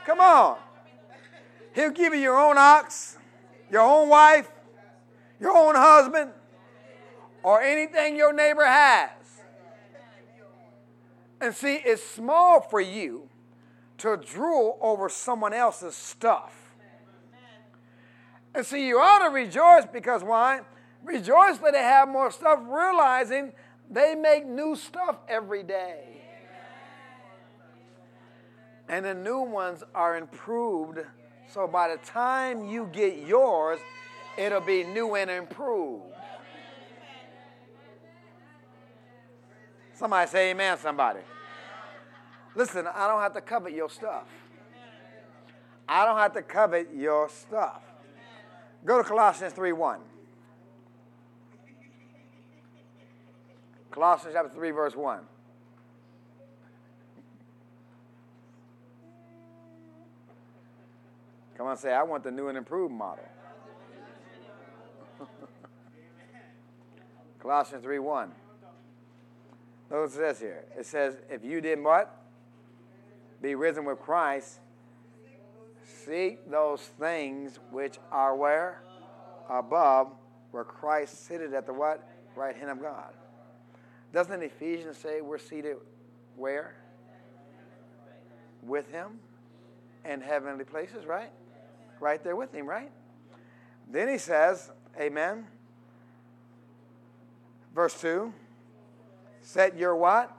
Come 0.05 0.19
on. 0.19 0.57
He'll 1.73 1.89
give 1.89 2.13
you 2.13 2.21
your 2.21 2.39
own 2.39 2.57
ox, 2.57 3.17
your 3.71 3.81
own 3.81 4.07
wife, 4.07 4.49
your 5.39 5.51
own 5.51 5.75
husband, 5.75 6.31
or 7.43 7.61
anything 7.61 8.15
your 8.15 8.31
neighbor 8.31 8.63
has. 8.63 9.09
And 11.41 11.53
see, 11.53 11.75
it's 11.75 12.03
small 12.03 12.61
for 12.61 12.79
you 12.79 13.27
to 13.97 14.17
drool 14.17 14.77
over 14.81 15.09
someone 15.09 15.53
else's 15.53 15.95
stuff. 15.95 16.64
And 18.55 18.65
see, 18.65 18.87
you 18.87 18.99
ought 18.99 19.27
to 19.27 19.29
rejoice 19.31 19.83
because 19.91 20.23
why? 20.23 20.61
Rejoice 21.03 21.57
that 21.57 21.73
they 21.73 21.83
have 21.83 22.07
more 22.07 22.31
stuff, 22.31 22.59
realizing 22.67 23.51
they 23.91 24.15
make 24.15 24.47
new 24.47 24.77
stuff 24.77 25.17
every 25.27 25.61
day. 25.61 26.21
And 28.87 29.03
the 29.03 29.13
new 29.13 29.41
ones 29.41 29.83
are 29.93 30.15
improved. 30.15 30.99
So 31.51 31.67
by 31.67 31.89
the 31.89 31.97
time 31.97 32.65
you 32.65 32.89
get 32.93 33.17
yours, 33.27 33.79
it'll 34.37 34.61
be 34.61 34.83
new 34.83 35.15
and 35.15 35.29
improved. 35.29 36.03
Somebody 39.93 40.29
say 40.29 40.51
amen, 40.51 40.77
somebody. 40.77 41.21
Listen, 42.55 42.87
I 42.87 43.07
don't 43.07 43.21
have 43.21 43.33
to 43.33 43.41
covet 43.41 43.73
your 43.73 43.89
stuff. 43.89 44.27
I 45.87 46.05
don't 46.05 46.17
have 46.17 46.33
to 46.33 46.41
covet 46.41 46.89
your 46.95 47.29
stuff. 47.29 47.81
Go 48.85 48.99
to 48.99 49.03
Colossians 49.03 49.51
3 49.53 49.73
1. 49.73 49.99
Colossians 53.89 54.35
chapter 54.35 54.53
3, 54.53 54.71
verse 54.71 54.95
1. 54.95 55.19
Come 61.57 61.67
on, 61.67 61.77
say, 61.77 61.93
I 61.93 62.03
want 62.03 62.23
the 62.23 62.31
new 62.31 62.49
and 62.49 62.57
improved 62.57 62.93
model. 62.93 63.23
Colossians 67.39 67.83
3 67.83 67.99
1. 67.99 68.31
Look 69.89 69.99
what 69.99 70.05
it 70.05 70.11
says 70.11 70.39
here. 70.39 70.65
It 70.77 70.85
says, 70.85 71.15
if 71.29 71.43
you 71.43 71.61
did 71.61 71.81
what? 71.81 72.21
Be 73.41 73.55
risen 73.55 73.85
with 73.85 73.99
Christ 73.99 74.59
Seek 76.05 76.49
those 76.49 76.81
things 76.81 77.59
which 77.71 77.97
are 78.11 78.35
where? 78.35 78.81
Above, 79.49 80.11
where 80.51 80.63
Christ 80.63 81.25
sitteth 81.25 81.53
at 81.53 81.65
the 81.65 81.73
what? 81.73 82.07
Right 82.35 82.55
hand 82.55 82.69
of 82.69 82.81
God. 82.81 83.13
Doesn't 84.13 84.41
Ephesians 84.41 84.97
say 84.97 85.21
we're 85.21 85.37
seated 85.37 85.77
where? 86.35 86.75
With 88.61 88.89
him 88.91 89.19
in 90.03 90.21
heavenly 90.21 90.63
places, 90.63 91.05
right? 91.05 91.31
Right 91.99 92.23
there 92.23 92.35
with 92.35 92.53
him, 92.53 92.67
right? 92.67 92.91
Then 93.89 94.07
he 94.07 94.17
says, 94.17 94.71
Amen. 94.99 95.47
Verse 97.73 97.99
2 97.99 98.33
Set 99.41 99.77
your 99.77 99.95
what? 99.95 100.35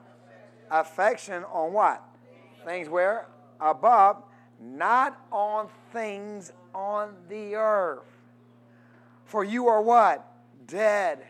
Affection 0.70 1.44
on 1.44 1.72
what? 1.72 2.02
Things 2.64 2.88
where? 2.88 3.26
Above 3.60 4.22
not 4.60 5.20
on 5.32 5.68
things 5.92 6.52
on 6.74 7.14
the 7.28 7.54
earth. 7.54 8.04
For 9.24 9.44
you 9.44 9.68
are 9.68 9.82
what? 9.82 10.26
Dead. 10.66 11.26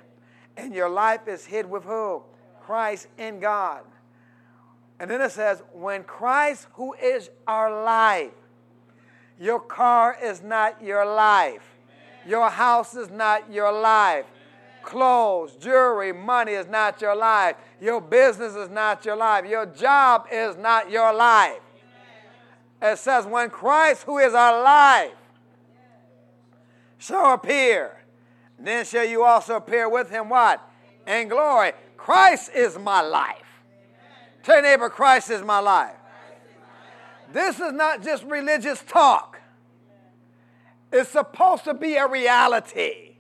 And 0.57 0.74
your 0.74 0.89
life 0.89 1.29
is 1.29 1.45
hid 1.45 1.68
with 1.68 1.85
who? 1.85 2.22
Christ 2.61 3.09
in 3.18 3.41
God. 3.41 3.83
And 4.99 5.11
then 5.11 5.20
it 5.20 5.31
says, 5.31 5.62
when 5.72 6.05
Christ, 6.05 6.66
who 6.74 6.95
is 6.95 7.31
our 7.47 7.85
life, 7.85 8.33
Your 9.39 9.61
car 9.61 10.16
is 10.22 10.43
not 10.43 10.83
your 10.83 11.05
life. 11.05 11.62
Your 12.27 12.49
house 12.49 12.95
is 12.95 13.11
not 13.11 13.53
your 13.53 13.70
life. 13.70 14.24
Clothes, 14.83 15.57
jewelry, 15.57 16.12
money 16.12 16.53
is 16.53 16.66
not 16.66 17.01
your 17.01 17.14
life. 17.14 17.57
Your 17.81 18.01
business 18.01 18.55
is 18.55 18.70
not 18.70 19.05
your 19.05 19.16
life. 19.16 19.45
Your 19.45 19.66
job 19.66 20.27
is 20.33 20.57
not 20.57 20.91
your 20.91 21.12
life. 21.12 21.61
It 22.81 22.99
says, 22.99 23.27
when 23.27 23.51
Christ, 23.51 24.03
who 24.05 24.18
is 24.18 24.35
our 24.35 24.62
life, 24.62 25.14
shall 26.99 27.35
appear, 27.35 27.97
then 28.59 28.85
shall 28.85 29.05
you 29.05 29.22
also 29.22 29.57
appear 29.57 29.89
with 29.89 30.11
him 30.11 30.29
what? 30.29 30.61
In 31.07 31.29
glory. 31.29 31.72
Christ 31.97 32.51
is 32.55 32.79
my 32.79 33.01
life. 33.01 33.37
Tell 34.43 34.57
your 34.57 34.62
neighbor, 34.62 34.89
Christ 34.89 35.31
is 35.31 35.43
my 35.43 35.59
life. 35.59 35.97
This 37.33 37.59
is 37.59 37.72
not 37.72 38.03
just 38.03 38.22
religious 38.24 38.83
talk. 38.87 39.41
It's 40.93 41.11
supposed 41.11 41.64
to 41.64 41.74
be 41.74 41.97
a 41.97 42.07
reality. 42.07 43.16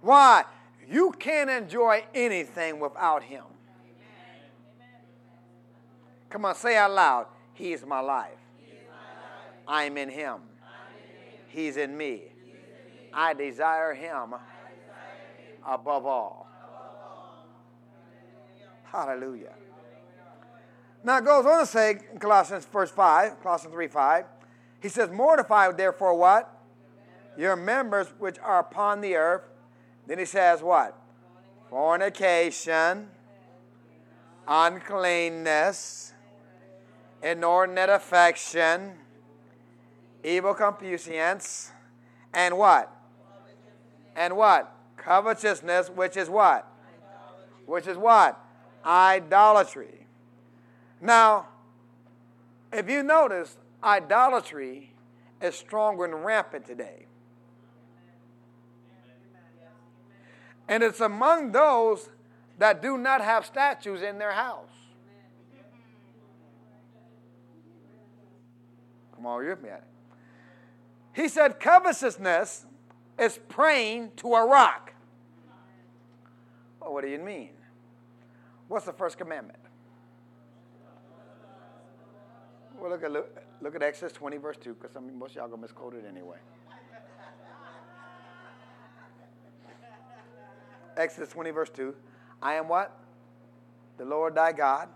Why? 0.00 0.44
You 0.88 1.12
can't 1.18 1.50
enjoy 1.50 2.04
anything 2.14 2.80
without 2.80 3.22
Him. 3.22 3.44
Come 6.30 6.44
on, 6.44 6.54
say 6.54 6.76
out 6.76 6.92
loud. 6.92 7.26
He 7.56 7.72
is 7.72 7.84
my 7.84 8.00
life. 8.00 8.38
I'm 9.66 9.96
in 9.96 10.10
Him. 10.10 10.36
He's 11.48 11.76
in 11.76 11.96
me. 11.96 12.24
I 13.12 13.34
desire 13.34 13.94
Him 13.94 14.34
above 15.66 16.06
all. 16.06 16.46
Hallelujah. 18.84 19.54
Now 21.02 21.18
it 21.18 21.24
goes 21.24 21.46
on 21.46 21.60
to 21.60 21.66
say 21.66 21.98
in 22.12 22.18
Colossians 22.18 22.66
verse 22.66 22.90
5, 22.90 23.42
Colossians 23.42 23.72
3 23.72 23.88
5, 23.88 24.24
he 24.80 24.88
says, 24.88 25.10
Mortify 25.10 25.72
therefore 25.72 26.14
what? 26.14 26.52
Your 27.38 27.56
members 27.56 28.08
which 28.18 28.38
are 28.38 28.60
upon 28.60 29.00
the 29.00 29.16
earth. 29.16 29.42
Then 30.06 30.18
he 30.18 30.24
says 30.24 30.62
what? 30.62 30.96
Fornication, 31.70 33.08
uncleanness, 34.46 36.12
inordinate 37.26 37.88
affection, 37.88 38.92
evil 40.22 40.54
concupiscence, 40.54 41.72
and 42.32 42.56
what? 42.56 42.92
And 44.14 44.36
what? 44.36 44.72
Covetousness, 44.96 45.90
which 45.90 46.16
is 46.16 46.30
what? 46.30 46.70
Which 47.66 47.88
is 47.88 47.96
what? 47.96 48.40
Idolatry. 48.84 50.06
Now, 51.00 51.48
if 52.72 52.88
you 52.88 53.02
notice, 53.02 53.56
idolatry 53.82 54.92
is 55.42 55.56
stronger 55.56 56.04
and 56.04 56.24
rampant 56.24 56.64
today. 56.64 57.06
And 60.68 60.82
it's 60.82 61.00
among 61.00 61.52
those 61.52 62.08
that 62.58 62.80
do 62.82 62.96
not 62.96 63.20
have 63.20 63.44
statues 63.44 64.02
in 64.02 64.18
their 64.18 64.32
house. 64.32 64.75
Come 69.26 69.34
on, 69.34 69.42
you 69.42 69.50
with 69.50 69.60
me 69.60 69.70
at 69.70 69.78
it. 69.78 69.84
He 71.20 71.26
said, 71.26 71.58
covetousness 71.58 72.64
is 73.18 73.40
praying 73.48 74.12
to 74.18 74.34
a 74.34 74.46
rock. 74.46 74.92
Well, 76.80 76.92
what 76.92 77.02
do 77.02 77.10
you 77.10 77.18
mean? 77.18 77.50
What's 78.68 78.86
the 78.86 78.92
first 78.92 79.18
commandment? 79.18 79.58
Well, 82.78 82.88
look 82.88 83.02
at 83.02 83.10
look, 83.10 83.36
look 83.60 83.74
at 83.74 83.82
Exodus 83.82 84.12
20, 84.12 84.36
verse 84.36 84.58
2, 84.58 84.74
because 84.74 84.96
most 85.18 85.30
of 85.30 85.36
y'all 85.38 85.48
gonna 85.48 85.62
misquote 85.62 85.94
it 85.94 86.04
anyway. 86.08 86.38
Exodus 90.96 91.30
20, 91.30 91.50
verse 91.50 91.70
2. 91.70 91.92
I 92.40 92.54
am 92.54 92.68
what? 92.68 92.96
The 93.98 94.04
Lord 94.04 94.36
thy 94.36 94.52
God, 94.52 94.88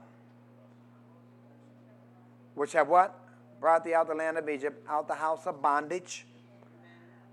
which 2.54 2.74
have 2.74 2.86
what? 2.86 3.19
Brought 3.60 3.84
thee 3.84 3.94
out 3.94 4.02
of 4.02 4.08
the 4.08 4.14
land 4.14 4.38
of 4.38 4.48
Egypt, 4.48 4.84
out 4.88 5.06
the 5.06 5.14
house 5.14 5.46
of 5.46 5.60
bondage. 5.60 6.26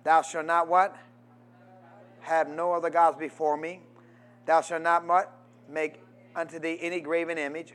Thou 0.03 0.21
shalt 0.21 0.45
not 0.45 0.67
what? 0.67 0.95
Have 2.21 2.49
no 2.49 2.73
other 2.73 2.89
gods 2.89 3.17
before 3.17 3.57
me. 3.57 3.82
Thou 4.45 4.61
shalt 4.61 4.82
not 4.82 5.05
what? 5.05 5.34
Make 5.69 6.01
unto 6.36 6.59
thee 6.59 6.78
any 6.82 6.99
graven 6.99 7.38
image, 7.38 7.73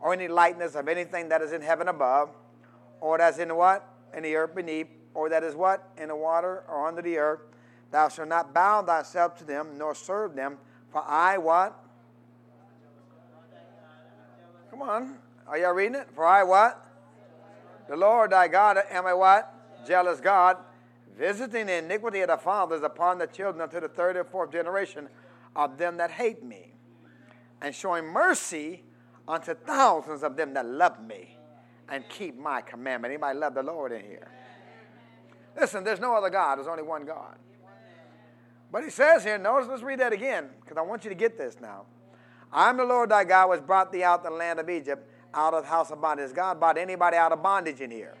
or 0.00 0.12
any 0.12 0.28
likeness 0.28 0.74
of 0.74 0.88
anything 0.88 1.28
that 1.28 1.42
is 1.42 1.52
in 1.52 1.62
heaven 1.62 1.88
above, 1.88 2.30
or 3.00 3.18
that's 3.18 3.38
in 3.38 3.54
what? 3.54 3.86
In 4.16 4.22
the 4.22 4.34
earth 4.34 4.54
beneath, 4.54 4.88
or 5.14 5.28
that 5.28 5.42
is 5.42 5.54
what? 5.54 5.88
In 5.98 6.08
the 6.08 6.16
water 6.16 6.64
or 6.68 6.86
under 6.86 7.02
the 7.02 7.18
earth 7.18 7.40
Thou 7.92 8.08
shalt 8.08 8.28
not 8.28 8.54
bow 8.54 8.82
thyself 8.82 9.36
to 9.38 9.44
them, 9.44 9.76
nor 9.76 9.94
serve 9.94 10.34
them, 10.34 10.56
for 10.90 11.04
I 11.06 11.36
what? 11.36 11.78
Come 14.70 14.80
on. 14.80 15.18
Are 15.46 15.58
y'all 15.58 15.74
reading 15.74 15.96
it? 15.96 16.08
For 16.14 16.24
I 16.24 16.42
what? 16.42 16.86
The 17.92 17.98
Lord 17.98 18.32
thy 18.32 18.48
God 18.48 18.78
am 18.90 19.06
a 19.06 19.14
what? 19.14 19.52
Jealous 19.86 20.18
God, 20.18 20.56
visiting 21.14 21.66
the 21.66 21.74
iniquity 21.74 22.20
of 22.20 22.28
the 22.28 22.38
fathers 22.38 22.82
upon 22.82 23.18
the 23.18 23.26
children 23.26 23.60
unto 23.60 23.80
the 23.80 23.88
third 23.88 24.16
and 24.16 24.26
fourth 24.26 24.50
generation 24.50 25.10
of 25.54 25.76
them 25.76 25.98
that 25.98 26.10
hate 26.10 26.42
me, 26.42 26.72
and 27.60 27.74
showing 27.74 28.06
mercy 28.06 28.82
unto 29.28 29.52
thousands 29.52 30.22
of 30.22 30.38
them 30.38 30.54
that 30.54 30.64
love 30.64 31.06
me 31.06 31.36
and 31.90 32.08
keep 32.08 32.38
my 32.38 32.62
commandment. 32.62 33.12
Anybody 33.12 33.38
love 33.38 33.52
the 33.52 33.62
Lord 33.62 33.92
in 33.92 34.00
here? 34.00 34.30
Listen, 35.54 35.84
there's 35.84 36.00
no 36.00 36.14
other 36.14 36.30
God, 36.30 36.56
there's 36.56 36.68
only 36.68 36.82
one 36.82 37.04
God. 37.04 37.36
But 38.72 38.84
he 38.84 38.88
says 38.88 39.22
here, 39.22 39.36
notice, 39.36 39.68
let's 39.68 39.82
read 39.82 40.00
that 40.00 40.14
again, 40.14 40.48
because 40.62 40.78
I 40.78 40.80
want 40.80 41.04
you 41.04 41.10
to 41.10 41.14
get 41.14 41.36
this 41.36 41.58
now. 41.60 41.84
I'm 42.50 42.78
the 42.78 42.86
Lord 42.86 43.10
thy 43.10 43.24
God, 43.24 43.50
which 43.50 43.66
brought 43.66 43.92
thee 43.92 44.02
out 44.02 44.24
the 44.24 44.30
land 44.30 44.60
of 44.60 44.70
Egypt, 44.70 45.10
out 45.34 45.54
of 45.54 45.64
the 45.64 45.68
house 45.68 45.90
of 45.90 46.00
bondage. 46.00 46.24
Has 46.24 46.32
God 46.32 46.58
brought 46.58 46.78
anybody 46.78 47.16
out 47.16 47.32
of 47.32 47.42
bondage 47.42 47.80
in 47.80 47.90
here? 47.90 48.14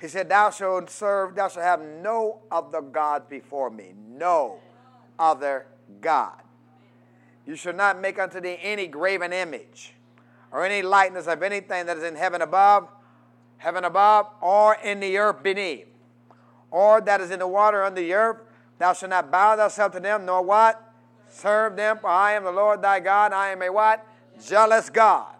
He 0.00 0.08
said, 0.08 0.28
Thou 0.28 0.50
shalt 0.50 0.90
serve, 0.90 1.34
thou 1.34 1.48
shalt 1.48 1.64
have 1.64 1.80
no 1.80 2.40
other 2.50 2.82
God 2.82 3.28
before 3.28 3.70
me. 3.70 3.94
No 3.96 4.58
other 5.18 5.66
God. 6.00 6.40
You 7.46 7.56
shall 7.56 7.74
not 7.74 8.00
make 8.00 8.18
unto 8.18 8.40
thee 8.40 8.58
any 8.62 8.86
graven 8.86 9.32
image, 9.32 9.94
or 10.50 10.64
any 10.64 10.82
likeness 10.82 11.26
of 11.26 11.42
anything 11.42 11.86
that 11.86 11.96
is 11.96 12.02
in 12.02 12.16
heaven 12.16 12.42
above, 12.42 12.88
heaven 13.58 13.84
above, 13.84 14.28
or 14.40 14.76
in 14.82 15.00
the 15.00 15.18
earth 15.18 15.42
beneath, 15.42 15.88
or 16.70 17.00
that 17.00 17.20
is 17.20 17.30
in 17.30 17.38
the 17.38 17.48
water 17.48 17.82
under 17.82 18.00
the 18.00 18.12
earth 18.14 18.38
Thou 18.78 18.92
shalt 18.92 19.10
not 19.10 19.30
bow 19.30 19.56
thyself 19.56 19.92
to 19.92 20.00
them, 20.00 20.26
nor 20.26 20.42
what? 20.42 20.80
Serve 21.28 21.76
them, 21.76 21.98
for 21.98 22.08
I 22.08 22.32
am 22.32 22.44
the 22.44 22.50
Lord 22.50 22.82
thy 22.82 23.00
God. 23.00 23.32
I 23.32 23.50
am 23.50 23.62
a 23.62 23.70
what? 23.70 24.06
Jealous 24.44 24.90
God. 24.90 25.34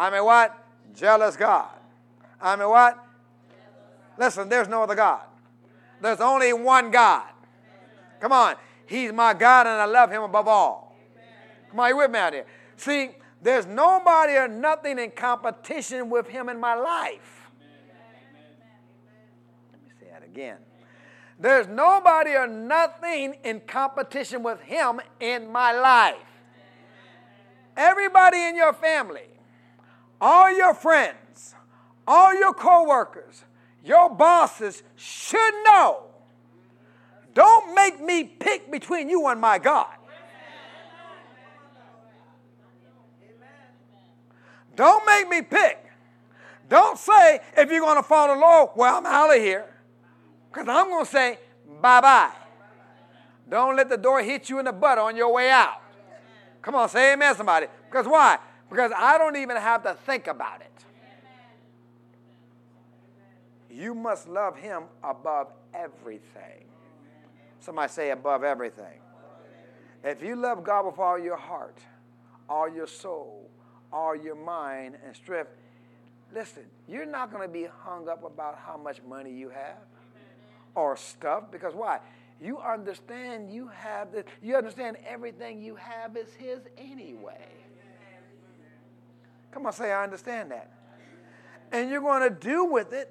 I'm 0.00 0.14
a 0.14 0.24
what? 0.24 0.56
Jealous 0.94 1.36
God. 1.36 1.68
I'm 2.40 2.62
a 2.62 2.68
what? 2.68 2.98
Listen, 4.16 4.48
there's 4.48 4.66
no 4.66 4.82
other 4.82 4.94
God. 4.94 5.20
There's 6.00 6.20
only 6.20 6.54
one 6.54 6.90
God. 6.90 7.28
Come 8.18 8.32
on. 8.32 8.56
He's 8.86 9.12
my 9.12 9.34
God 9.34 9.66
and 9.66 9.76
I 9.76 9.84
love 9.84 10.10
him 10.10 10.22
above 10.22 10.48
all. 10.48 10.96
Come 11.68 11.80
on, 11.80 11.90
you 11.90 11.98
with 11.98 12.10
me 12.10 12.18
out 12.18 12.32
here? 12.32 12.46
See, 12.78 13.10
there's 13.42 13.66
nobody 13.66 14.32
or 14.32 14.48
nothing 14.48 14.98
in 14.98 15.10
competition 15.10 16.08
with 16.08 16.26
him 16.28 16.48
in 16.48 16.58
my 16.58 16.74
life. 16.74 17.50
Let 19.70 19.82
me 19.84 19.90
say 20.00 20.06
that 20.10 20.24
again. 20.24 20.56
There's 21.38 21.66
nobody 21.68 22.30
or 22.32 22.46
nothing 22.46 23.34
in 23.44 23.60
competition 23.60 24.42
with 24.42 24.60
Him 24.60 25.00
in 25.20 25.50
my 25.50 25.72
life. 25.72 26.16
Everybody 27.78 28.42
in 28.42 28.56
your 28.56 28.74
family, 28.74 29.28
all 30.20 30.54
your 30.54 30.74
friends, 30.74 31.54
all 32.06 32.34
your 32.34 32.54
coworkers, 32.54 33.44
your 33.84 34.10
bosses 34.10 34.82
should 34.96 35.54
know. 35.64 36.04
Don't 37.34 37.74
make 37.74 38.00
me 38.00 38.24
pick 38.24 38.70
between 38.70 39.08
you 39.08 39.26
and 39.28 39.40
my 39.40 39.58
God. 39.58 39.94
Don't 44.76 45.04
make 45.06 45.28
me 45.28 45.42
pick. 45.42 45.84
Don't 46.68 46.98
say, 46.98 47.40
if 47.56 47.70
you're 47.70 47.80
going 47.80 47.96
to 47.96 48.02
follow 48.02 48.34
the 48.34 48.40
Lord, 48.40 48.70
well, 48.76 48.96
I'm 48.96 49.06
out 49.06 49.34
of 49.34 49.42
here. 49.42 49.66
Because 50.50 50.68
I'm 50.68 50.88
going 50.88 51.04
to 51.04 51.10
say 51.10 51.38
bye 51.80 52.00
bye. 52.00 52.30
Don't 53.48 53.76
let 53.76 53.88
the 53.88 53.96
door 53.96 54.22
hit 54.22 54.48
you 54.48 54.58
in 54.58 54.64
the 54.64 54.72
butt 54.72 54.98
on 54.98 55.16
your 55.16 55.32
way 55.32 55.50
out. 55.50 55.82
Come 56.62 56.74
on, 56.74 56.88
say 56.88 57.12
amen, 57.12 57.34
somebody. 57.34 57.66
Because 57.90 58.06
why? 58.06 58.38
Because 58.70 58.92
I 58.96 59.18
don't 59.18 59.36
even 59.36 59.56
have 59.56 59.82
to 59.82 59.94
think 60.06 60.26
about 60.26 60.60
it. 60.60 60.66
You 63.70 63.94
must 63.94 64.28
love 64.28 64.56
him 64.56 64.84
above 65.02 65.48
everything. 65.74 66.64
Somebody 67.60 67.92
say 67.92 68.10
above 68.10 68.42
everything. 68.44 69.00
If 70.02 70.22
you 70.22 70.34
love 70.34 70.64
God 70.64 70.86
with 70.86 70.98
all 70.98 71.18
your 71.18 71.36
heart, 71.36 71.78
all 72.48 72.68
your 72.68 72.86
soul, 72.86 73.50
all 73.92 74.16
your 74.16 74.34
mind 74.34 74.96
and 75.04 75.14
strength, 75.14 75.50
Listen, 76.34 76.62
you're 76.88 77.06
not 77.06 77.32
going 77.32 77.46
to 77.46 77.52
be 77.52 77.66
hung 77.82 78.08
up 78.08 78.24
about 78.24 78.56
how 78.64 78.76
much 78.76 79.00
money 79.08 79.32
you 79.32 79.48
have 79.48 79.78
or 80.74 80.96
stuff 80.96 81.50
because 81.50 81.74
why? 81.74 81.98
You 82.40 82.58
understand 82.58 83.52
you 83.52 83.68
have 83.68 84.12
this, 84.12 84.24
you 84.40 84.56
understand 84.56 84.96
everything 85.06 85.60
you 85.60 85.74
have 85.74 86.16
is 86.16 86.32
his 86.34 86.60
anyway. 86.78 87.46
Come 89.50 89.66
on, 89.66 89.72
say 89.72 89.92
I 89.92 90.04
understand 90.04 90.50
that. 90.50 90.70
And 91.72 91.90
you're 91.90 92.00
going 92.00 92.22
to 92.22 92.30
do 92.30 92.64
with 92.64 92.92
it, 92.92 93.10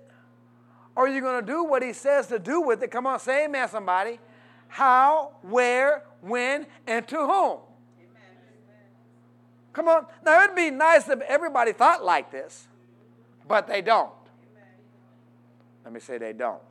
or 0.96 1.08
you're 1.08 1.22
going 1.22 1.46
to 1.46 1.52
do 1.52 1.64
what 1.64 1.82
he 1.82 1.94
says 1.94 2.28
to 2.28 2.40
do 2.40 2.62
with 2.62 2.84
it. 2.84 2.92
Come 2.92 3.08
on, 3.08 3.20
say 3.20 3.46
amen, 3.46 3.70
somebody. 3.70 4.20
How, 4.68 5.32
where, 5.42 6.04
when, 6.22 6.68
and 6.86 7.08
to 7.08 7.18
whom. 7.18 7.60
Come 9.74 9.88
on. 9.88 10.06
Now, 10.26 10.44
it'd 10.44 10.56
be 10.56 10.72
nice 10.72 11.08
if 11.08 11.22
everybody 11.22 11.72
thought 11.72 12.04
like 12.04 12.32
this, 12.32 12.68
but 13.48 13.68
they 13.68 13.82
don't. 13.82 14.12
Let 15.84 15.94
me 15.94 16.00
say 16.00 16.18
they 16.18 16.34
don't. 16.34 16.62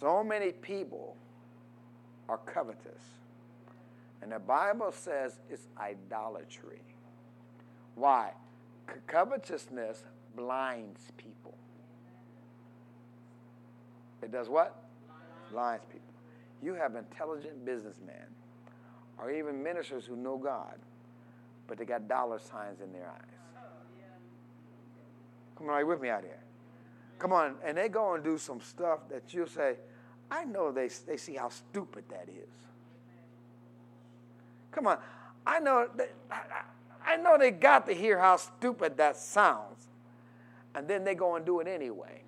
So 0.00 0.24
many 0.24 0.52
people 0.52 1.16
are 2.28 2.38
covetous. 2.38 3.02
And 4.22 4.32
the 4.32 4.38
Bible 4.38 4.92
says 4.92 5.38
it's 5.50 5.66
idolatry. 5.78 6.80
Why? 7.94 8.32
Covetousness 9.06 10.04
blinds 10.36 11.00
people. 11.16 11.54
It 14.22 14.30
does 14.32 14.48
what? 14.48 14.84
Blinds 15.50 15.84
people. 15.86 16.00
You 16.62 16.74
have 16.74 16.94
intelligent 16.94 17.64
businessmen 17.64 18.26
or 19.18 19.30
even 19.30 19.62
ministers 19.62 20.06
who 20.06 20.16
know 20.16 20.36
God, 20.36 20.78
but 21.66 21.78
they 21.78 21.84
got 21.84 22.08
dollar 22.08 22.38
signs 22.38 22.80
in 22.80 22.92
their 22.92 23.08
eyes. 23.08 23.64
Come 25.56 25.68
on, 25.68 25.74
are 25.74 25.80
you 25.80 25.86
with 25.86 26.00
me 26.00 26.08
out 26.08 26.22
here? 26.22 26.40
Come 27.18 27.32
on, 27.32 27.54
and 27.64 27.76
they 27.76 27.88
go 27.88 28.14
and 28.14 28.24
do 28.24 28.38
some 28.38 28.60
stuff 28.60 29.00
that 29.10 29.32
you'll 29.32 29.46
say, 29.46 29.76
I 30.30 30.44
know 30.44 30.72
they, 30.72 30.88
they 31.06 31.16
see 31.16 31.34
how 31.34 31.50
stupid 31.50 32.04
that 32.08 32.28
is. 32.28 32.50
Come 34.72 34.86
on, 34.86 34.98
I 35.46 35.60
know 35.60 35.88
that, 35.96 36.10
I 36.30 36.62
know 37.16 37.38
they 37.38 37.50
got 37.50 37.86
to 37.86 37.92
hear 37.92 38.18
how 38.18 38.36
stupid 38.36 38.96
that 38.96 39.16
sounds. 39.16 39.88
And 40.74 40.88
then 40.88 41.04
they 41.04 41.14
go 41.14 41.36
and 41.36 41.44
do 41.44 41.60
it 41.60 41.66
anyway. 41.66 42.22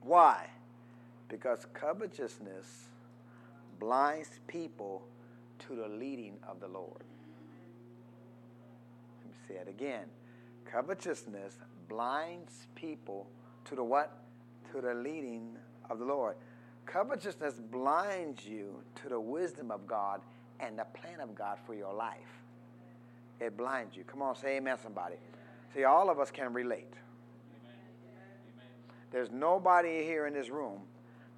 Why? 0.00 0.48
Because 1.28 1.66
covetousness 1.72 2.88
blinds 3.78 4.30
people 4.46 5.02
to 5.66 5.74
the 5.74 5.88
leading 5.88 6.36
of 6.48 6.60
the 6.60 6.68
Lord. 6.68 7.02
Let 9.20 9.30
me 9.30 9.36
say 9.48 9.54
it 9.54 9.68
again. 9.68 10.06
Covetousness 10.64 11.54
blinds 11.88 12.66
people 12.74 13.26
to 13.64 13.74
the 13.74 13.84
what? 13.84 14.12
To 14.72 14.80
the 14.80 14.94
leading 14.94 15.56
of 15.90 15.98
the 15.98 16.04
Lord. 16.04 16.36
Covetousness 16.86 17.54
blinds 17.54 18.44
you 18.44 18.82
to 19.02 19.08
the 19.08 19.20
wisdom 19.20 19.70
of 19.70 19.86
God 19.86 20.20
and 20.60 20.78
the 20.78 20.84
plan 20.84 21.20
of 21.20 21.34
God 21.34 21.58
for 21.66 21.74
your 21.74 21.92
life. 21.92 22.43
It 23.40 23.56
blinds 23.56 23.96
you. 23.96 24.04
Come 24.04 24.22
on, 24.22 24.36
say 24.36 24.56
amen, 24.56 24.78
somebody. 24.82 25.16
See, 25.74 25.84
all 25.84 26.08
of 26.08 26.20
us 26.20 26.30
can 26.30 26.52
relate. 26.52 26.92
There's 29.10 29.30
nobody 29.30 30.04
here 30.04 30.26
in 30.26 30.34
this 30.34 30.48
room 30.48 30.80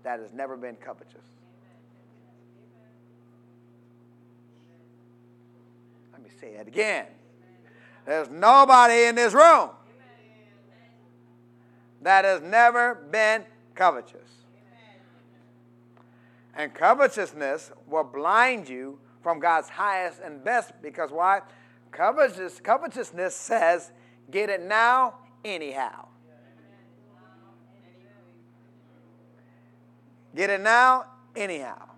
that 0.02 0.20
has 0.20 0.32
never 0.32 0.56
been 0.56 0.76
covetous. 0.76 1.24
Let 6.12 6.22
me 6.22 6.30
say 6.40 6.54
that 6.56 6.68
again. 6.68 7.06
There's 8.06 8.30
nobody 8.30 9.04
in 9.04 9.14
this 9.14 9.34
room 9.34 9.70
that 12.02 12.24
has 12.24 12.40
never 12.40 12.94
been 12.94 13.44
covetous. 13.74 14.30
And 16.54 16.72
covetousness 16.72 17.72
will 17.86 18.04
blind 18.04 18.68
you 18.68 18.98
from 19.22 19.40
God's 19.40 19.68
highest 19.68 20.20
and 20.24 20.42
best 20.42 20.72
because 20.80 21.10
why? 21.10 21.42
Covetous, 21.96 22.60
covetousness 22.60 23.34
says, 23.34 23.90
get 24.30 24.50
it 24.50 24.62
now, 24.62 25.14
anyhow. 25.42 26.08
Get 30.34 30.50
it 30.50 30.60
now, 30.60 31.06
anyhow. 31.34 31.88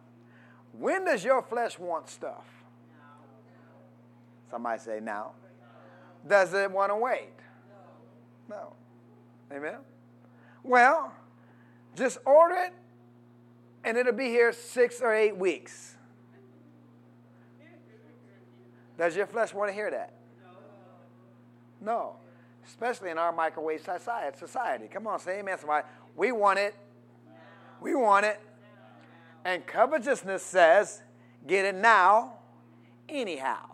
When 0.78 1.05
does 1.05 1.24
your 1.24 1.42
flesh 1.42 1.80
want 1.80 2.09
stuff? 2.09 2.44
Somebody 4.49 4.80
say 4.80 5.01
now. 5.03 5.32
Does 6.26 6.55
it 6.55 6.70
want 6.70 6.92
to 6.92 6.96
wait? 6.96 7.34
No. 8.49 8.74
Amen? 9.53 9.78
Well, 10.62 11.12
just 11.96 12.18
order 12.24 12.55
it 12.55 12.72
and 13.82 13.96
it'll 13.96 14.12
be 14.12 14.26
here 14.26 14.53
six 14.53 15.01
or 15.01 15.12
eight 15.12 15.36
weeks. 15.36 15.96
Does 18.99 19.16
your 19.16 19.26
flesh 19.26 19.55
want 19.55 19.70
to 19.70 19.74
hear 19.74 19.90
that? 19.92 20.12
No. 21.80 22.16
Especially 22.66 23.11
in 23.11 23.16
our 23.16 23.32
microwave 23.32 23.80
society. 23.80 24.88
Come 24.92 25.07
on, 25.07 25.20
say 25.20 25.38
amen. 25.38 25.57
Somebody. 25.59 25.86
We 26.16 26.32
want 26.32 26.59
it. 26.59 26.74
We 27.80 27.94
want 27.94 28.26
it. 28.26 28.40
And 29.44 29.64
covetousness 29.66 30.42
says, 30.42 31.01
get 31.46 31.64
it 31.64 31.76
now, 31.76 32.34
anyhow. 33.09 33.64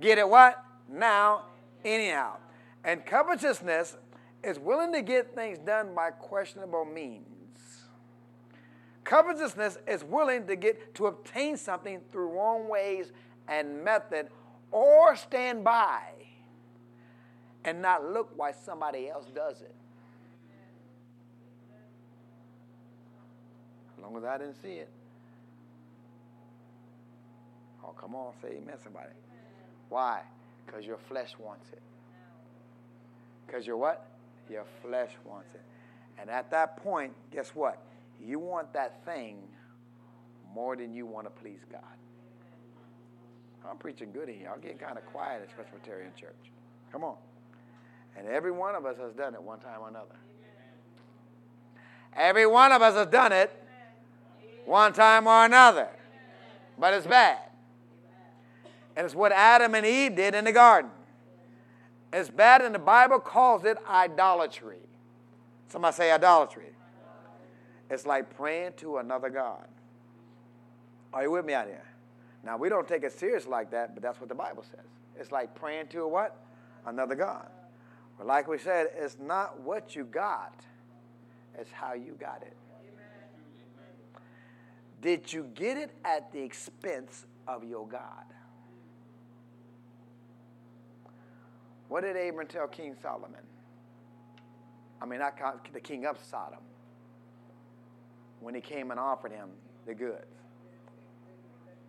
Get 0.00 0.18
it 0.18 0.28
what? 0.28 0.62
Now, 0.88 1.46
anyhow. 1.84 2.36
And 2.84 3.04
covetousness 3.04 3.96
is 4.44 4.58
willing 4.58 4.92
to 4.92 5.02
get 5.02 5.34
things 5.34 5.58
done 5.58 5.94
by 5.94 6.10
questionable 6.10 6.84
means. 6.84 7.24
Covetousness 9.02 9.78
is 9.88 10.04
willing 10.04 10.46
to 10.46 10.56
get 10.56 10.94
to 10.96 11.06
obtain 11.06 11.56
something 11.56 12.00
through 12.12 12.28
wrong 12.28 12.68
ways 12.68 13.12
and 13.48 13.84
method 13.84 14.28
or 14.72 15.16
stand 15.16 15.64
by 15.64 16.00
and 17.64 17.82
not 17.82 18.04
look 18.12 18.30
why 18.36 18.52
somebody 18.52 19.08
else 19.08 19.26
does 19.34 19.60
it. 19.60 19.74
As 23.96 24.02
long 24.02 24.16
as 24.16 24.24
I 24.24 24.38
didn't 24.38 24.60
see 24.62 24.74
it. 24.74 24.88
Oh, 27.84 27.92
come 27.98 28.14
on, 28.14 28.32
say 28.42 28.58
amen, 28.62 28.76
somebody. 28.82 29.10
Why? 29.88 30.22
Because 30.64 30.84
your 30.84 30.98
flesh 31.08 31.34
wants 31.38 31.68
it. 31.72 31.82
Because 33.46 33.66
your 33.66 33.76
what? 33.76 34.06
Your 34.50 34.64
flesh 34.82 35.10
wants 35.24 35.54
it. 35.54 35.62
And 36.18 36.30
at 36.30 36.50
that 36.50 36.76
point, 36.78 37.12
guess 37.32 37.50
what? 37.50 37.82
You 38.20 38.38
want 38.38 38.72
that 38.72 39.04
thing 39.04 39.38
more 40.52 40.76
than 40.76 40.92
you 40.92 41.06
want 41.06 41.26
to 41.26 41.42
please 41.42 41.60
God. 41.70 41.82
I'm 43.68 43.78
preaching 43.78 44.12
good 44.12 44.28
here. 44.28 44.48
I'll 44.50 44.58
get 44.60 44.78
kind 44.78 44.96
of 44.96 45.06
quiet 45.06 45.42
at 45.42 45.54
Presbyterian 45.54 46.12
Church. 46.18 46.34
Come 46.92 47.04
on. 47.04 47.16
And 48.16 48.26
every 48.26 48.52
one 48.52 48.74
of 48.74 48.86
us 48.86 48.96
has 48.98 49.12
done 49.12 49.34
it 49.34 49.42
one 49.42 49.58
time 49.60 49.80
or 49.80 49.88
another. 49.88 50.14
Every 52.14 52.46
one 52.46 52.72
of 52.72 52.80
us 52.80 52.94
has 52.94 53.06
done 53.08 53.32
it 53.32 53.50
one 54.64 54.92
time 54.92 55.26
or 55.26 55.44
another. 55.44 55.88
But 56.78 56.94
it's 56.94 57.06
bad. 57.06 57.38
And 58.96 59.04
it's 59.04 59.14
what 59.14 59.32
Adam 59.32 59.74
and 59.74 59.84
Eve 59.84 60.16
did 60.16 60.34
in 60.34 60.44
the 60.44 60.52
garden. 60.52 60.90
It's 62.12 62.30
bad, 62.30 62.62
and 62.62 62.74
the 62.74 62.78
Bible 62.78 63.18
calls 63.18 63.64
it 63.64 63.76
idolatry. 63.86 64.78
Somebody 65.68 65.94
say 65.94 66.12
idolatry. 66.12 66.70
It's 67.90 68.06
like 68.06 68.34
praying 68.36 68.72
to 68.78 68.98
another 68.98 69.28
God. 69.28 69.66
Are 71.12 71.22
you 71.22 71.30
with 71.30 71.44
me 71.44 71.52
out 71.52 71.66
here? 71.66 71.84
Now, 72.44 72.56
we 72.56 72.68
don't 72.68 72.86
take 72.86 73.02
it 73.02 73.12
serious 73.12 73.46
like 73.46 73.70
that, 73.72 73.94
but 73.94 74.02
that's 74.02 74.20
what 74.20 74.28
the 74.28 74.34
Bible 74.34 74.64
says. 74.70 74.86
It's 75.18 75.32
like 75.32 75.54
praying 75.54 75.88
to 75.88 76.02
a 76.02 76.08
what? 76.08 76.36
Another 76.86 77.14
God. 77.14 77.48
But 78.18 78.26
like 78.26 78.48
we 78.48 78.58
said, 78.58 78.88
it's 78.96 79.16
not 79.20 79.60
what 79.60 79.96
you 79.96 80.04
got, 80.04 80.54
it's 81.58 81.70
how 81.72 81.94
you 81.94 82.16
got 82.18 82.42
it. 82.42 82.56
Did 85.02 85.32
you 85.32 85.50
get 85.54 85.76
it 85.76 85.90
at 86.04 86.32
the 86.32 86.40
expense 86.40 87.26
of 87.46 87.64
your 87.64 87.86
God? 87.86 88.24
What 91.88 92.02
did 92.02 92.16
Abram 92.16 92.46
tell 92.46 92.66
King 92.66 92.96
Solomon? 93.00 93.42
I 95.00 95.06
mean, 95.06 95.20
not 95.20 95.38
the 95.72 95.80
king 95.80 96.06
of 96.06 96.18
Sodom, 96.30 96.58
when 98.40 98.54
he 98.54 98.60
came 98.60 98.90
and 98.90 98.98
offered 98.98 99.32
him 99.32 99.48
the 99.86 99.94
goods. 99.94 100.35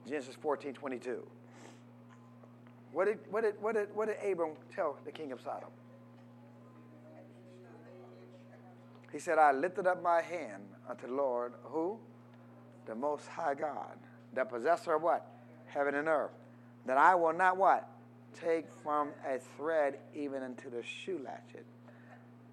Genesis 0.07 0.35
14 0.35 0.73
22. 0.73 1.27
What 2.91 3.05
did, 3.05 3.19
what, 3.29 3.43
did, 3.43 3.55
what, 3.61 3.75
did, 3.75 3.93
what 3.93 4.07
did 4.07 4.31
Abram 4.31 4.51
tell 4.73 4.97
the 5.05 5.11
king 5.11 5.31
of 5.31 5.41
Sodom? 5.41 5.69
He 9.11 9.19
said, 9.19 9.37
I 9.37 9.51
lifted 9.51 9.87
up 9.87 10.01
my 10.01 10.21
hand 10.21 10.63
unto 10.89 11.07
the 11.07 11.13
Lord, 11.13 11.53
who? 11.63 11.99
The 12.85 12.95
Most 12.95 13.27
High 13.27 13.53
God, 13.53 13.97
the 14.33 14.45
possessor 14.45 14.95
of 14.95 15.01
what? 15.01 15.27
Heaven 15.65 15.95
and 15.95 16.07
earth. 16.07 16.31
That 16.85 16.97
I 16.97 17.15
will 17.15 17.33
not 17.33 17.57
what? 17.57 17.89
take 18.39 18.65
from 18.83 19.09
a 19.27 19.39
thread 19.57 19.97
even 20.15 20.43
into 20.43 20.69
the 20.69 20.83
shoe 20.83 21.19
latchet. 21.23 21.65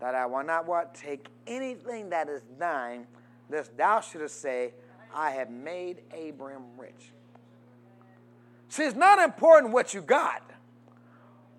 That 0.00 0.14
I 0.14 0.26
will 0.26 0.44
not 0.44 0.66
what? 0.66 0.94
Take 0.94 1.28
anything 1.46 2.10
that 2.10 2.28
is 2.28 2.42
thine, 2.58 3.06
lest 3.50 3.76
thou 3.76 4.00
shouldest 4.00 4.40
say, 4.40 4.72
I 5.14 5.30
have 5.30 5.50
made 5.50 6.02
Abram 6.12 6.62
rich. 6.76 7.12
See, 8.74 8.82
it's 8.82 8.96
not 8.96 9.20
important 9.20 9.72
what 9.72 9.94
you 9.94 10.02
got. 10.02 10.42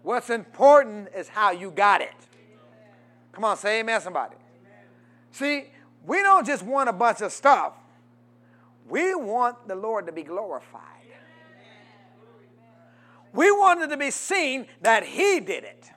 What's 0.04 0.30
important 0.30 1.08
is 1.16 1.30
how 1.30 1.52
you 1.52 1.72
got 1.72 2.02
it. 2.02 2.14
Come 3.32 3.46
on, 3.46 3.56
say 3.56 3.80
amen, 3.80 4.02
somebody. 4.02 4.36
See, 5.32 5.68
we 6.06 6.22
don't 6.22 6.46
just 6.46 6.62
want 6.62 6.90
a 6.90 6.92
bunch 6.92 7.22
of 7.22 7.32
stuff. 7.32 7.72
We 8.90 9.16
want 9.16 9.66
the 9.66 9.76
Lord 9.76 10.08
to 10.08 10.12
be 10.12 10.24
glorified. 10.24 10.82
We 13.32 13.50
wanted 13.50 13.92
to 13.92 13.98
be 13.98 14.12
seen 14.12 14.68
that 14.82 15.06
He 15.06 15.40
did 15.40 15.64
it. 15.64 15.90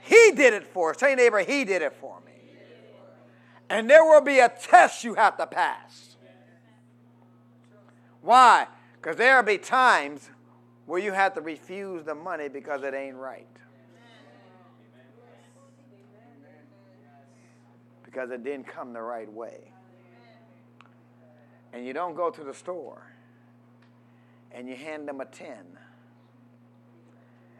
He 0.00 0.32
did 0.34 0.54
it 0.54 0.66
for 0.66 0.92
us. 0.92 1.00
Say, 1.00 1.14
neighbor, 1.14 1.40
He 1.40 1.66
did 1.66 1.82
it 1.82 1.92
for 2.00 2.18
me. 2.24 2.32
And 3.68 3.90
there 3.90 4.02
will 4.02 4.22
be 4.22 4.38
a 4.38 4.48
test 4.48 5.04
you 5.04 5.12
have 5.16 5.36
to 5.36 5.46
pass. 5.46 6.16
Why? 8.22 8.68
Because 9.04 9.18
there 9.18 9.36
will 9.36 9.42
be 9.42 9.58
times 9.58 10.30
where 10.86 10.98
you 10.98 11.12
have 11.12 11.34
to 11.34 11.42
refuse 11.42 12.04
the 12.04 12.14
money 12.14 12.48
because 12.48 12.82
it 12.82 12.94
ain't 12.94 13.16
right. 13.16 13.46
Because 18.02 18.30
it 18.30 18.42
didn't 18.42 18.66
come 18.66 18.94
the 18.94 19.02
right 19.02 19.30
way. 19.30 19.58
And 21.74 21.86
you 21.86 21.92
don't 21.92 22.14
go 22.14 22.30
to 22.30 22.42
the 22.42 22.54
store 22.54 23.06
and 24.50 24.66
you 24.66 24.74
hand 24.74 25.06
them 25.06 25.20
a 25.20 25.26
10 25.26 25.54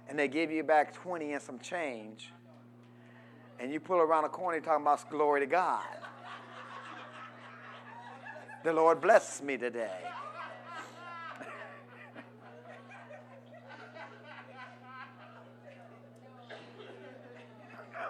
and 0.09 0.19
they 0.19 0.29
give 0.29 0.51
you 0.51 0.63
back 0.63 0.95
20 0.95 1.35
and 1.35 1.43
some 1.43 1.59
change, 1.59 2.31
and 3.61 3.71
you 3.71 3.81
pull 3.81 3.99
around 3.99 4.23
the 4.23 4.31
corner 4.31 4.61
talking 4.61 4.81
about 4.81 5.11
glory 5.11 5.41
to 5.41 5.47
God. 5.47 5.85
the 8.65 8.73
Lord 8.73 9.03
bless 9.03 9.43
me 9.43 9.59
today. 9.59 9.91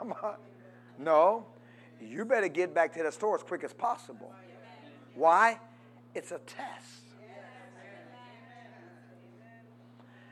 Come 0.05 0.15
on. 0.23 0.35
No, 0.99 1.47
you 1.99 2.27
better 2.27 2.49
get 2.49 2.75
back 2.75 2.93
to 2.93 3.03
the 3.03 3.11
store 3.11 3.37
as 3.37 3.43
quick 3.43 3.65
as 3.65 3.73
possible. 3.73 4.35
Why? 5.15 5.59
It's 6.15 6.31
a 6.31 6.39
test. 6.41 7.05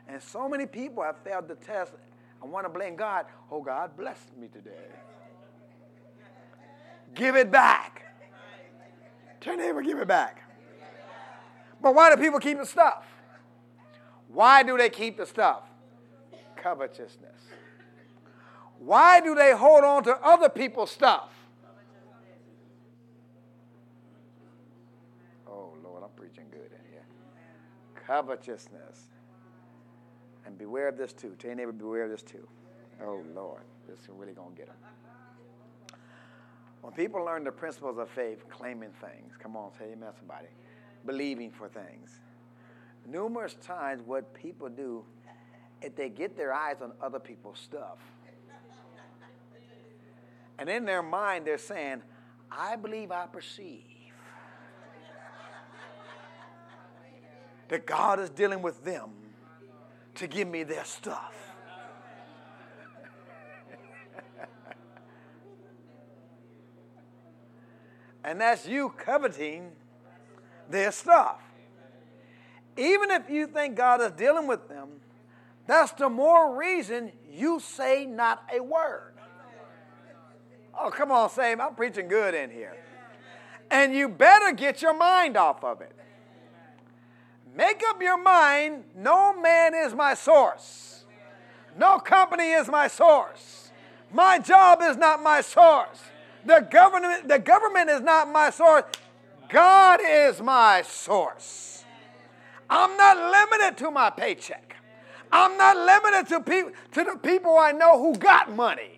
And 0.07 0.21
so 0.21 0.47
many 0.47 0.67
people 0.67 1.01
have 1.01 1.17
failed 1.23 1.47
the 1.47 1.55
test 1.55 1.91
I 2.39 2.45
want 2.45 2.67
to 2.67 2.69
blame 2.69 2.95
God. 2.95 3.25
Oh, 3.49 3.63
God 3.63 3.97
blessed 3.97 4.37
me 4.37 4.47
today. 4.47 4.91
Give 7.15 7.35
it 7.35 7.49
back. 7.49 8.03
Tell 9.41 9.57
neighbor, 9.57 9.81
give 9.81 9.97
it 9.97 10.07
back. 10.07 10.43
But 11.81 11.95
why 11.95 12.15
do 12.15 12.21
people 12.21 12.39
keep 12.39 12.59
the 12.59 12.65
stuff? 12.65 13.05
Why 14.27 14.61
do 14.61 14.77
they 14.77 14.89
keep 14.89 15.17
the 15.17 15.25
stuff? 15.25 15.63
Covetousness. 16.57 17.33
Why 18.85 19.21
do 19.21 19.33
they 19.33 19.53
hold 19.53 19.83
on 19.83 20.03
to 20.03 20.17
other 20.21 20.49
people's 20.49 20.91
stuff? 20.91 21.29
Oh, 25.47 25.73
Lord, 25.81 26.03
I'm 26.03 26.09
preaching 26.17 26.45
good 26.51 26.69
in 26.71 26.91
here. 26.91 27.05
Covetousness. 28.05 29.07
And 30.45 30.57
beware 30.57 30.89
of 30.89 30.97
this 30.97 31.13
too. 31.13 31.35
Tell 31.39 31.49
your 31.49 31.55
neighbor, 31.55 31.71
beware 31.71 32.03
of 32.03 32.11
this 32.11 32.23
too. 32.23 32.45
Oh, 33.01 33.21
Lord, 33.33 33.61
this 33.87 33.99
is 33.99 34.09
really 34.09 34.33
going 34.33 34.51
to 34.51 34.57
get 34.57 34.67
them. 34.67 34.77
When 36.81 36.91
people 36.91 37.23
learn 37.23 37.45
the 37.45 37.51
principles 37.51 37.97
of 37.97 38.09
faith, 38.09 38.43
claiming 38.49 38.91
things, 38.99 39.33
come 39.39 39.55
on, 39.55 39.71
say 39.79 39.93
amen, 39.93 40.09
somebody, 40.19 40.47
believing 41.05 41.49
for 41.49 41.69
things. 41.69 42.19
Numerous 43.07 43.55
times, 43.61 44.01
what 44.05 44.33
people 44.33 44.67
do, 44.67 45.05
if 45.81 45.95
they 45.95 46.09
get 46.09 46.35
their 46.35 46.53
eyes 46.53 46.81
on 46.81 46.91
other 47.01 47.19
people's 47.19 47.59
stuff, 47.59 47.99
and 50.63 50.69
in 50.69 50.85
their 50.85 51.03
mind, 51.03 51.45
they're 51.45 51.57
saying, 51.57 52.01
I 52.49 52.77
believe 52.77 53.11
I 53.11 53.25
perceive 53.25 53.83
that 57.67 57.85
God 57.85 58.21
is 58.21 58.29
dealing 58.29 58.61
with 58.61 58.81
them 58.85 59.09
to 60.15 60.25
give 60.25 60.47
me 60.47 60.63
their 60.63 60.85
stuff. 60.85 61.33
and 68.23 68.39
that's 68.39 68.65
you 68.65 68.93
coveting 68.97 69.73
their 70.69 70.93
stuff. 70.93 71.41
Even 72.77 73.11
if 73.11 73.29
you 73.29 73.47
think 73.47 73.75
God 73.75 73.99
is 73.99 74.13
dealing 74.13 74.47
with 74.47 74.69
them, 74.69 74.91
that's 75.67 75.91
the 75.91 76.07
more 76.07 76.55
reason 76.57 77.11
you 77.29 77.59
say 77.59 78.05
not 78.05 78.45
a 78.55 78.63
word. 78.63 79.12
Oh, 80.77 80.89
come 80.89 81.11
on, 81.11 81.29
Sam. 81.29 81.61
I'm 81.61 81.75
preaching 81.75 82.07
good 82.07 82.33
in 82.33 82.49
here. 82.49 82.75
And 83.71 83.93
you 83.93 84.09
better 84.09 84.51
get 84.51 84.81
your 84.81 84.93
mind 84.93 85.37
off 85.37 85.63
of 85.63 85.81
it. 85.81 85.95
Make 87.55 87.83
up 87.87 88.01
your 88.01 88.21
mind 88.21 88.83
no 88.95 89.39
man 89.39 89.75
is 89.75 89.93
my 89.93 90.15
source, 90.15 91.03
no 91.77 91.99
company 91.99 92.51
is 92.51 92.67
my 92.67 92.87
source, 92.87 93.69
my 94.11 94.39
job 94.39 94.81
is 94.81 94.97
not 94.97 95.21
my 95.21 95.41
source, 95.41 96.01
the 96.45 96.67
government, 96.71 97.27
the 97.27 97.37
government 97.37 97.91
is 97.91 98.01
not 98.01 98.27
my 98.31 98.49
source. 98.49 98.85
God 99.49 99.99
is 100.03 100.41
my 100.41 100.81
source. 100.81 101.85
I'm 102.69 102.97
not 102.97 103.17
limited 103.17 103.77
to 103.83 103.91
my 103.91 104.09
paycheck. 104.09 104.75
I'm 105.31 105.57
not 105.57 105.77
limited 105.77 106.29
to, 106.29 106.41
pe- 106.41 106.71
to 106.93 107.03
the 107.03 107.19
people 107.21 107.57
I 107.57 107.71
know 107.71 107.99
who 107.99 108.15
got 108.15 108.51
money. 108.51 108.92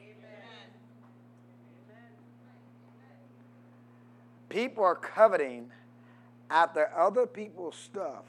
People 4.55 4.85
are 4.85 4.95
coveting 4.95 5.69
after 6.49 6.89
other 6.95 7.27
people's 7.27 7.75
stuff 7.75 8.23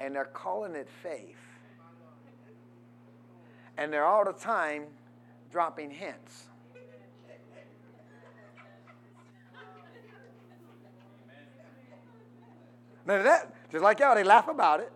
and 0.00 0.12
they're 0.12 0.24
calling 0.24 0.74
it 0.74 0.88
faith. 1.00 1.36
And 3.76 3.92
they're 3.92 4.04
all 4.04 4.24
the 4.24 4.32
time 4.32 4.86
dropping 5.52 5.92
hints. 5.92 6.48
Now 13.06 13.22
that, 13.22 13.54
just 13.70 13.84
like 13.84 14.00
y'all, 14.00 14.16
they 14.16 14.24
laugh 14.24 14.48
about 14.48 14.80
it. 14.80 14.92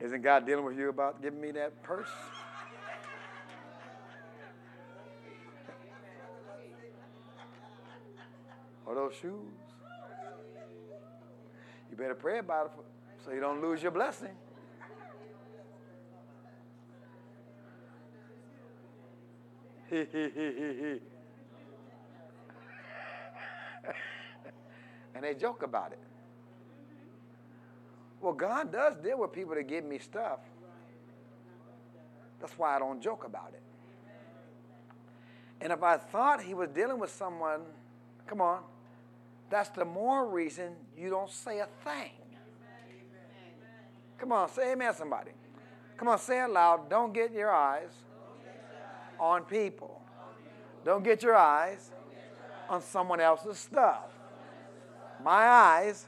Isn't 0.00 0.22
God 0.22 0.44
dealing 0.44 0.64
with 0.64 0.76
you 0.76 0.88
about 0.88 1.22
giving 1.22 1.40
me 1.40 1.52
that 1.52 1.80
purse? 1.84 2.08
Or 8.88 8.94
those 8.94 9.12
shoes? 9.20 9.52
You 11.90 11.96
better 11.96 12.14
pray 12.14 12.38
about 12.38 12.66
it 12.66 12.72
so 13.22 13.32
you 13.32 13.40
don't 13.40 13.60
lose 13.60 13.82
your 13.82 13.90
blessing. 13.92 14.30
and 19.90 21.00
they 25.22 25.34
joke 25.34 25.62
about 25.62 25.92
it. 25.92 25.98
Well, 28.20 28.32
God 28.32 28.72
does 28.72 28.96
deal 28.96 29.20
with 29.20 29.32
people 29.32 29.54
that 29.54 29.68
give 29.68 29.84
me 29.84 29.98
stuff. 29.98 30.40
That's 32.40 32.56
why 32.58 32.76
I 32.76 32.78
don't 32.78 33.02
joke 33.02 33.24
about 33.24 33.52
it. 33.52 33.62
And 35.60 35.72
if 35.72 35.82
I 35.82 35.96
thought 35.96 36.42
he 36.42 36.54
was 36.54 36.68
dealing 36.70 36.98
with 36.98 37.10
someone, 37.10 37.62
come 38.26 38.40
on, 38.40 38.62
that's 39.50 39.70
the 39.70 39.84
more 39.84 40.28
reason 40.28 40.74
you 40.96 41.10
don't 41.10 41.30
say 41.30 41.60
a 41.60 41.68
thing. 41.84 42.12
Come 44.18 44.32
on, 44.32 44.48
say 44.50 44.72
amen, 44.72 44.94
somebody. 44.94 45.30
Come 45.96 46.08
on, 46.08 46.18
say 46.18 46.42
it 46.42 46.50
loud. 46.50 46.90
Don't 46.90 47.12
get 47.12 47.32
your 47.32 47.52
eyes 47.52 47.90
on 49.18 49.44
people. 49.44 50.02
Don't 50.84 51.04
get 51.04 51.22
your 51.22 51.36
eyes 51.36 51.90
on 52.68 52.82
someone 52.82 53.20
else's 53.20 53.58
stuff. 53.58 54.04
My 55.22 55.46
eyes 55.46 56.06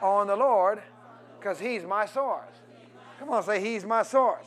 are 0.00 0.20
on 0.20 0.26
the 0.26 0.36
Lord 0.36 0.82
because 1.38 1.58
He's 1.58 1.84
my 1.84 2.06
source. 2.06 2.54
Come 3.18 3.30
on, 3.30 3.42
say 3.42 3.60
He's 3.60 3.84
my 3.84 4.02
source. 4.02 4.46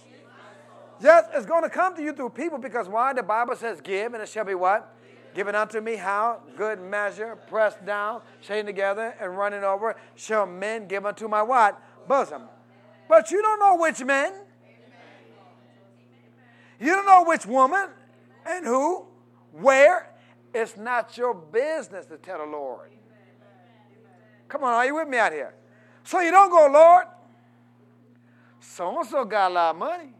Yes, 0.99 1.25
it's 1.33 1.45
going 1.45 1.63
to 1.63 1.69
come 1.69 1.95
to 1.95 2.01
you 2.01 2.13
through 2.13 2.29
people 2.29 2.57
because 2.57 2.87
why? 2.87 3.13
The 3.13 3.23
Bible 3.23 3.55
says, 3.55 3.81
Give, 3.81 4.13
and 4.13 4.23
it 4.23 4.29
shall 4.29 4.45
be 4.45 4.55
what? 4.55 4.94
Given 5.35 5.53
unto 5.53 5.81
me 5.81 5.97
how? 5.97 6.39
Good 6.55 6.79
measure, 6.79 7.35
pressed 7.35 7.85
down, 7.85 8.21
shaken 8.39 8.65
together, 8.65 9.13
and 9.19 9.37
running 9.37 9.65
over, 9.65 9.97
shall 10.15 10.45
men 10.45 10.87
give 10.87 11.05
unto 11.05 11.27
my 11.27 11.43
what? 11.43 11.79
Bosom. 12.07 12.43
But 13.09 13.29
you 13.31 13.41
don't 13.41 13.59
know 13.59 13.75
which 13.75 14.01
men. 14.01 14.33
You 16.79 16.87
don't 16.87 17.05
know 17.05 17.25
which 17.25 17.45
woman 17.45 17.89
and 18.45 18.65
who, 18.65 19.05
where. 19.51 20.09
It's 20.53 20.77
not 20.77 21.17
your 21.17 21.33
business 21.33 22.05
to 22.05 22.15
tell 22.15 22.37
the 22.37 22.45
Lord. 22.45 22.89
Come 24.47 24.63
on, 24.63 24.71
are 24.71 24.85
you 24.85 24.95
with 24.95 25.09
me 25.09 25.17
out 25.17 25.33
here? 25.33 25.53
So 26.05 26.21
you 26.21 26.31
don't 26.31 26.49
go, 26.49 26.69
Lord. 26.71 27.07
So 28.61 28.99
and 28.99 29.09
so 29.09 29.25
got 29.25 29.51
a 29.51 29.53
lot 29.53 29.69
of 29.71 29.75
money. 29.75 30.13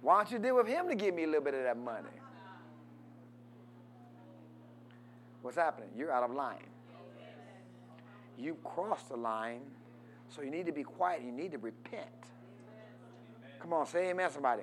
Why 0.00 0.16
don't 0.16 0.32
you 0.32 0.38
deal 0.40 0.56
with 0.56 0.66
him 0.66 0.88
to 0.88 0.96
give 0.96 1.14
me 1.14 1.22
a 1.22 1.26
little 1.26 1.42
bit 1.42 1.54
of 1.54 1.62
that 1.62 1.78
money? 1.78 2.08
What's 5.44 5.58
happening? 5.58 5.90
You're 5.94 6.10
out 6.10 6.22
of 6.22 6.34
line. 6.34 6.64
You 8.38 8.56
crossed 8.64 9.10
the 9.10 9.16
line, 9.18 9.60
so 10.30 10.40
you 10.40 10.50
need 10.50 10.64
to 10.64 10.72
be 10.72 10.82
quiet. 10.82 11.20
You 11.22 11.32
need 11.32 11.52
to 11.52 11.58
repent. 11.58 12.06
Come 13.60 13.74
on, 13.74 13.86
say 13.86 14.08
amen, 14.08 14.30
somebody. 14.30 14.62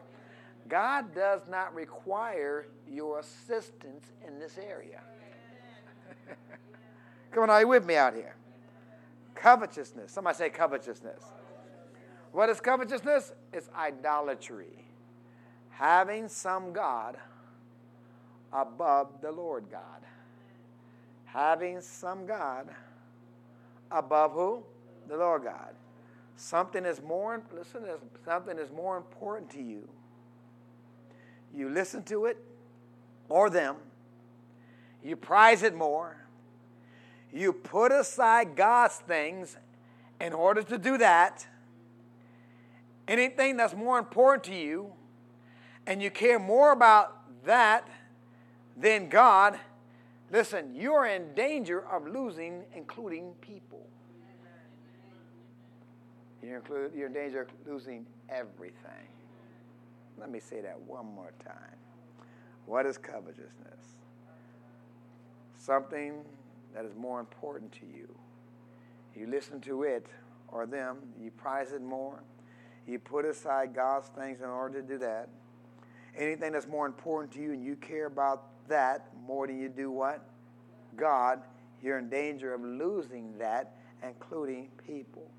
God 0.67 1.13
does 1.13 1.41
not 1.47 1.75
require 1.75 2.65
your 2.89 3.19
assistance 3.19 4.11
in 4.25 4.39
this 4.39 4.57
area. 4.57 5.01
Come 7.31 7.43
on, 7.43 7.51
are 7.51 7.61
you 7.61 7.67
with 7.67 7.85
me 7.85 7.95
out 7.95 8.15
here? 8.15 8.35
Covetousness. 9.35 10.11
Somebody 10.11 10.35
say 10.35 10.49
covetousness. 10.49 11.21
What 12.31 12.49
is 12.49 12.59
covetousness? 12.59 13.33
It's 13.53 13.69
idolatry. 13.77 14.83
Having 15.69 16.29
some 16.29 16.73
God 16.73 17.17
above 18.51 19.21
the 19.21 19.31
Lord 19.31 19.65
God. 19.69 20.01
Having 21.33 21.81
some 21.81 22.25
God 22.25 22.67
above 23.89 24.33
who? 24.33 24.63
The 25.07 25.17
Lord 25.17 25.43
God. 25.43 25.75
Something 26.35 26.85
is 26.85 27.01
more, 27.01 27.41
listen, 27.55 27.83
something 28.25 28.57
is 28.57 28.71
more 28.71 28.97
important 28.97 29.49
to 29.51 29.61
you. 29.61 29.87
You 31.53 31.69
listen 31.69 32.03
to 32.03 32.25
it 32.25 32.37
or 33.29 33.49
them. 33.49 33.75
You 35.03 35.15
prize 35.15 35.63
it 35.63 35.75
more. 35.75 36.17
You 37.33 37.53
put 37.53 37.91
aside 37.91 38.55
God's 38.55 38.95
things 38.95 39.57
in 40.19 40.33
order 40.33 40.63
to 40.63 40.77
do 40.77 40.97
that. 40.97 41.47
Anything 43.07 43.57
that's 43.57 43.73
more 43.73 43.99
important 43.99 44.43
to 44.45 44.55
you, 44.55 44.91
and 45.87 46.01
you 46.01 46.11
care 46.11 46.39
more 46.39 46.71
about 46.71 47.45
that 47.45 47.87
than 48.77 49.09
God, 49.09 49.59
listen, 50.31 50.75
you're 50.75 51.05
in 51.05 51.33
danger 51.33 51.85
of 51.87 52.07
losing, 52.07 52.63
including 52.75 53.33
people. 53.41 53.87
You're, 56.43 56.57
include, 56.57 56.91
you're 56.95 57.07
in 57.07 57.13
danger 57.13 57.41
of 57.41 57.49
losing 57.67 58.05
everything. 58.29 59.07
Let 60.17 60.31
me 60.31 60.39
say 60.39 60.61
that 60.61 60.79
one 60.79 61.05
more 61.05 61.33
time. 61.43 61.77
What 62.65 62.85
is 62.85 62.97
covetousness? 62.97 63.97
Something 65.57 66.23
that 66.73 66.85
is 66.85 66.95
more 66.95 67.19
important 67.19 67.71
to 67.73 67.85
you. 67.85 68.07
You 69.15 69.27
listen 69.27 69.61
to 69.61 69.83
it 69.83 70.07
or 70.47 70.65
them, 70.65 70.97
you 71.21 71.31
prize 71.31 71.71
it 71.71 71.81
more. 71.81 72.23
You 72.87 72.99
put 72.99 73.25
aside 73.25 73.75
God's 73.75 74.07
things 74.07 74.41
in 74.41 74.47
order 74.47 74.81
to 74.81 74.87
do 74.87 74.97
that. 74.99 75.29
Anything 76.17 76.51
that's 76.51 76.67
more 76.67 76.85
important 76.85 77.31
to 77.33 77.41
you 77.41 77.53
and 77.53 77.63
you 77.63 77.75
care 77.75 78.07
about 78.07 78.50
that 78.71 79.07
more 79.25 79.47
than 79.47 79.59
you 79.59 79.69
do 79.69 79.91
what? 79.91 80.23
God, 80.97 81.41
you're 81.81 81.99
in 81.99 82.09
danger 82.09 82.53
of 82.53 82.61
losing 82.61 83.37
that, 83.37 83.75
including 84.03 84.69
people. 84.85 85.29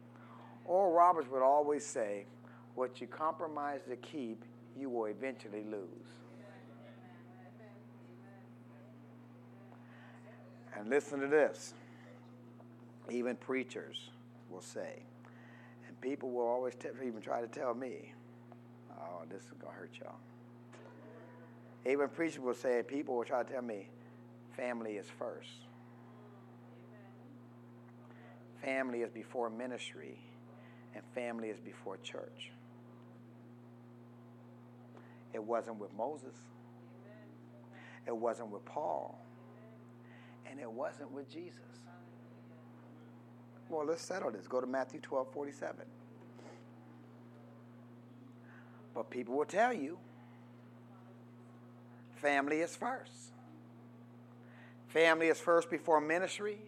Oral 0.64 0.92
Roberts 0.92 1.28
would 1.30 1.42
always 1.42 1.84
say, 1.84 2.26
What 2.74 3.00
you 3.00 3.06
compromise 3.06 3.80
to 3.88 3.96
keep, 3.96 4.44
you 4.78 4.88
will 4.88 5.06
eventually 5.06 5.64
lose. 5.64 5.88
And 10.74 10.88
listen 10.88 11.20
to 11.20 11.26
this. 11.26 11.74
Even 13.10 13.36
preachers 13.36 14.10
will 14.50 14.62
say, 14.62 15.02
and 15.86 16.00
people 16.00 16.30
will 16.30 16.46
always 16.46 16.74
t- 16.74 16.88
even 17.04 17.20
try 17.20 17.40
to 17.40 17.46
tell 17.46 17.74
me, 17.74 18.12
oh, 18.98 19.22
this 19.28 19.42
is 19.42 19.50
going 19.60 19.72
to 19.72 19.78
hurt 19.78 19.90
y'all. 20.00 20.16
Even 21.84 22.08
preachers 22.08 22.38
will 22.38 22.54
say, 22.54 22.82
people 22.86 23.16
will 23.16 23.24
try 23.24 23.42
to 23.42 23.52
tell 23.52 23.62
me, 23.62 23.88
family 24.56 24.92
is 24.92 25.06
first. 25.18 25.50
Family 28.62 29.00
is 29.00 29.10
before 29.10 29.50
ministry, 29.50 30.18
and 30.94 31.02
family 31.14 31.48
is 31.48 31.58
before 31.58 31.96
church. 31.98 32.52
It 35.32 35.42
wasn't 35.42 35.80
with 35.80 35.92
Moses. 35.94 36.36
It 38.06 38.16
wasn't 38.16 38.50
with 38.50 38.64
Paul. 38.64 39.18
And 40.48 40.60
it 40.60 40.70
wasn't 40.70 41.10
with 41.10 41.30
Jesus. 41.30 41.58
Well, 43.68 43.86
let's 43.86 44.02
settle 44.02 44.30
this. 44.30 44.46
Go 44.46 44.60
to 44.60 44.66
Matthew 44.66 45.00
12 45.00 45.32
47. 45.32 45.86
But 48.94 49.08
people 49.10 49.34
will 49.36 49.46
tell 49.46 49.72
you 49.72 49.98
family 52.22 52.60
is 52.60 52.74
first. 52.74 53.10
Family 54.88 55.26
is 55.26 55.38
first 55.38 55.68
before 55.68 56.00
ministry. 56.00 56.58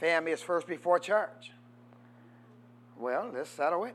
Family 0.00 0.32
is 0.32 0.42
first 0.42 0.66
before 0.66 0.98
church. 0.98 1.52
Well, 2.98 3.30
let's 3.32 3.48
settle 3.48 3.84
it. 3.84 3.94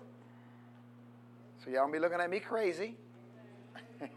So 1.63 1.69
y'all 1.69 1.91
be 1.91 1.99
looking 1.99 2.19
at 2.19 2.29
me 2.29 2.39
crazy. 2.39 2.95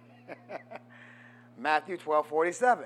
Matthew 1.59 1.97
12 1.97 2.27
47. 2.27 2.85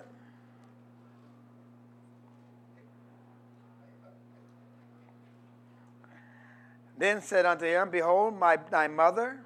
Then 6.96 7.20
said 7.20 7.44
unto 7.46 7.66
him, 7.66 7.90
Behold, 7.90 8.38
my, 8.38 8.56
thy 8.70 8.86
mother 8.86 9.40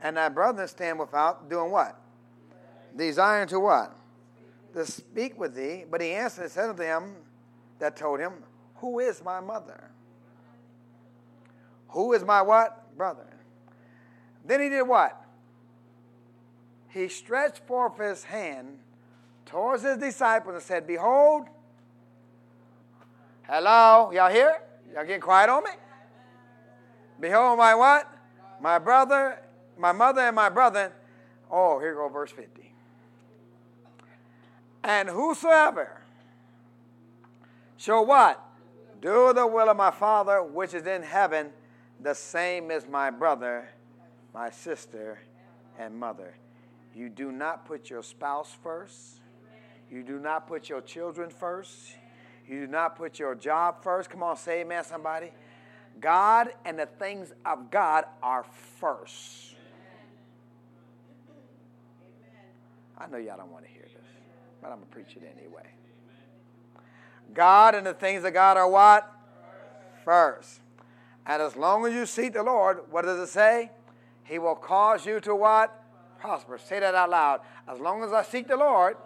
and 0.00 0.16
thy 0.16 0.30
brother 0.30 0.66
stand 0.66 0.98
without, 0.98 1.50
doing 1.50 1.70
what? 1.70 2.00
Desiring 2.96 3.48
to 3.48 3.60
what? 3.60 3.96
To 4.74 4.84
speak 4.86 5.38
with 5.38 5.54
thee. 5.54 5.84
But 5.90 6.00
he 6.00 6.10
answered 6.10 6.42
and 6.42 6.50
said 6.50 6.70
unto 6.70 6.82
them 6.82 7.14
that 7.78 7.96
told 7.96 8.20
him, 8.20 8.32
Who 8.76 8.98
is 8.98 9.22
my 9.24 9.40
mother? 9.40 9.90
Who 11.88 12.12
is 12.12 12.24
my 12.24 12.42
what? 12.42 12.96
Brother. 12.96 13.26
Then 14.44 14.60
he 14.60 14.68
did 14.68 14.82
what? 14.82 15.24
he 16.88 17.08
stretched 17.08 17.58
forth 17.66 17.98
his 17.98 18.24
hand 18.24 18.78
towards 19.46 19.82
his 19.82 19.98
disciples 19.98 20.54
and 20.54 20.62
said, 20.62 20.86
Behold, 20.86 21.46
hello, 23.42 24.10
y'all 24.12 24.30
here? 24.30 24.56
Y'all 24.92 25.04
getting 25.04 25.20
quiet 25.20 25.50
on 25.50 25.64
me? 25.64 25.70
Behold, 27.20 27.58
my 27.58 27.74
what? 27.74 28.10
My 28.60 28.78
brother, 28.78 29.40
my 29.76 29.92
mother, 29.92 30.22
and 30.22 30.34
my 30.34 30.48
brother. 30.48 30.92
Oh, 31.50 31.78
here 31.78 31.94
go 31.94 32.08
verse 32.08 32.32
50. 32.32 32.67
And 34.82 35.08
whosoever 35.08 36.00
shall 37.76 38.04
what? 38.06 38.42
Do 39.00 39.32
the 39.32 39.46
will 39.46 39.68
of 39.68 39.76
my 39.76 39.90
Father 39.90 40.42
which 40.42 40.74
is 40.74 40.86
in 40.86 41.02
heaven, 41.02 41.50
the 42.00 42.14
same 42.14 42.70
is 42.70 42.86
my 42.86 43.10
brother, 43.10 43.68
my 44.34 44.50
sister, 44.50 45.20
and 45.78 45.96
mother. 45.96 46.34
You 46.94 47.08
do 47.08 47.30
not 47.30 47.64
put 47.64 47.90
your 47.90 48.02
spouse 48.02 48.56
first. 48.62 49.20
You 49.90 50.02
do 50.02 50.18
not 50.18 50.48
put 50.48 50.68
your 50.68 50.80
children 50.80 51.30
first. 51.30 51.94
You 52.46 52.62
do 52.62 52.66
not 52.66 52.96
put 52.96 53.18
your 53.18 53.34
job 53.34 53.82
first. 53.82 54.10
Come 54.10 54.22
on, 54.22 54.36
say 54.36 54.62
amen, 54.62 54.84
somebody. 54.84 55.30
God 56.00 56.48
and 56.64 56.78
the 56.78 56.86
things 56.86 57.32
of 57.44 57.70
God 57.70 58.04
are 58.22 58.44
first. 58.80 59.54
I 62.96 63.06
know 63.06 63.16
y'all 63.16 63.36
don't 63.36 63.52
want 63.52 63.64
to 63.64 63.70
hear 63.70 63.82
this, 63.82 63.97
but 64.60 64.70
I'm 64.70 64.78
going 64.78 64.88
to 64.88 64.94
preach 64.94 65.16
it 65.16 65.22
anyway. 65.38 65.66
God 67.34 67.74
and 67.74 67.86
the 67.86 67.94
things 67.94 68.24
of 68.24 68.32
God 68.32 68.56
are 68.56 68.68
what? 68.68 69.10
First. 70.04 70.60
And 71.26 71.42
as 71.42 71.56
long 71.56 71.86
as 71.86 71.92
you 71.92 72.06
seek 72.06 72.32
the 72.32 72.42
Lord, 72.42 72.80
what 72.90 73.02
does 73.02 73.18
it 73.20 73.30
say? 73.30 73.70
He 74.24 74.38
will 74.38 74.54
cause 74.54 75.06
you 75.06 75.20
to 75.20 75.34
what? 75.34 75.78
prosper. 76.18 76.58
Say 76.58 76.80
that 76.80 76.94
out 76.94 77.10
loud. 77.10 77.40
As 77.66 77.78
long 77.78 78.02
as 78.02 78.12
I 78.12 78.22
seek 78.22 78.48
the 78.48 78.56
Lord, 78.56 78.96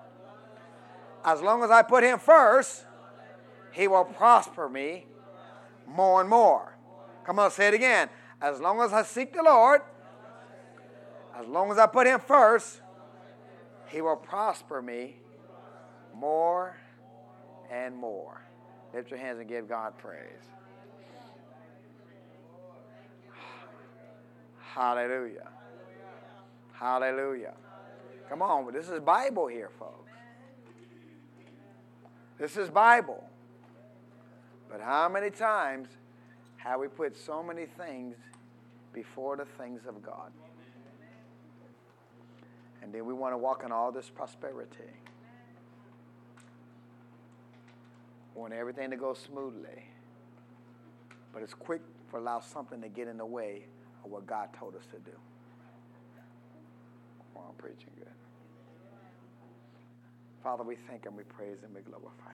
as 1.24 1.40
long 1.40 1.62
as 1.62 1.70
I 1.70 1.82
put 1.82 2.03
Him 2.03 2.18
first, 2.18 2.86
He 3.72 3.86
will 3.88 4.05
prosper 4.05 4.68
me 4.68 5.07
more 5.86 6.20
and 6.20 6.28
more. 6.28 6.76
Come 7.24 7.38
on, 7.38 7.50
say 7.50 7.68
it 7.68 7.74
again. 7.74 8.09
As 8.40 8.61
long 8.61 8.80
as 8.80 8.92
I 8.92 9.03
seek 9.03 9.32
the 9.32 9.42
Lord, 9.42 9.82
as 11.36 11.46
long 11.46 11.70
as 11.70 11.78
I 11.78 11.86
put 11.86 12.07
Him 12.07 12.20
first, 12.20 12.80
He 13.88 14.00
will 14.00 14.16
prosper 14.16 14.82
me 14.82 15.16
more 16.15 16.77
and 17.71 17.97
more. 17.97 18.43
Lift 18.95 19.11
your 19.11 19.19
hands 19.19 19.39
and 19.41 19.49
give 19.49 19.69
God 19.69 19.97
praise. 19.99 20.49
Hallelujah. 24.59 25.49
Hallelujah. 26.73 27.55
Come 28.29 28.43
on, 28.43 28.73
this 28.73 28.89
is 28.89 29.01
Bible 29.01 29.47
here, 29.47 29.71
folks. 29.79 30.11
This 32.39 32.57
is 32.57 32.71
Bible. 32.71 33.23
But 34.71 34.81
how 34.81 35.09
many 35.09 35.31
times 35.31 35.89
have 36.57 36.81
we 36.81 36.89
put 36.89 37.17
so 37.17 37.43
many 37.43 37.67
things 37.67 38.17
before 38.93 39.37
the 39.37 39.45
things 39.45 39.83
of 39.87 40.03
God? 40.03 40.33
And 42.83 42.93
then 42.93 43.05
we 43.05 43.13
want 43.13 43.35
to 43.35 43.39
walk 43.39 43.63
in 43.65 43.71
all 43.71 43.93
this 43.93 44.09
prosperity. 44.09 44.91
Want 48.35 48.53
everything 48.53 48.91
to 48.91 48.97
go 48.97 49.14
smoothly. 49.14 49.85
But 51.33 51.43
it's 51.43 51.55
quick 51.55 51.83
for 52.11 52.18
allow 52.18 52.41
something 52.41 52.80
to 52.83 52.89
get 52.89 53.09
in 53.09 53.16
the 53.16 53.26
way 53.26 53.64
of 54.05 54.11
what 54.11 54.26
God 54.26 54.49
told 54.59 54.76
us 54.76 54.85
to 54.93 54.99
do. 54.99 55.16
Well, 57.35 57.47
I'm 57.49 57.57
preaching 57.57 57.91
good. 57.97 58.07
Father, 60.43 60.62
we 60.62 60.76
thank 60.89 61.07
and 61.07 61.16
we 61.16 61.24
praise 61.24 61.59
and 61.64 61.74
we 61.74 61.80
glorify. 61.80 62.30